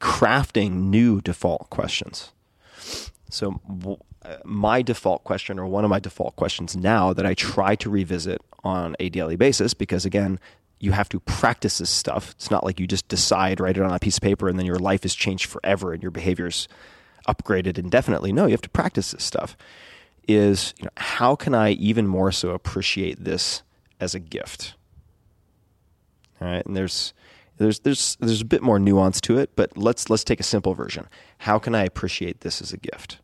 crafting 0.00 0.84
new 0.84 1.20
default 1.20 1.68
questions. 1.68 2.32
So, 3.30 3.60
uh, 4.24 4.36
my 4.44 4.80
default 4.82 5.24
question, 5.24 5.58
or 5.58 5.66
one 5.66 5.84
of 5.84 5.90
my 5.90 5.98
default 5.98 6.36
questions 6.36 6.76
now 6.76 7.12
that 7.12 7.26
I 7.26 7.34
try 7.34 7.74
to 7.76 7.90
revisit 7.90 8.40
on 8.64 8.96
a 8.98 9.10
daily 9.10 9.36
basis, 9.36 9.74
because 9.74 10.04
again, 10.06 10.40
you 10.80 10.92
have 10.92 11.08
to 11.10 11.20
practice 11.20 11.78
this 11.78 11.90
stuff. 11.90 12.30
It's 12.32 12.50
not 12.50 12.64
like 12.64 12.80
you 12.80 12.86
just 12.86 13.08
decide, 13.08 13.60
write 13.60 13.76
it 13.76 13.82
on 13.82 13.92
a 13.92 13.98
piece 13.98 14.16
of 14.16 14.22
paper, 14.22 14.48
and 14.48 14.58
then 14.58 14.66
your 14.66 14.78
life 14.78 15.04
is 15.04 15.14
changed 15.14 15.46
forever 15.46 15.92
and 15.92 16.02
your 16.02 16.10
behavior's 16.10 16.68
upgraded 17.28 17.78
indefinitely. 17.78 18.32
No, 18.32 18.46
you 18.46 18.52
have 18.52 18.62
to 18.62 18.70
practice 18.70 19.10
this 19.10 19.24
stuff. 19.24 19.56
Is 20.28 20.74
you 20.78 20.84
know, 20.84 20.90
how 20.98 21.34
can 21.34 21.54
I 21.54 21.70
even 21.70 22.06
more 22.06 22.30
so 22.30 22.50
appreciate 22.50 23.24
this 23.24 23.62
as 23.98 24.14
a 24.14 24.20
gift? 24.20 24.74
All 26.40 26.48
right, 26.48 26.64
and 26.64 26.76
there's 26.76 27.14
there's 27.56 27.80
there's 27.80 28.16
there's 28.20 28.42
a 28.42 28.44
bit 28.44 28.62
more 28.62 28.78
nuance 28.78 29.20
to 29.22 29.38
it, 29.38 29.50
but 29.56 29.76
let's 29.76 30.10
let's 30.10 30.24
take 30.24 30.38
a 30.38 30.44
simple 30.44 30.74
version. 30.74 31.08
How 31.38 31.58
can 31.58 31.74
I 31.74 31.84
appreciate 31.84 32.40
this 32.40 32.60
as 32.60 32.72
a 32.72 32.76
gift? 32.76 33.18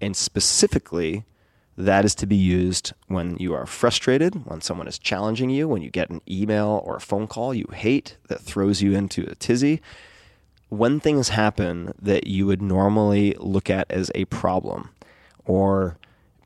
And 0.00 0.14
specifically, 0.14 1.24
that 1.78 2.04
is 2.04 2.14
to 2.16 2.26
be 2.26 2.36
used 2.36 2.92
when 3.06 3.36
you 3.38 3.54
are 3.54 3.64
frustrated, 3.64 4.46
when 4.46 4.60
someone 4.60 4.88
is 4.88 4.98
challenging 4.98 5.48
you, 5.48 5.68
when 5.68 5.80
you 5.80 5.90
get 5.90 6.10
an 6.10 6.20
email 6.28 6.82
or 6.84 6.96
a 6.96 7.00
phone 7.00 7.26
call 7.26 7.54
you 7.54 7.66
hate 7.72 8.16
that 8.28 8.40
throws 8.40 8.82
you 8.82 8.94
into 8.94 9.22
a 9.22 9.34
tizzy. 9.34 9.80
When 10.68 11.00
things 11.00 11.30
happen 11.30 11.94
that 12.00 12.26
you 12.26 12.46
would 12.46 12.60
normally 12.60 13.34
look 13.38 13.70
at 13.70 13.90
as 13.90 14.10
a 14.14 14.26
problem 14.26 14.90
or 15.44 15.96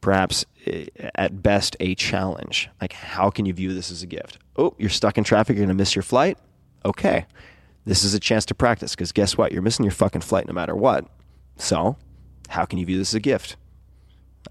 perhaps 0.02 0.44
eh, 0.66 0.86
at 1.14 1.42
best 1.42 1.74
a 1.80 1.94
challenge, 1.94 2.68
like 2.82 2.92
how 2.92 3.30
can 3.30 3.46
you 3.46 3.54
view 3.54 3.72
this 3.72 3.90
as 3.90 4.02
a 4.02 4.06
gift? 4.06 4.38
Oh, 4.56 4.74
you're 4.76 4.90
stuck 4.90 5.16
in 5.16 5.24
traffic, 5.24 5.56
you're 5.56 5.64
going 5.64 5.74
to 5.74 5.80
miss 5.80 5.96
your 5.96 6.02
flight? 6.02 6.36
Okay. 6.84 7.24
This 7.86 8.04
is 8.04 8.12
a 8.12 8.20
chance 8.20 8.44
to 8.46 8.54
practice 8.54 8.94
because 8.94 9.12
guess 9.12 9.38
what? 9.38 9.52
You're 9.52 9.62
missing 9.62 9.84
your 9.84 9.92
fucking 9.92 10.20
flight 10.20 10.46
no 10.46 10.52
matter 10.52 10.76
what. 10.76 11.06
So, 11.56 11.96
how 12.48 12.66
can 12.66 12.78
you 12.78 12.84
view 12.84 12.98
this 12.98 13.10
as 13.10 13.14
a 13.14 13.20
gift? 13.20 13.56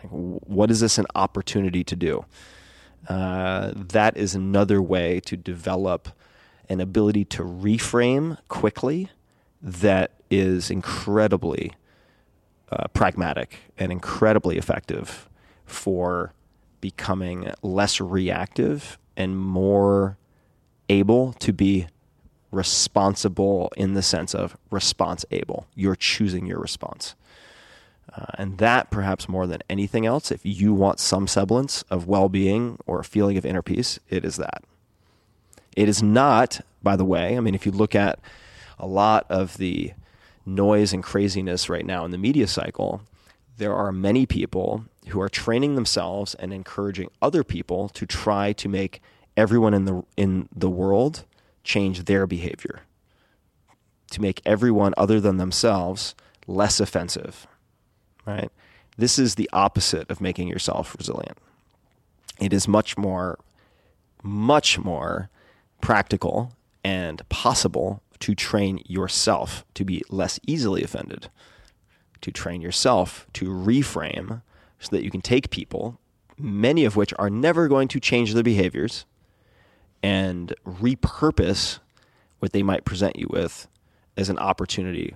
Like, 0.02 0.10
what 0.10 0.72
is 0.72 0.80
this 0.80 0.98
an 0.98 1.06
opportunity 1.14 1.84
to 1.84 1.96
do? 1.96 2.26
Uh, 3.08 3.72
that 3.76 4.18
is 4.18 4.36
another 4.36 4.82
way 4.82 5.20
to 5.22 5.38
develop 5.38 6.10
an 6.70 6.80
ability 6.80 7.26
to 7.26 7.44
reframe 7.44 8.38
quickly 8.48 9.10
that 9.62 10.12
is 10.30 10.72
incredibly 10.72 11.74
uh, 12.72 12.88
pragmatic 12.94 13.58
and 13.78 13.92
incredibly 13.92 14.58
effective 14.58 15.30
for 15.72 16.34
becoming 16.80 17.52
less 17.62 18.02
reactive 18.02 18.98
and 19.16 19.38
more 19.38 20.18
able 20.90 21.34
to 21.34 21.54
be 21.54 21.88
responsible 22.52 23.72
in 23.78 23.94
the 23.94 24.02
sense 24.02 24.36
of 24.36 24.58
response 24.70 25.26
able. 25.32 25.68
You're 25.76 25.96
choosing 25.96 26.46
your 26.46 26.60
response. 26.60 27.16
Uh, 28.14 28.26
and 28.38 28.58
that, 28.58 28.92
perhaps 28.92 29.30
more 29.30 29.48
than 29.48 29.62
anything 29.70 30.06
else, 30.06 30.32
if 30.32 30.42
you 30.44 30.74
want 30.74 31.00
some 31.00 31.28
semblance 31.28 31.84
of 31.84 32.08
well 32.08 32.28
being 32.28 32.78
or 32.86 33.00
a 33.00 33.06
feeling 33.06 33.38
of 33.38 33.46
inner 33.46 33.62
peace, 33.62 34.00
it 34.10 34.26
is 34.26 34.36
that. 34.36 34.64
It 35.78 35.88
is 35.88 36.04
not, 36.04 36.60
by 36.84 36.98
the 36.98 37.06
way, 37.06 37.38
I 37.38 37.40
mean, 37.40 37.56
if 37.56 37.66
you 37.66 37.72
look 37.72 37.96
at 37.96 38.20
a 38.78 38.86
lot 38.86 39.26
of 39.30 39.58
the 39.58 39.94
noise 40.46 40.92
and 40.92 41.02
craziness 41.02 41.70
right 41.70 41.86
now 41.86 42.04
in 42.04 42.12
the 42.12 42.18
media 42.18 42.48
cycle, 42.48 43.02
there 43.62 43.76
are 43.76 43.92
many 43.92 44.26
people 44.26 44.86
who 45.08 45.22
are 45.22 45.30
training 45.30 45.76
themselves 45.76 46.36
and 46.36 46.52
encouraging 46.54 47.10
other 47.22 47.44
people 47.44 47.90
to 47.90 48.06
try 48.06 48.54
to 48.54 48.68
make 48.68 49.02
everyone 49.38 49.74
in 49.74 49.86
the, 49.86 50.04
in 50.18 50.50
the 50.56 50.70
world 50.70 51.24
change 51.64 52.06
their 52.06 52.28
behavior, 52.28 52.82
to 54.10 54.22
make 54.22 54.42
everyone 54.46 54.94
other 54.98 55.20
than 55.22 55.38
themselves 55.38 56.16
less 56.48 56.80
offensive 56.80 57.48
right? 58.26 58.52
This 58.98 59.18
is 59.18 59.36
the 59.36 59.50
opposite 59.54 60.10
of 60.10 60.22
making 60.22 60.48
yourself 60.48 60.96
resilient. 60.98 61.38
It 62.40 62.54
is 62.54 62.68
much 62.68 62.98
more, 62.98 63.40
much 64.24 64.80
more 64.80 65.30
practical 65.80 66.54
and 66.84 67.28
possible 67.30 68.02
to 68.20 68.36
train 68.36 68.82
yourself 68.86 69.66
to 69.74 69.84
be 69.84 70.04
less 70.10 70.40
easily 70.46 70.84
offended, 70.84 71.30
to 72.22 72.32
train 72.32 72.62
yourself 72.62 73.28
to 73.34 73.50
reframe 73.50 74.42
so 74.80 74.96
that 74.96 75.04
you 75.04 75.12
can 75.12 75.22
take 75.22 75.50
people, 75.50 76.00
many 76.38 76.86
of 76.86 76.96
which 76.96 77.14
are 77.20 77.30
never 77.30 77.68
going 77.68 77.88
to 77.90 78.00
change 78.00 78.34
their 78.34 78.44
behaviors, 78.44 79.06
and 80.04 80.56
repurpose 80.66 81.80
what 82.40 82.54
they 82.54 82.64
might 82.64 82.86
present 82.86 83.18
you 83.18 83.28
with 83.30 83.68
as 84.18 84.30
an 84.30 84.40
opportunity 84.40 85.16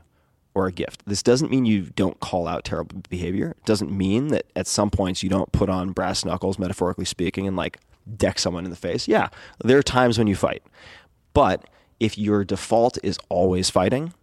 or 0.54 0.68
a 0.68 0.72
gift. 0.72 1.04
This 1.06 1.22
doesn't 1.22 1.52
mean 1.52 1.66
you 1.66 1.92
don't 1.96 2.20
call 2.20 2.48
out 2.48 2.64
terrible 2.64 3.02
behavior. 3.10 3.56
It 3.58 3.66
doesn't 3.66 3.92
mean 3.92 4.30
that 4.30 4.46
at 4.56 4.68
some 4.68 4.90
points 4.90 5.22
you 5.22 5.30
don't 5.30 5.52
put 5.52 5.70
on 5.70 5.92
brass 5.92 6.24
knuckles, 6.24 6.58
metaphorically 6.58 7.06
speaking, 7.06 7.48
and 7.48 7.58
like 7.58 7.80
deck 8.16 8.40
someone 8.40 8.64
in 8.64 8.70
the 8.70 8.78
face. 8.78 9.08
Yeah, 9.08 9.30
there 9.64 9.78
are 9.78 9.84
times 9.84 10.18
when 10.18 10.28
you 10.28 10.36
fight. 10.36 10.64
But 11.34 11.66
if 12.00 12.18
your 12.18 12.46
default 12.46 12.98
is 13.04 13.18
always 13.28 13.70
fighting, 13.70 14.14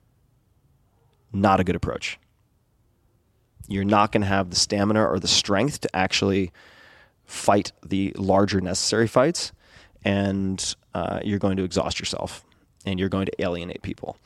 not 1.32 1.60
a 1.60 1.64
good 1.64 1.76
approach. 1.76 2.18
You're 3.68 3.84
not 3.84 4.12
going 4.12 4.22
to 4.22 4.28
have 4.28 4.50
the 4.50 4.56
stamina 4.56 5.04
or 5.04 5.18
the 5.18 5.28
strength 5.28 5.80
to 5.82 5.96
actually 5.96 6.52
fight 7.24 7.72
the 7.84 8.12
larger 8.16 8.60
necessary 8.60 9.06
fights, 9.06 9.52
and 10.04 10.74
uh, 10.94 11.20
you're 11.24 11.38
going 11.38 11.56
to 11.56 11.64
exhaust 11.64 11.98
yourself 11.98 12.44
and 12.84 12.98
you're 12.98 13.08
going 13.08 13.26
to 13.26 13.42
alienate 13.42 13.82
people. 13.82 14.16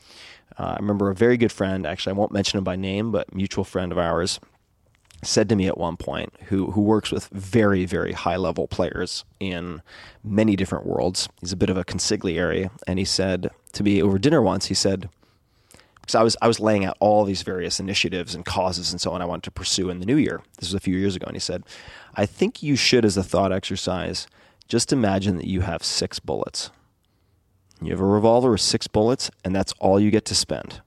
Uh, 0.57 0.63
I 0.63 0.75
remember 0.77 1.09
a 1.09 1.15
very 1.15 1.37
good 1.37 1.51
friend, 1.51 1.85
actually, 1.85 2.11
I 2.11 2.17
won't 2.17 2.31
mention 2.31 2.57
him 2.57 2.63
by 2.63 2.75
name, 2.75 3.11
but 3.11 3.33
mutual 3.33 3.63
friend 3.63 3.91
of 3.91 3.97
ours, 3.97 4.39
said 5.23 5.49
to 5.49 5.55
me 5.55 5.67
at 5.67 5.77
one 5.77 5.97
point, 5.97 6.33
who 6.45 6.71
who 6.71 6.81
works 6.81 7.11
with 7.11 7.27
very 7.27 7.85
very 7.85 8.13
high 8.13 8.35
level 8.35 8.67
players 8.67 9.25
in 9.39 9.81
many 10.23 10.55
different 10.55 10.85
worlds. 10.85 11.27
He's 11.41 11.51
a 11.51 11.57
bit 11.57 11.69
of 11.69 11.77
a 11.77 11.83
consigliere, 11.83 12.69
and 12.85 12.99
he 12.99 13.05
said 13.05 13.49
to 13.73 13.83
me 13.83 14.01
over 14.01 14.19
dinner 14.19 14.41
once, 14.41 14.67
he 14.67 14.73
said, 14.73 15.09
because 16.07 16.15
I 16.15 16.23
was 16.23 16.37
I 16.41 16.47
was 16.47 16.61
laying 16.61 16.85
out 16.85 16.95
all 17.01 17.25
these 17.25 17.41
various 17.41 17.81
initiatives 17.81 18.33
and 18.33 18.45
causes 18.45 18.91
and 18.91 19.01
so 19.01 19.11
on 19.11 19.21
I 19.21 19.25
wanted 19.25 19.43
to 19.43 19.51
pursue 19.51 19.89
in 19.89 19.99
the 19.99 20.05
new 20.05 20.15
year. 20.15 20.41
This 20.57 20.69
was 20.69 20.73
a 20.73 20.79
few 20.79 20.95
years 20.95 21.17
ago, 21.17 21.25
and 21.27 21.35
he 21.35 21.41
said, 21.41 21.63
I 22.15 22.25
think 22.25 22.63
you 22.63 22.77
should, 22.77 23.03
as 23.03 23.17
a 23.17 23.23
thought 23.23 23.51
exercise, 23.51 24.25
just 24.69 24.93
imagine 24.93 25.35
that 25.35 25.47
you 25.47 25.61
have 25.61 25.83
six 25.83 26.19
bullets. 26.19 26.71
You 27.81 27.91
have 27.91 27.99
a 27.99 28.05
revolver 28.05 28.51
with 28.51 28.61
six 28.61 28.87
bullets, 28.87 29.29
and 29.43 29.53
that's 29.53 29.73
all 29.79 29.99
you 29.99 30.09
get 30.09 30.23
to 30.25 30.35
spend 30.35 30.81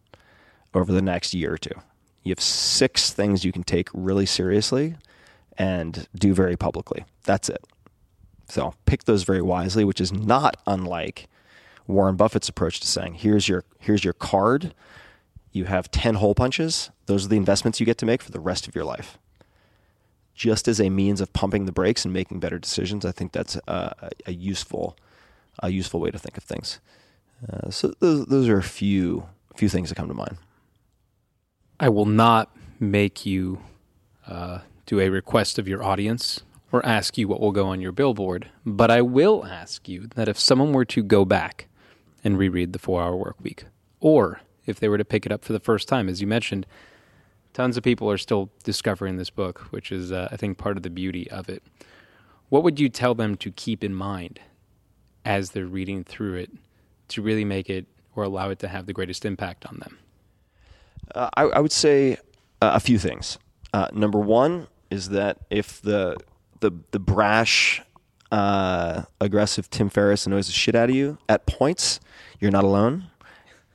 over 0.72 0.90
the 0.90 1.02
next 1.02 1.34
year 1.34 1.52
or 1.52 1.58
two. 1.58 1.78
You 2.22 2.30
have 2.30 2.40
six 2.40 3.12
things 3.12 3.44
you 3.44 3.52
can 3.52 3.62
take 3.62 3.88
really 3.92 4.26
seriously 4.26 4.96
and 5.58 6.08
do 6.14 6.32
very 6.32 6.56
publicly. 6.56 7.04
That's 7.24 7.50
it. 7.50 7.62
So 8.48 8.72
pick 8.86 9.04
those 9.04 9.24
very 9.24 9.42
wisely, 9.42 9.84
which 9.84 10.00
is 10.00 10.12
not 10.12 10.56
unlike 10.66 11.28
Warren 11.86 12.16
Buffett's 12.16 12.48
approach 12.48 12.80
to 12.80 12.88
saying, 12.88 13.14
here's 13.14 13.48
your 13.48 13.64
here's 13.78 14.02
your 14.02 14.14
card. 14.14 14.74
You 15.52 15.64
have 15.64 15.90
10 15.90 16.16
hole 16.16 16.34
punches. 16.34 16.90
Those 17.06 17.26
are 17.26 17.28
the 17.28 17.36
investments 17.36 17.80
you 17.80 17.86
get 17.86 17.98
to 17.98 18.06
make 18.06 18.22
for 18.22 18.30
the 18.30 18.40
rest 18.40 18.68
of 18.68 18.74
your 18.74 18.84
life. 18.84 19.18
Just 20.34 20.68
as 20.68 20.80
a 20.80 20.90
means 20.90 21.20
of 21.20 21.32
pumping 21.32 21.66
the 21.66 21.72
brakes 21.72 22.04
and 22.04 22.14
making 22.14 22.40
better 22.40 22.58
decisions, 22.58 23.04
I 23.04 23.12
think 23.12 23.32
that's 23.32 23.56
a, 23.66 24.10
a 24.26 24.32
useful 24.32 24.96
a 25.62 25.70
useful 25.70 26.00
way 26.00 26.10
to 26.10 26.18
think 26.18 26.38
of 26.38 26.44
things. 26.44 26.80
Uh, 27.46 27.70
so 27.70 27.92
those, 28.00 28.26
those 28.26 28.48
are 28.48 28.58
a 28.58 28.62
few 28.62 29.26
few 29.56 29.68
things 29.68 29.88
that 29.88 29.96
come 29.96 30.08
to 30.08 30.14
mind. 30.14 30.36
I 31.78 31.88
will 31.88 32.06
not 32.06 32.54
make 32.78 33.26
you 33.26 33.60
uh, 34.26 34.60
do 34.86 35.00
a 35.00 35.08
request 35.08 35.58
of 35.58 35.68
your 35.68 35.82
audience 35.82 36.42
or 36.72 36.84
ask 36.86 37.18
you 37.18 37.26
what 37.26 37.40
will 37.40 37.52
go 37.52 37.66
on 37.66 37.80
your 37.80 37.92
billboard, 37.92 38.48
but 38.64 38.90
I 38.90 39.02
will 39.02 39.44
ask 39.44 39.88
you 39.88 40.06
that 40.14 40.28
if 40.28 40.38
someone 40.38 40.72
were 40.72 40.84
to 40.86 41.02
go 41.02 41.24
back 41.24 41.66
and 42.22 42.38
reread 42.38 42.72
the 42.72 42.78
Four 42.78 43.02
Hour 43.02 43.16
Work 43.16 43.36
Week, 43.40 43.64
or 43.98 44.40
if 44.70 44.80
they 44.80 44.88
were 44.88 44.98
to 44.98 45.04
pick 45.04 45.26
it 45.26 45.32
up 45.32 45.44
for 45.44 45.52
the 45.52 45.60
first 45.60 45.88
time, 45.88 46.08
as 46.08 46.20
you 46.20 46.26
mentioned, 46.26 46.66
tons 47.52 47.76
of 47.76 47.82
people 47.82 48.10
are 48.10 48.18
still 48.18 48.50
discovering 48.64 49.16
this 49.16 49.30
book, 49.30 49.60
which 49.70 49.92
is, 49.92 50.12
uh, 50.12 50.28
I 50.30 50.36
think, 50.36 50.58
part 50.58 50.76
of 50.76 50.82
the 50.82 50.90
beauty 50.90 51.30
of 51.30 51.48
it. 51.48 51.62
What 52.48 52.62
would 52.62 52.80
you 52.80 52.88
tell 52.88 53.14
them 53.14 53.36
to 53.36 53.50
keep 53.50 53.84
in 53.84 53.94
mind 53.94 54.40
as 55.24 55.50
they're 55.50 55.66
reading 55.66 56.04
through 56.04 56.34
it 56.34 56.50
to 57.08 57.22
really 57.22 57.44
make 57.44 57.68
it 57.68 57.86
or 58.14 58.24
allow 58.24 58.50
it 58.50 58.58
to 58.60 58.68
have 58.68 58.86
the 58.86 58.92
greatest 58.92 59.24
impact 59.24 59.66
on 59.66 59.78
them? 59.78 59.98
Uh, 61.14 61.30
I, 61.36 61.42
I, 61.42 61.60
would 61.60 61.72
say 61.72 62.14
uh, 62.62 62.72
a 62.74 62.80
few 62.80 62.98
things. 62.98 63.38
Uh, 63.72 63.88
number 63.92 64.18
one 64.18 64.68
is 64.90 65.10
that 65.10 65.38
if 65.50 65.80
the 65.82 66.16
the 66.60 66.72
the 66.90 66.98
brash, 66.98 67.82
uh, 68.30 69.02
aggressive 69.20 69.70
Tim 69.70 69.88
Ferriss 69.88 70.26
annoys 70.26 70.46
the 70.46 70.52
shit 70.52 70.74
out 70.74 70.90
of 70.90 70.94
you 70.94 71.18
at 71.28 71.46
points, 71.46 72.00
you're 72.38 72.50
not 72.50 72.64
alone, 72.64 73.06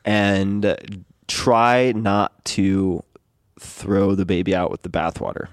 and 0.05 1.03
try 1.27 1.91
not 1.93 2.45
to 2.45 3.03
throw 3.59 4.15
the 4.15 4.25
baby 4.25 4.55
out 4.55 4.71
with 4.71 4.83
the 4.83 4.89
bathwater. 4.89 5.47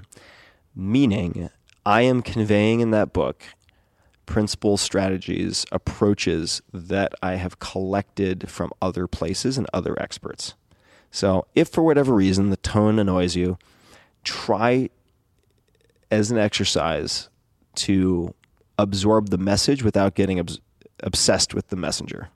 Meaning, 0.77 1.51
I 1.85 2.03
am 2.03 2.23
conveying 2.23 2.81
in 2.81 2.91
that 2.91 3.13
book 3.13 3.43
principles, 4.27 4.81
strategies, 4.81 5.67
approaches 5.73 6.63
that 6.73 7.13
I 7.23 7.35
have 7.35 7.59
collected 7.59 8.49
from 8.49 8.71
other 8.81 9.07
places 9.07 9.59
and 9.59 9.67
other 9.73 10.01
experts. 10.01 10.55
So, 11.11 11.47
if 11.55 11.69
for 11.69 11.83
whatever 11.83 12.15
reason 12.15 12.51
the 12.51 12.57
tone 12.57 12.99
annoys 12.99 13.37
you, 13.37 13.59
try 14.25 14.89
as 16.11 16.31
an 16.31 16.39
exercise 16.39 17.29
to 17.75 18.35
absorb 18.79 19.31
the 19.31 19.39
message 19.39 19.83
without 19.83 20.15
getting 20.15 20.39
obs- 20.39 20.61
obsessed 21.01 21.53
with 21.53 21.69
the 21.69 21.77
messenger. 21.77 22.29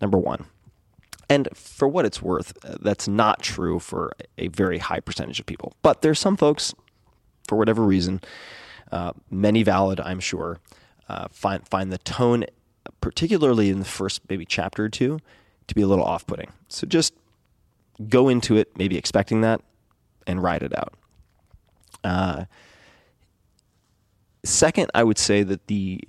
Number 0.00 0.16
one. 0.16 0.46
And 1.30 1.48
for 1.54 1.86
what 1.86 2.04
it's 2.04 2.20
worth, 2.20 2.52
that's 2.80 3.06
not 3.06 3.40
true 3.40 3.78
for 3.78 4.12
a 4.36 4.48
very 4.48 4.78
high 4.78 4.98
percentage 4.98 5.38
of 5.38 5.46
people. 5.46 5.74
But 5.80 6.02
there's 6.02 6.18
some 6.18 6.36
folks, 6.36 6.74
for 7.46 7.56
whatever 7.56 7.84
reason, 7.84 8.20
uh, 8.90 9.12
many 9.30 9.62
valid, 9.62 10.00
I'm 10.00 10.18
sure, 10.18 10.58
uh, 11.08 11.28
find 11.30 11.66
find 11.68 11.92
the 11.92 11.98
tone, 11.98 12.46
particularly 13.00 13.70
in 13.70 13.78
the 13.78 13.84
first 13.84 14.22
maybe 14.28 14.44
chapter 14.44 14.84
or 14.84 14.88
two, 14.88 15.20
to 15.68 15.74
be 15.74 15.82
a 15.82 15.86
little 15.86 16.04
off-putting. 16.04 16.52
So 16.68 16.84
just 16.86 17.14
go 18.08 18.28
into 18.28 18.56
it 18.56 18.76
maybe 18.76 18.98
expecting 18.98 19.40
that, 19.42 19.60
and 20.26 20.42
ride 20.42 20.64
it 20.64 20.76
out. 20.76 20.94
Uh, 22.02 22.44
second, 24.44 24.90
I 24.94 25.04
would 25.04 25.18
say 25.18 25.44
that 25.44 25.68
the 25.68 26.00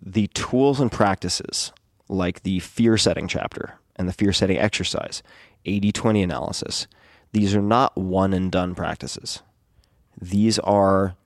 the 0.00 0.28
tools 0.28 0.78
and 0.78 0.92
practices 0.92 1.72
like 2.08 2.44
the 2.44 2.60
fear 2.60 2.96
setting 2.96 3.26
chapter 3.26 3.74
and 3.98 4.08
the 4.08 4.12
fear 4.12 4.32
setting 4.32 4.58
exercise, 4.58 5.22
80-20 5.66 6.22
analysis, 6.22 6.86
these 7.32 7.54
are 7.54 7.62
not 7.62 7.96
one 7.96 8.32
and 8.32 8.50
done 8.50 8.74
practices. 8.74 9.42
These 10.20 10.58
are 10.60 11.16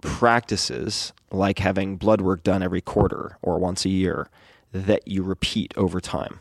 practices 0.00 1.12
like 1.30 1.58
having 1.58 1.96
blood 1.96 2.20
work 2.20 2.42
done 2.42 2.62
every 2.62 2.80
quarter 2.80 3.36
or 3.42 3.58
once 3.58 3.84
a 3.84 3.90
year 3.90 4.28
that 4.72 5.06
you 5.06 5.22
repeat 5.22 5.74
over 5.76 6.00
time 6.00 6.40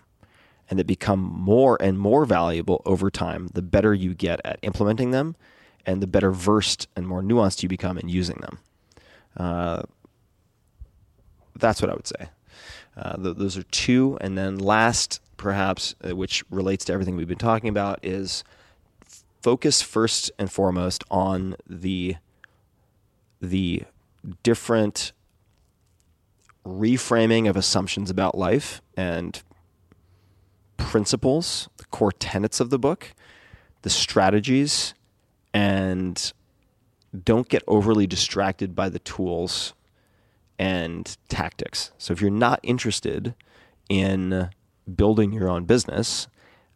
and 0.69 0.77
that 0.77 0.87
become 0.87 1.19
more 1.19 1.77
and 1.81 1.97
more 1.99 2.25
valuable 2.25 2.81
over 2.85 3.09
time 3.09 3.47
the 3.53 3.61
better 3.61 3.93
you 3.93 4.13
get 4.13 4.39
at 4.45 4.59
implementing 4.61 5.11
them 5.11 5.35
and 5.85 6.01
the 6.01 6.07
better 6.07 6.31
versed 6.31 6.87
and 6.95 7.07
more 7.07 7.21
nuanced 7.21 7.63
you 7.63 7.69
become 7.69 7.97
in 7.97 8.09
using 8.09 8.37
them. 8.41 8.59
Uh, 9.37 9.83
that's 11.55 11.81
what 11.81 11.89
I 11.89 11.93
would 11.93 12.07
say. 12.07 12.29
Uh, 12.97 13.15
th- 13.15 13.37
those 13.37 13.57
are 13.57 13.63
two. 13.63 14.17
And 14.19 14.37
then 14.37 14.57
last, 14.57 15.21
perhaps, 15.37 15.95
uh, 16.03 16.15
which 16.15 16.43
relates 16.49 16.85
to 16.85 16.93
everything 16.93 17.15
we've 17.15 17.27
been 17.27 17.37
talking 17.37 17.69
about, 17.69 17.99
is 18.03 18.43
focus 19.41 19.81
first 19.81 20.31
and 20.39 20.51
foremost 20.51 21.03
on 21.11 21.55
the 21.67 22.15
the 23.39 23.83
different 24.41 25.11
reframing 26.65 27.47
of 27.47 27.55
assumptions 27.55 28.09
about 28.09 28.35
life 28.35 28.81
and 28.97 29.43
principles, 30.75 31.69
the 31.77 31.85
core 31.85 32.11
tenets 32.11 32.59
of 32.59 32.71
the 32.71 32.79
book, 32.79 33.13
the 33.83 33.89
strategies, 33.89 34.95
and 35.53 36.33
don't 37.23 37.47
get 37.47 37.63
overly 37.67 38.07
distracted 38.07 38.75
by 38.75 38.89
the 38.89 38.99
tools 38.99 39.73
and 40.59 41.17
tactics. 41.29 41.91
So 41.97 42.13
if 42.13 42.21
you're 42.21 42.31
not 42.31 42.59
interested 42.63 43.35
in 43.89 44.49
building 44.95 45.33
your 45.33 45.49
own 45.49 45.65
business 45.65 46.27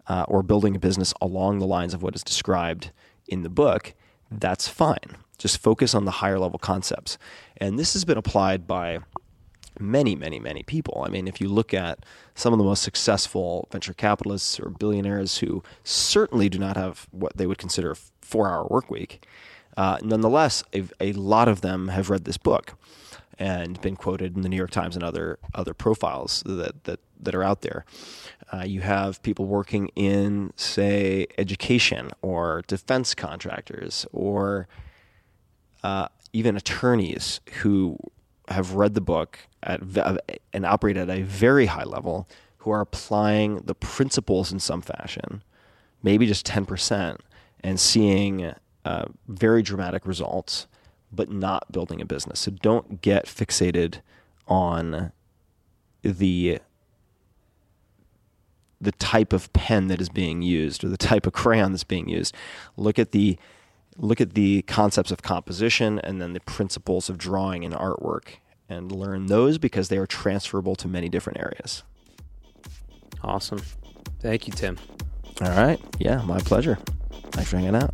uh, 0.08 0.26
or 0.28 0.44
building 0.44 0.76
a 0.76 0.80
business 0.80 1.14
along 1.22 1.60
the 1.60 1.68
lines 1.68 1.94
of 1.94 2.04
what 2.04 2.16
is 2.16 2.24
described 2.24 2.92
in 3.28 3.44
the 3.44 3.50
book, 3.50 3.94
that's 4.30 4.68
fine. 4.68 5.18
Just 5.38 5.58
focus 5.58 5.96
on 5.96 6.06
the 6.06 6.12
higher 6.12 6.38
level 6.40 6.60
concepts. 6.60 7.18
And 7.58 7.80
this 7.80 7.94
has 7.94 8.06
been 8.06 8.18
applied 8.18 8.68
by 8.68 9.00
many, 9.80 10.16
many, 10.16 10.40
many 10.40 10.64
people. 10.64 11.04
I 11.06 11.10
mean, 11.10 11.28
if 11.28 11.42
you 11.42 11.48
look 11.50 11.74
at 11.74 12.06
some 12.36 12.54
of 12.54 12.60
the 12.60 12.66
most 12.66 12.84
successful 12.84 13.68
venture 13.72 13.94
capitalists 13.94 14.60
or 14.60 14.70
billionaires 14.70 15.40
who 15.40 15.64
certainly 15.84 16.50
do 16.50 16.60
not 16.60 16.78
have 16.78 17.08
what 17.12 17.38
they 17.38 17.48
would 17.48 17.58
consider 17.58 17.92
a 17.92 17.96
four 17.96 18.50
hour 18.50 18.68
work 18.70 18.92
week, 18.92 19.26
uh, 19.78 19.98
nonetheless, 20.04 20.64
a, 20.74 20.84
a 21.00 21.14
lot 21.14 21.48
of 21.48 21.62
them 21.62 21.88
have 21.88 22.10
read 22.10 22.26
this 22.26 22.38
book 22.38 22.76
and 23.40 23.80
been 23.82 23.96
quoted 23.96 24.36
in 24.36 24.42
the 24.42 24.50
New 24.50 24.56
York 24.56 24.72
Times 24.72 24.96
and 24.96 25.04
other 25.04 25.40
other 25.54 25.74
profiles 25.74 26.44
that 26.46 26.84
that, 26.84 27.00
that 27.20 27.36
are 27.36 27.44
out 27.44 27.62
there. 27.62 27.86
Uh, 28.52 28.64
you 28.64 28.82
have 28.82 29.22
people 29.24 29.46
working 29.46 29.88
in, 29.96 30.52
say, 30.56 31.28
education 31.38 32.12
or 32.22 32.64
defense 32.68 33.16
contractors 33.16 34.06
or 34.12 34.68
uh, 35.84 36.08
even 36.34 36.58
attorneys 36.58 37.40
who 37.62 37.98
have 38.50 38.74
read 38.74 38.94
the 38.94 39.02
book 39.02 39.40
at, 39.64 39.82
and 40.52 40.66
operate 40.66 40.98
at 40.98 41.10
a 41.10 41.22
very 41.22 41.68
high 41.68 41.86
level, 41.86 42.28
who 42.58 42.72
are 42.72 42.82
applying 42.82 43.58
the 43.60 43.74
principles 43.74 44.52
in 44.52 44.60
some 44.60 44.82
fashion 44.82 45.42
maybe 46.04 46.26
just 46.26 46.46
10%, 46.46 47.18
and 47.64 47.80
seeing 47.80 48.54
uh, 48.86 49.06
very 49.28 49.62
dramatic 49.62 50.06
results, 50.06 50.68
but 51.12 51.30
not 51.30 51.72
building 51.72 52.02
a 52.02 52.06
business. 52.06 52.40
So 52.40 52.52
don't 52.52 53.02
get 53.02 53.26
fixated 53.26 54.02
on 54.48 55.12
the 56.02 56.60
the 58.80 58.92
type 58.94 59.32
of 59.32 59.54
pen 59.54 59.88
that 59.88 60.02
is 60.02 60.10
being 60.10 60.42
used 60.42 60.84
or 60.84 60.90
the 60.90 60.98
type 60.98 61.28
of 61.28 61.34
crayon 61.34 61.72
that's 61.72 61.84
being 61.84 62.10
used. 62.10 62.36
Look 62.76 62.98
at 62.98 63.12
the 63.12 63.38
look 63.98 64.20
at 64.20 64.34
the 64.34 64.64
concepts 64.64 65.12
of 65.12 65.22
composition 65.22 66.00
and 66.00 66.22
then 66.22 66.34
the 66.34 66.40
principles 66.40 67.10
of 67.10 67.18
drawing 67.18 67.64
and 67.64 67.74
artwork 67.74 68.38
and 68.68 68.92
learn 68.92 69.28
those 69.28 69.58
because 69.58 69.90
they 69.90 69.98
are 69.98 70.08
transferable 70.08 70.76
to 70.76 70.88
many 70.88 71.10
different 71.10 71.40
areas. 71.40 71.84
Awesome. 73.24 73.62
Thank 74.20 74.48
you, 74.48 74.54
Tim. 74.54 74.78
All 75.42 75.50
right. 75.50 75.80
Yeah, 76.00 76.22
my 76.24 76.40
pleasure. 76.40 76.78
Thanks 77.32 77.52
for 77.52 77.58
hanging 77.58 77.76
out. 77.76 77.94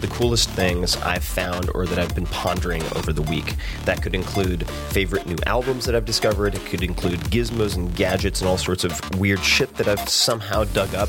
the 0.00 0.08
coolest 0.08 0.50
things 0.50 0.96
I've 0.98 1.24
found 1.24 1.70
or 1.74 1.86
that 1.86 1.98
I've 1.98 2.14
been 2.14 2.26
pondering 2.26 2.82
over 2.94 3.12
the 3.12 3.22
week. 3.22 3.54
That 3.84 4.02
could 4.02 4.14
include 4.14 4.68
favorite 4.68 5.26
new 5.26 5.36
albums 5.46 5.84
that 5.86 5.94
I've 5.94 6.04
discovered, 6.04 6.54
it 6.54 6.64
could 6.66 6.82
include 6.82 7.20
gizmos 7.20 7.76
and 7.76 7.94
gadgets 7.94 8.40
and 8.40 8.48
all 8.48 8.58
sorts 8.58 8.84
of 8.84 9.00
weird 9.18 9.42
shit 9.42 9.74
that 9.76 9.88
I've 9.88 10.08
somehow 10.08 10.64
dug 10.64 10.94
up 10.94 11.08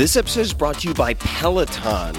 This 0.00 0.16
episode 0.16 0.40
is 0.40 0.54
brought 0.54 0.78
to 0.78 0.88
you 0.88 0.94
by 0.94 1.12
Peloton. 1.12 2.16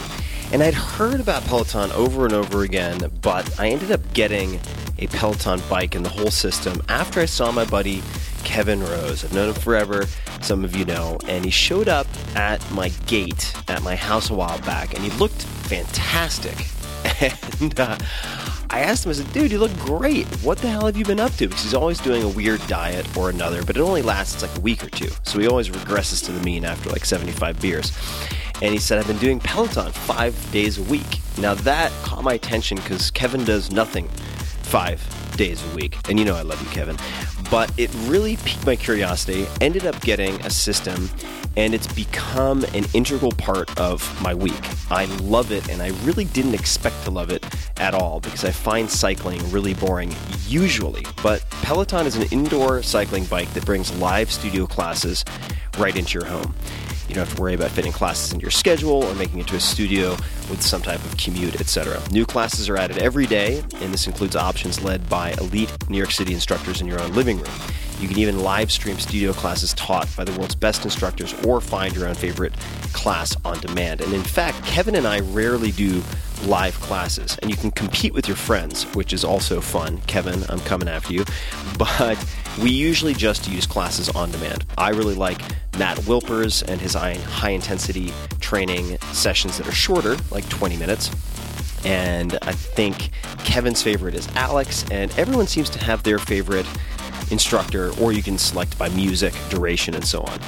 And 0.53 0.61
I'd 0.61 0.75
heard 0.75 1.19
about 1.19 1.43
Peloton 1.45 1.91
over 1.93 2.25
and 2.25 2.33
over 2.35 2.61
again, 2.61 2.99
but 3.23 3.59
I 3.59 3.69
ended 3.69 3.91
up 3.91 4.01
getting 4.13 4.59
a 5.01 5.07
Peloton 5.07 5.61
bike 5.69 5.95
and 5.95 6.05
the 6.05 6.09
whole 6.09 6.31
system 6.31 6.81
after 6.87 7.19
I 7.19 7.25
saw 7.25 7.51
my 7.51 7.65
buddy 7.65 8.01
Kevin 8.43 8.81
Rose. 8.81 9.25
I've 9.25 9.33
known 9.33 9.49
him 9.49 9.55
forever, 9.55 10.05
some 10.41 10.63
of 10.63 10.75
you 10.75 10.85
know, 10.85 11.17
and 11.27 11.43
he 11.43 11.51
showed 11.51 11.87
up 11.87 12.07
at 12.35 12.59
my 12.71 12.89
gate 13.07 13.53
at 13.67 13.81
my 13.81 13.95
house 13.95 14.29
a 14.29 14.33
while 14.33 14.59
back 14.59 14.93
and 14.93 15.03
he 15.03 15.09
looked 15.17 15.43
fantastic. 15.43 16.55
And 17.61 17.79
uh, 17.79 17.97
I 18.71 18.79
asked 18.79 19.05
him, 19.05 19.11
I 19.11 19.13
said, 19.13 19.31
dude, 19.31 19.51
you 19.51 19.59
look 19.59 19.75
great. 19.77 20.25
What 20.43 20.57
the 20.57 20.69
hell 20.69 20.87
have 20.87 20.97
you 20.97 21.05
been 21.05 21.19
up 21.19 21.31
to? 21.33 21.47
Because 21.47 21.63
he's 21.63 21.73
always 21.75 21.99
doing 21.99 22.23
a 22.23 22.27
weird 22.27 22.65
diet 22.67 23.05
or 23.15 23.29
another, 23.29 23.63
but 23.63 23.77
it 23.77 23.81
only 23.81 24.01
lasts 24.01 24.41
like 24.41 24.55
a 24.57 24.61
week 24.61 24.83
or 24.83 24.89
two. 24.89 25.09
So 25.23 25.37
he 25.37 25.47
always 25.47 25.69
regresses 25.69 26.25
to 26.25 26.31
the 26.31 26.39
mean 26.41 26.65
after 26.65 26.89
like 26.89 27.05
75 27.05 27.61
beers. 27.61 27.91
And 28.61 28.73
he 28.73 28.79
said, 28.79 28.97
I've 28.97 29.07
been 29.07 29.17
doing 29.17 29.39
Peloton 29.39 29.91
five 29.91 30.35
days 30.51 30.79
a 30.79 30.83
week. 30.83 31.19
Now 31.37 31.53
that 31.53 31.91
caught 32.03 32.23
my 32.23 32.33
attention 32.33 32.77
because 32.77 33.11
Kevin 33.11 33.43
does 33.43 33.71
nothing 33.71 34.09
five 34.71 35.35
days 35.35 35.61
a 35.69 35.75
week. 35.75 35.97
And 36.07 36.17
you 36.17 36.23
know 36.23 36.33
I 36.33 36.43
love 36.43 36.61
you, 36.61 36.69
Kevin. 36.69 36.95
But 37.51 37.77
it 37.77 37.93
really 38.05 38.37
piqued 38.37 38.65
my 38.65 38.77
curiosity. 38.77 39.45
Ended 39.59 39.85
up 39.85 39.99
getting 39.99 40.39
a 40.45 40.49
system, 40.49 41.09
and 41.57 41.73
it's 41.73 41.87
become 41.93 42.63
an 42.73 42.85
integral 42.93 43.33
part 43.33 43.77
of 43.77 43.99
my 44.21 44.33
week. 44.33 44.61
I 44.89 45.05
love 45.17 45.51
it, 45.51 45.67
and 45.67 45.81
I 45.81 45.89
really 46.05 46.23
didn't 46.23 46.53
expect 46.53 47.03
to 47.03 47.11
love 47.11 47.31
it 47.31 47.45
at 47.81 47.93
all 47.93 48.21
because 48.21 48.45
I 48.45 48.51
find 48.51 48.89
cycling 48.89 49.41
really 49.51 49.73
boring 49.73 50.15
usually. 50.47 51.05
But 51.21 51.43
Peloton 51.63 52.07
is 52.07 52.15
an 52.15 52.29
indoor 52.31 52.81
cycling 52.81 53.25
bike 53.25 53.51
that 53.53 53.65
brings 53.65 53.93
live 53.97 54.31
studio 54.31 54.65
classes 54.65 55.25
right 55.77 55.97
into 55.97 56.17
your 56.17 56.27
home. 56.27 56.55
You 57.11 57.15
don't 57.15 57.27
have 57.27 57.35
to 57.35 57.41
worry 57.41 57.55
about 57.55 57.71
fitting 57.71 57.91
classes 57.91 58.31
into 58.31 58.41
your 58.41 58.51
schedule 58.51 59.03
or 59.03 59.13
making 59.15 59.39
it 59.39 59.47
to 59.47 59.57
a 59.57 59.59
studio 59.59 60.11
with 60.49 60.61
some 60.61 60.81
type 60.81 61.03
of 61.03 61.17
commute, 61.17 61.59
etc. 61.59 62.01
New 62.09 62.25
classes 62.25 62.69
are 62.69 62.77
added 62.77 62.99
every 62.99 63.27
day, 63.27 63.59
and 63.81 63.93
this 63.93 64.07
includes 64.07 64.37
options 64.37 64.81
led 64.81 65.09
by 65.09 65.31
elite 65.33 65.69
New 65.89 65.97
York 65.97 66.11
City 66.11 66.33
instructors 66.33 66.79
in 66.79 66.87
your 66.87 67.01
own 67.01 67.11
living 67.11 67.39
room. 67.39 67.51
You 67.99 68.07
can 68.07 68.17
even 68.17 68.39
live 68.39 68.71
stream 68.71 68.97
studio 68.97 69.33
classes 69.33 69.73
taught 69.73 70.07
by 70.15 70.23
the 70.23 70.31
world's 70.39 70.55
best 70.55 70.85
instructors 70.85 71.33
or 71.45 71.59
find 71.59 71.93
your 71.93 72.07
own 72.07 72.15
favorite 72.15 72.53
class 72.93 73.35
on 73.43 73.59
demand. 73.59 73.99
And 73.99 74.13
in 74.13 74.23
fact, 74.23 74.65
Kevin 74.65 74.95
and 74.95 75.05
I 75.05 75.19
rarely 75.19 75.71
do 75.71 76.01
live 76.45 76.79
classes, 76.79 77.37
and 77.41 77.51
you 77.51 77.57
can 77.57 77.71
compete 77.71 78.13
with 78.13 78.25
your 78.29 78.37
friends, 78.37 78.85
which 78.95 79.11
is 79.11 79.25
also 79.25 79.59
fun. 79.59 79.99
Kevin, 80.07 80.45
I'm 80.47 80.61
coming 80.61 80.87
after 80.87 81.13
you. 81.13 81.25
But 81.77 82.23
we 82.59 82.69
usually 82.69 83.13
just 83.13 83.47
use 83.47 83.65
classes 83.65 84.09
on 84.09 84.31
demand. 84.31 84.65
I 84.77 84.89
really 84.89 85.15
like 85.15 85.39
Matt 85.77 85.97
Wilpers 85.99 86.67
and 86.67 86.81
his 86.81 86.93
high 86.93 87.49
intensity 87.49 88.11
training 88.39 88.97
sessions 89.13 89.57
that 89.57 89.67
are 89.67 89.71
shorter, 89.71 90.17
like 90.31 90.47
20 90.49 90.77
minutes. 90.77 91.09
And 91.85 92.37
I 92.43 92.51
think 92.51 93.11
Kevin's 93.43 93.81
favorite 93.81 94.13
is 94.13 94.27
Alex, 94.35 94.85
and 94.91 95.11
everyone 95.17 95.47
seems 95.47 95.69
to 95.71 95.79
have 95.79 96.03
their 96.03 96.19
favorite 96.19 96.67
instructor, 97.31 97.91
or 97.99 98.11
you 98.11 98.21
can 98.21 98.37
select 98.37 98.77
by 98.77 98.89
music, 98.89 99.33
duration, 99.49 99.95
and 99.95 100.05
so 100.05 100.21
on. 100.21 100.39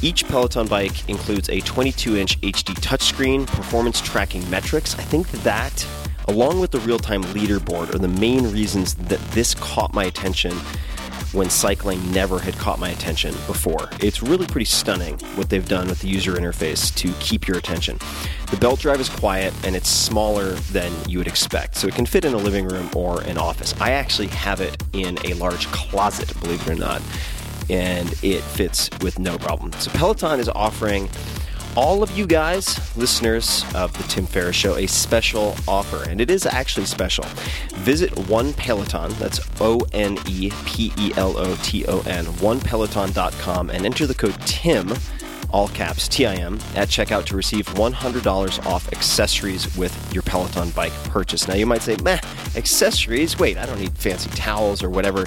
Each 0.00 0.26
Peloton 0.26 0.66
bike 0.66 1.08
includes 1.08 1.50
a 1.50 1.60
22 1.60 2.16
inch 2.16 2.40
HD 2.40 2.74
touchscreen, 2.76 3.46
performance 3.46 4.00
tracking 4.00 4.48
metrics. 4.48 4.98
I 4.98 5.02
think 5.02 5.30
that, 5.42 5.86
along 6.28 6.60
with 6.60 6.70
the 6.70 6.80
real 6.80 6.98
time 6.98 7.22
leaderboard, 7.24 7.94
are 7.94 7.98
the 7.98 8.08
main 8.08 8.50
reasons 8.50 8.94
that 8.94 9.20
this 9.32 9.54
caught 9.54 9.92
my 9.92 10.04
attention 10.04 10.52
when 11.32 11.48
cycling 11.48 12.10
never 12.12 12.38
had 12.38 12.54
caught 12.54 12.78
my 12.78 12.90
attention 12.90 13.32
before. 13.46 13.88
It's 14.00 14.22
really 14.22 14.46
pretty 14.46 14.64
stunning 14.64 15.18
what 15.36 15.48
they've 15.48 15.68
done 15.68 15.88
with 15.88 16.00
the 16.00 16.08
user 16.08 16.34
interface 16.34 16.94
to 16.96 17.12
keep 17.20 17.46
your 17.46 17.56
attention. 17.58 17.98
The 18.50 18.56
belt 18.56 18.80
drive 18.80 19.00
is 19.00 19.08
quiet 19.08 19.54
and 19.64 19.76
it's 19.76 19.88
smaller 19.88 20.52
than 20.72 20.92
you 21.08 21.18
would 21.18 21.28
expect, 21.28 21.76
so 21.76 21.86
it 21.86 21.94
can 21.94 22.06
fit 22.06 22.24
in 22.24 22.34
a 22.34 22.38
living 22.38 22.66
room 22.66 22.90
or 22.96 23.22
an 23.22 23.38
office. 23.38 23.74
I 23.80 23.92
actually 23.92 24.28
have 24.28 24.60
it 24.60 24.82
in 24.92 25.18
a 25.24 25.34
large 25.34 25.66
closet, 25.68 26.38
believe 26.40 26.60
it 26.66 26.70
or 26.70 26.74
not, 26.74 27.00
and 27.68 28.12
it 28.24 28.40
fits 28.40 28.90
with 29.00 29.18
no 29.18 29.38
problem. 29.38 29.72
So 29.74 29.90
Peloton 29.92 30.40
is 30.40 30.48
offering 30.48 31.08
all 31.76 32.02
of 32.02 32.10
you 32.16 32.26
guys, 32.26 32.96
listeners 32.96 33.64
of 33.74 33.96
the 33.96 34.02
Tim 34.04 34.26
Ferriss 34.26 34.56
Show, 34.56 34.76
a 34.76 34.86
special 34.86 35.54
offer, 35.68 36.08
and 36.08 36.20
it 36.20 36.30
is 36.30 36.46
actually 36.46 36.86
special. 36.86 37.24
Visit 37.76 38.16
One 38.28 38.52
Peloton, 38.54 39.12
that's 39.18 39.40
O 39.60 39.80
N 39.92 40.18
E 40.26 40.50
P 40.64 40.92
E 40.98 41.12
L 41.16 41.36
O 41.36 41.56
T 41.62 41.86
O 41.86 42.00
N, 42.00 42.24
onepeloton.com, 42.24 43.70
and 43.70 43.86
enter 43.86 44.06
the 44.06 44.14
code 44.14 44.38
TIM, 44.46 44.92
all 45.52 45.68
caps 45.68 46.08
TIM, 46.08 46.54
at 46.74 46.88
checkout 46.88 47.24
to 47.26 47.36
receive 47.36 47.66
$100 47.66 48.66
off 48.66 48.92
accessories 48.92 49.76
with 49.76 50.12
your 50.12 50.22
Peloton 50.22 50.70
bike 50.70 50.92
purchase. 51.04 51.46
Now, 51.46 51.54
you 51.54 51.66
might 51.66 51.82
say, 51.82 51.96
meh, 52.02 52.20
accessories? 52.56 53.38
Wait, 53.38 53.58
I 53.58 53.66
don't 53.66 53.80
need 53.80 53.96
fancy 53.96 54.30
towels 54.30 54.82
or 54.82 54.90
whatever 54.90 55.24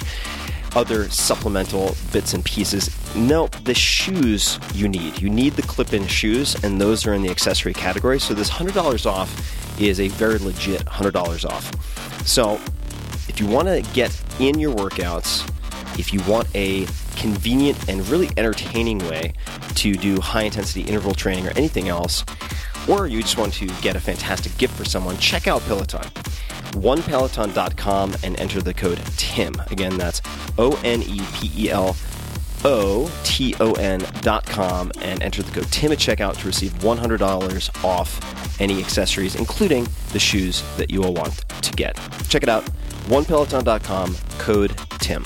other 0.74 1.08
supplemental 1.10 1.96
bits 2.12 2.34
and 2.34 2.44
pieces. 2.44 2.90
No, 3.14 3.46
the 3.64 3.74
shoes 3.74 4.58
you 4.74 4.88
need. 4.88 5.20
You 5.20 5.30
need 5.30 5.54
the 5.54 5.62
clip 5.62 5.92
in 5.92 6.06
shoes, 6.06 6.56
and 6.64 6.80
those 6.80 7.06
are 7.06 7.14
in 7.14 7.22
the 7.22 7.30
accessory 7.30 7.74
category. 7.74 8.18
So 8.18 8.34
this 8.34 8.50
$100 8.50 9.06
off 9.06 9.80
is 9.80 10.00
a 10.00 10.08
very 10.08 10.38
legit 10.38 10.84
$100 10.84 11.48
off. 11.48 12.26
So 12.26 12.54
if 13.28 13.40
you 13.40 13.46
want 13.46 13.68
to 13.68 13.82
get 13.94 14.18
in 14.38 14.58
your 14.58 14.74
workouts, 14.74 15.48
if 15.98 16.12
you 16.12 16.20
want 16.22 16.48
a 16.54 16.86
convenient 17.16 17.88
and 17.88 18.06
really 18.08 18.28
entertaining 18.36 18.98
way 18.98 19.32
to 19.76 19.94
do 19.94 20.20
high 20.20 20.42
intensity 20.42 20.82
interval 20.82 21.14
training 21.14 21.46
or 21.46 21.50
anything 21.50 21.88
else, 21.88 22.24
or 22.88 23.06
you 23.06 23.22
just 23.22 23.38
want 23.38 23.52
to 23.54 23.66
get 23.82 23.96
a 23.96 24.00
fantastic 24.00 24.56
gift 24.58 24.74
for 24.74 24.84
someone, 24.84 25.16
check 25.18 25.46
out 25.46 25.62
Peloton 25.62 26.10
onepeloton.com 26.74 28.14
and 28.22 28.38
enter 28.38 28.60
the 28.60 28.74
code 28.74 29.00
TIM. 29.16 29.54
Again, 29.70 29.96
that's 29.96 30.20
O 30.58 30.78
N 30.84 31.02
E 31.02 31.20
P 31.34 31.50
E 31.56 31.70
L 31.70 31.96
O 32.64 33.10
T 33.24 33.54
O 33.60 33.72
N.com 33.72 34.92
and 35.00 35.22
enter 35.22 35.42
the 35.42 35.52
code 35.52 35.70
TIM 35.70 35.92
at 35.92 35.98
checkout 35.98 36.36
to 36.38 36.46
receive 36.46 36.72
$100 36.74 37.84
off 37.84 38.60
any 38.60 38.80
accessories, 38.80 39.34
including 39.36 39.86
the 40.12 40.18
shoes 40.18 40.62
that 40.76 40.90
you 40.90 41.00
will 41.00 41.14
want 41.14 41.44
to 41.62 41.72
get. 41.72 41.96
Check 42.28 42.42
it 42.42 42.48
out, 42.48 42.64
onepeloton.com, 43.06 44.16
code 44.38 44.76
TIM. 45.00 45.24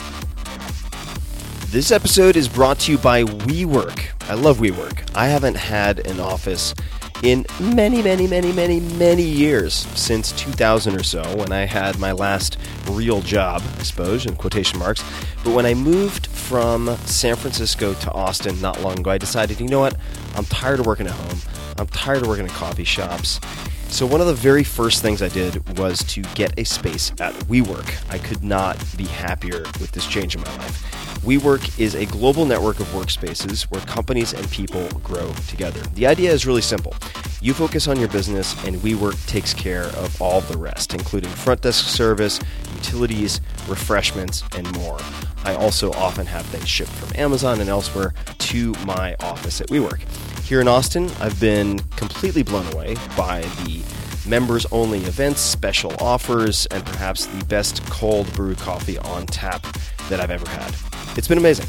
This 1.71 1.91
episode 1.91 2.37
is 2.37 2.49
brought 2.49 2.79
to 2.81 2.93
you 2.93 2.99
by 2.99 3.25
WeWork. 3.25 4.07
I 4.31 4.35
love 4.35 4.59
WeWork. 4.59 5.15
I 5.15 5.29
haven't 5.29 5.57
had 5.57 6.07
an 6.07 6.19
office 6.19 6.75
in 7.23 7.45
many, 7.61 8.03
many, 8.03 8.27
many, 8.27 8.53
many, 8.53 8.81
many 8.81 9.23
years 9.23 9.75
since 9.75 10.33
2000 10.33 10.95
or 10.95 11.03
so 11.03 11.23
when 11.37 11.53
I 11.53 11.65
had 11.65 11.99
my 11.99 12.13
last 12.13 12.59
real 12.91 13.21
job, 13.23 13.63
I 13.79 13.83
suppose, 13.83 14.27
in 14.27 14.37
quotation 14.37 14.79
marks. 14.79 15.03
But 15.45 15.55
when 15.55 15.67
I 15.67 15.75
moved 15.75 16.29
from 16.29 16.97
San 17.07 17.37
Francisco 17.37 17.95
to 17.95 18.13
Austin 18.13 18.61
not 18.61 18.81
long 18.83 19.01
ago, 19.01 19.11
I 19.11 19.19
decided, 19.19 19.61
you 19.61 19.69
know 19.69 19.81
what? 19.81 19.97
I'm 20.37 20.45
tired 20.45 20.81
of 20.81 20.87
working 20.87 21.07
at 21.07 21.13
home. 21.13 21.39
I'm 21.79 21.89
tired 21.89 22.23
of 22.23 22.29
working 22.29 22.45
in 22.45 22.51
coffee 22.53 22.85
shops. 22.85 23.41
So, 23.89 24.05
one 24.05 24.21
of 24.21 24.27
the 24.27 24.35
very 24.35 24.65
first 24.65 25.01
things 25.01 25.23
I 25.23 25.29
did 25.29 25.79
was 25.79 26.01
to 26.05 26.21
get 26.35 26.53
a 26.59 26.65
space 26.65 27.11
at 27.21 27.33
WeWork. 27.47 28.13
I 28.13 28.19
could 28.19 28.45
not 28.45 28.77
be 28.99 29.07
happier 29.07 29.63
with 29.81 29.93
this 29.93 30.07
change 30.07 30.35
in 30.35 30.43
my 30.43 30.57
life. 30.59 31.08
WeWork 31.23 31.79
is 31.79 31.95
a 31.95 32.07
global 32.07 32.47
network 32.47 32.81
of 32.81 32.87
workspaces 32.89 33.65
where 33.65 33.81
companies 33.83 34.33
and 34.33 34.49
people 34.51 34.89
grow 35.03 35.33
together. 35.49 35.81
The 35.95 36.07
idea 36.07 36.31
is 36.31 36.47
really 36.47 36.63
simple. 36.63 36.95
You 37.41 37.55
focus 37.55 37.89
on 37.89 37.99
your 37.99 38.09
business, 38.09 38.55
and 38.65 38.77
WeWork 38.77 39.27
takes 39.27 39.53
care 39.53 39.85
of 39.85 40.23
all 40.23 40.41
the 40.43 40.57
rest, 40.57 40.95
including 40.95 41.31
front 41.31 41.63
desk 41.63 41.85
service, 41.87 42.41
utilities, 42.77 43.41
refreshments, 43.69 44.43
and 44.57 44.71
more. 44.79 44.99
I 45.45 45.55
also 45.55 45.93
often 45.93 46.25
have 46.27 46.47
things 46.47 46.69
shipped 46.69 46.93
from 46.93 47.11
Amazon 47.21 47.61
and 47.61 47.69
elsewhere 47.69 48.15
to 48.39 48.73
my 48.87 49.15
office 49.21 49.61
at 49.61 49.69
WeWork. 49.69 50.01
Here 50.45 50.61
in 50.61 50.69
Austin, 50.69 51.11
I've 51.21 51.39
been 51.41 51.81
completely 51.97 52.43
blown 52.43 52.73
away 52.73 52.95
by 53.17 53.43
the 53.65 53.83
members 54.27 54.67
only 54.73 55.01
events, 55.01 55.41
special 55.41 55.93
offers, 56.01 56.67
and 56.67 56.85
perhaps 56.87 57.27
the 57.27 57.45
best 57.47 57.85
cold 57.91 58.33
brew 58.35 58.55
coffee 58.55 58.99
on 58.99 59.27
tap 59.27 59.67
that 60.09 60.21
I've 60.21 60.31
ever 60.31 60.49
had. 60.49 60.75
It's 61.19 61.27
been 61.27 61.37
amazing. 61.37 61.67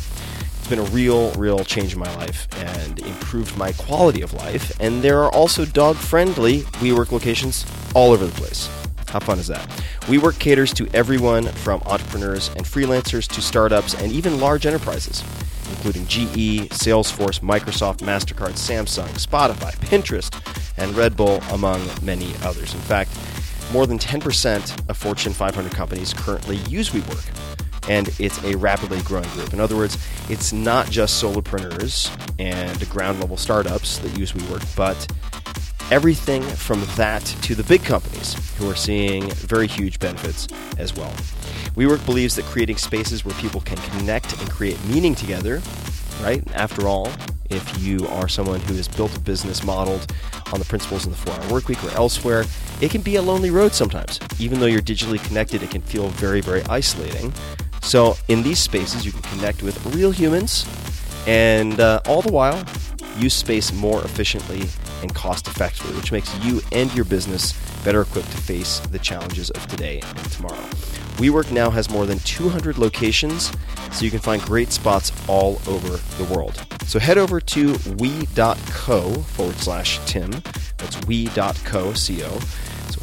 It's 0.59 0.67
been 0.67 0.77
a 0.77 0.83
real, 0.83 1.31
real 1.31 1.65
change 1.65 1.93
in 1.93 1.99
my 1.99 2.15
life 2.17 2.47
and 2.57 2.99
improved 2.99 3.57
my 3.57 3.71
quality 3.71 4.21
of 4.21 4.31
life. 4.33 4.79
And 4.79 5.01
there 5.01 5.23
are 5.23 5.31
also 5.31 5.65
dog 5.65 5.95
friendly 5.95 6.59
WeWork 6.83 7.11
locations 7.11 7.65
all 7.95 8.11
over 8.11 8.27
the 8.27 8.31
place. 8.33 8.69
How 9.07 9.17
fun 9.17 9.39
is 9.39 9.47
that? 9.47 9.67
WeWork 10.01 10.37
caters 10.37 10.71
to 10.75 10.87
everyone 10.93 11.47
from 11.47 11.81
entrepreneurs 11.87 12.49
and 12.49 12.63
freelancers 12.63 13.27
to 13.29 13.41
startups 13.41 13.95
and 13.95 14.11
even 14.11 14.39
large 14.39 14.67
enterprises 14.67 15.23
including 15.71 16.05
GE, 16.07 16.67
Salesforce, 16.69 17.41
Microsoft, 17.41 17.99
MasterCard, 17.99 18.53
Samsung, 18.53 19.07
Spotify, 19.09 19.71
Pinterest, 19.77 20.33
and 20.77 20.95
Red 20.95 21.15
Bull, 21.15 21.41
among 21.51 21.87
many 22.01 22.33
others. 22.43 22.73
In 22.73 22.79
fact, 22.81 23.11
more 23.71 23.85
than 23.85 23.99
10% 23.99 24.89
of 24.89 24.97
Fortune 24.97 25.31
500 25.31 25.71
companies 25.71 26.11
currently 26.11 26.57
use 26.67 26.89
WeWork, 26.89 27.58
and 27.89 28.07
it's 28.19 28.41
a 28.43 28.55
rapidly 28.55 29.01
growing 29.01 29.27
group. 29.31 29.51
In 29.51 29.59
other 29.59 29.75
words, 29.75 29.97
it's 30.29 30.53
not 30.53 30.89
just 30.89 31.21
solopreneurs 31.21 32.09
and 32.39 32.87
ground 32.89 33.19
level 33.19 33.35
startups 33.35 33.97
that 33.97 34.17
use 34.17 34.31
WeWork, 34.31 34.75
but 34.77 35.11
everything 35.91 36.43
from 36.43 36.85
that 36.95 37.25
to 37.41 37.55
the 37.55 37.63
big 37.63 37.83
companies 37.83 38.35
who 38.57 38.69
are 38.69 38.75
seeing 38.75 39.29
very 39.31 39.67
huge 39.67 39.99
benefits 39.99 40.47
as 40.77 40.95
well. 40.95 41.11
WeWork 41.75 42.05
believes 42.05 42.35
that 42.35 42.45
creating 42.45 42.77
spaces 42.77 43.25
where 43.25 43.35
people 43.35 43.61
can 43.61 43.77
connect 43.77 44.39
and 44.39 44.49
create 44.51 44.77
meaning 44.85 45.15
together, 45.15 45.61
right? 46.21 46.43
After 46.53 46.87
all, 46.87 47.11
if 47.49 47.81
you 47.81 48.05
are 48.09 48.27
someone 48.27 48.59
who 48.61 48.75
has 48.75 48.87
built 48.87 49.15
a 49.17 49.19
business 49.19 49.63
modeled 49.63 50.13
on 50.53 50.59
the 50.59 50.65
principles 50.65 51.07
of 51.07 51.11
the 51.11 51.17
four 51.17 51.33
hour 51.33 51.53
work 51.53 51.67
week 51.67 51.83
or 51.83 51.89
elsewhere, 51.91 52.45
it 52.81 52.91
can 52.91 53.01
be 53.01 53.15
a 53.15 53.21
lonely 53.21 53.49
road 53.49 53.73
sometimes. 53.73 54.19
Even 54.37 54.59
though 54.59 54.67
you're 54.67 54.81
digitally 54.81 55.23
connected, 55.25 55.63
it 55.63 55.71
can 55.71 55.81
feel 55.81 56.09
very, 56.09 56.41
very 56.41 56.61
isolating. 56.65 57.33
So, 57.81 58.15
in 58.27 58.43
these 58.43 58.59
spaces, 58.59 59.05
you 59.05 59.11
can 59.11 59.21
connect 59.21 59.63
with 59.63 59.83
real 59.95 60.11
humans 60.11 60.65
and 61.27 61.79
uh, 61.79 62.01
all 62.07 62.21
the 62.21 62.31
while 62.31 62.63
use 63.17 63.33
space 63.33 63.73
more 63.73 64.03
efficiently 64.03 64.63
and 65.01 65.13
cost 65.13 65.47
effectively, 65.47 65.95
which 65.95 66.11
makes 66.11 66.33
you 66.43 66.61
and 66.71 66.93
your 66.93 67.05
business 67.05 67.53
better 67.83 68.01
equipped 68.01 68.31
to 68.31 68.37
face 68.37 68.79
the 68.79 68.99
challenges 68.99 69.49
of 69.51 69.65
today 69.67 69.99
and 70.01 70.31
tomorrow. 70.31 70.61
WeWork 71.17 71.51
now 71.51 71.69
has 71.69 71.89
more 71.89 72.05
than 72.05 72.19
200 72.19 72.77
locations, 72.77 73.51
so 73.91 74.05
you 74.05 74.11
can 74.11 74.19
find 74.19 74.41
great 74.43 74.71
spots 74.71 75.11
all 75.27 75.61
over 75.67 75.97
the 76.21 76.33
world. 76.33 76.65
So 76.85 76.97
head 76.97 77.17
over 77.17 77.41
to 77.41 77.77
we.co 77.97 79.11
forward 79.11 79.55
slash 79.57 79.99
Tim. 80.05 80.31
That's 80.77 81.05
we.co, 81.05 81.93
C-O. 81.93 82.39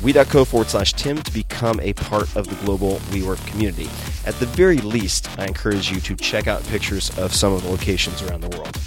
We.co 0.03 0.44
forward 0.44 0.68
slash 0.68 0.92
Tim 0.92 1.22
to 1.22 1.32
become 1.32 1.80
a 1.80 1.92
part 1.94 2.34
of 2.36 2.49
the 2.49 2.55
global 2.64 2.97
WeWork 3.11 3.44
community. 3.47 3.88
At 4.26 4.34
the 4.34 4.47
very 4.47 4.78
least, 4.78 5.28
I 5.38 5.47
encourage 5.47 5.90
you 5.90 6.01
to 6.01 6.16
check 6.16 6.47
out 6.47 6.62
pictures 6.64 7.16
of 7.18 7.34
some 7.34 7.53
of 7.53 7.62
the 7.62 7.70
locations 7.70 8.22
around 8.22 8.42
the 8.42 8.57
world. 8.57 8.78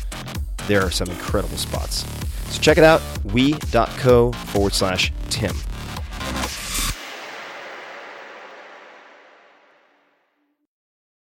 There 0.68 0.82
are 0.82 0.92
some 0.92 1.10
incredible 1.10 1.58
spots. 1.58 2.06
So 2.52 2.62
check 2.62 2.78
it 2.78 2.84
out, 2.84 3.02
we.co 3.24 4.32
forward 4.32 4.74
slash 4.74 5.12
Tim. 5.30 5.56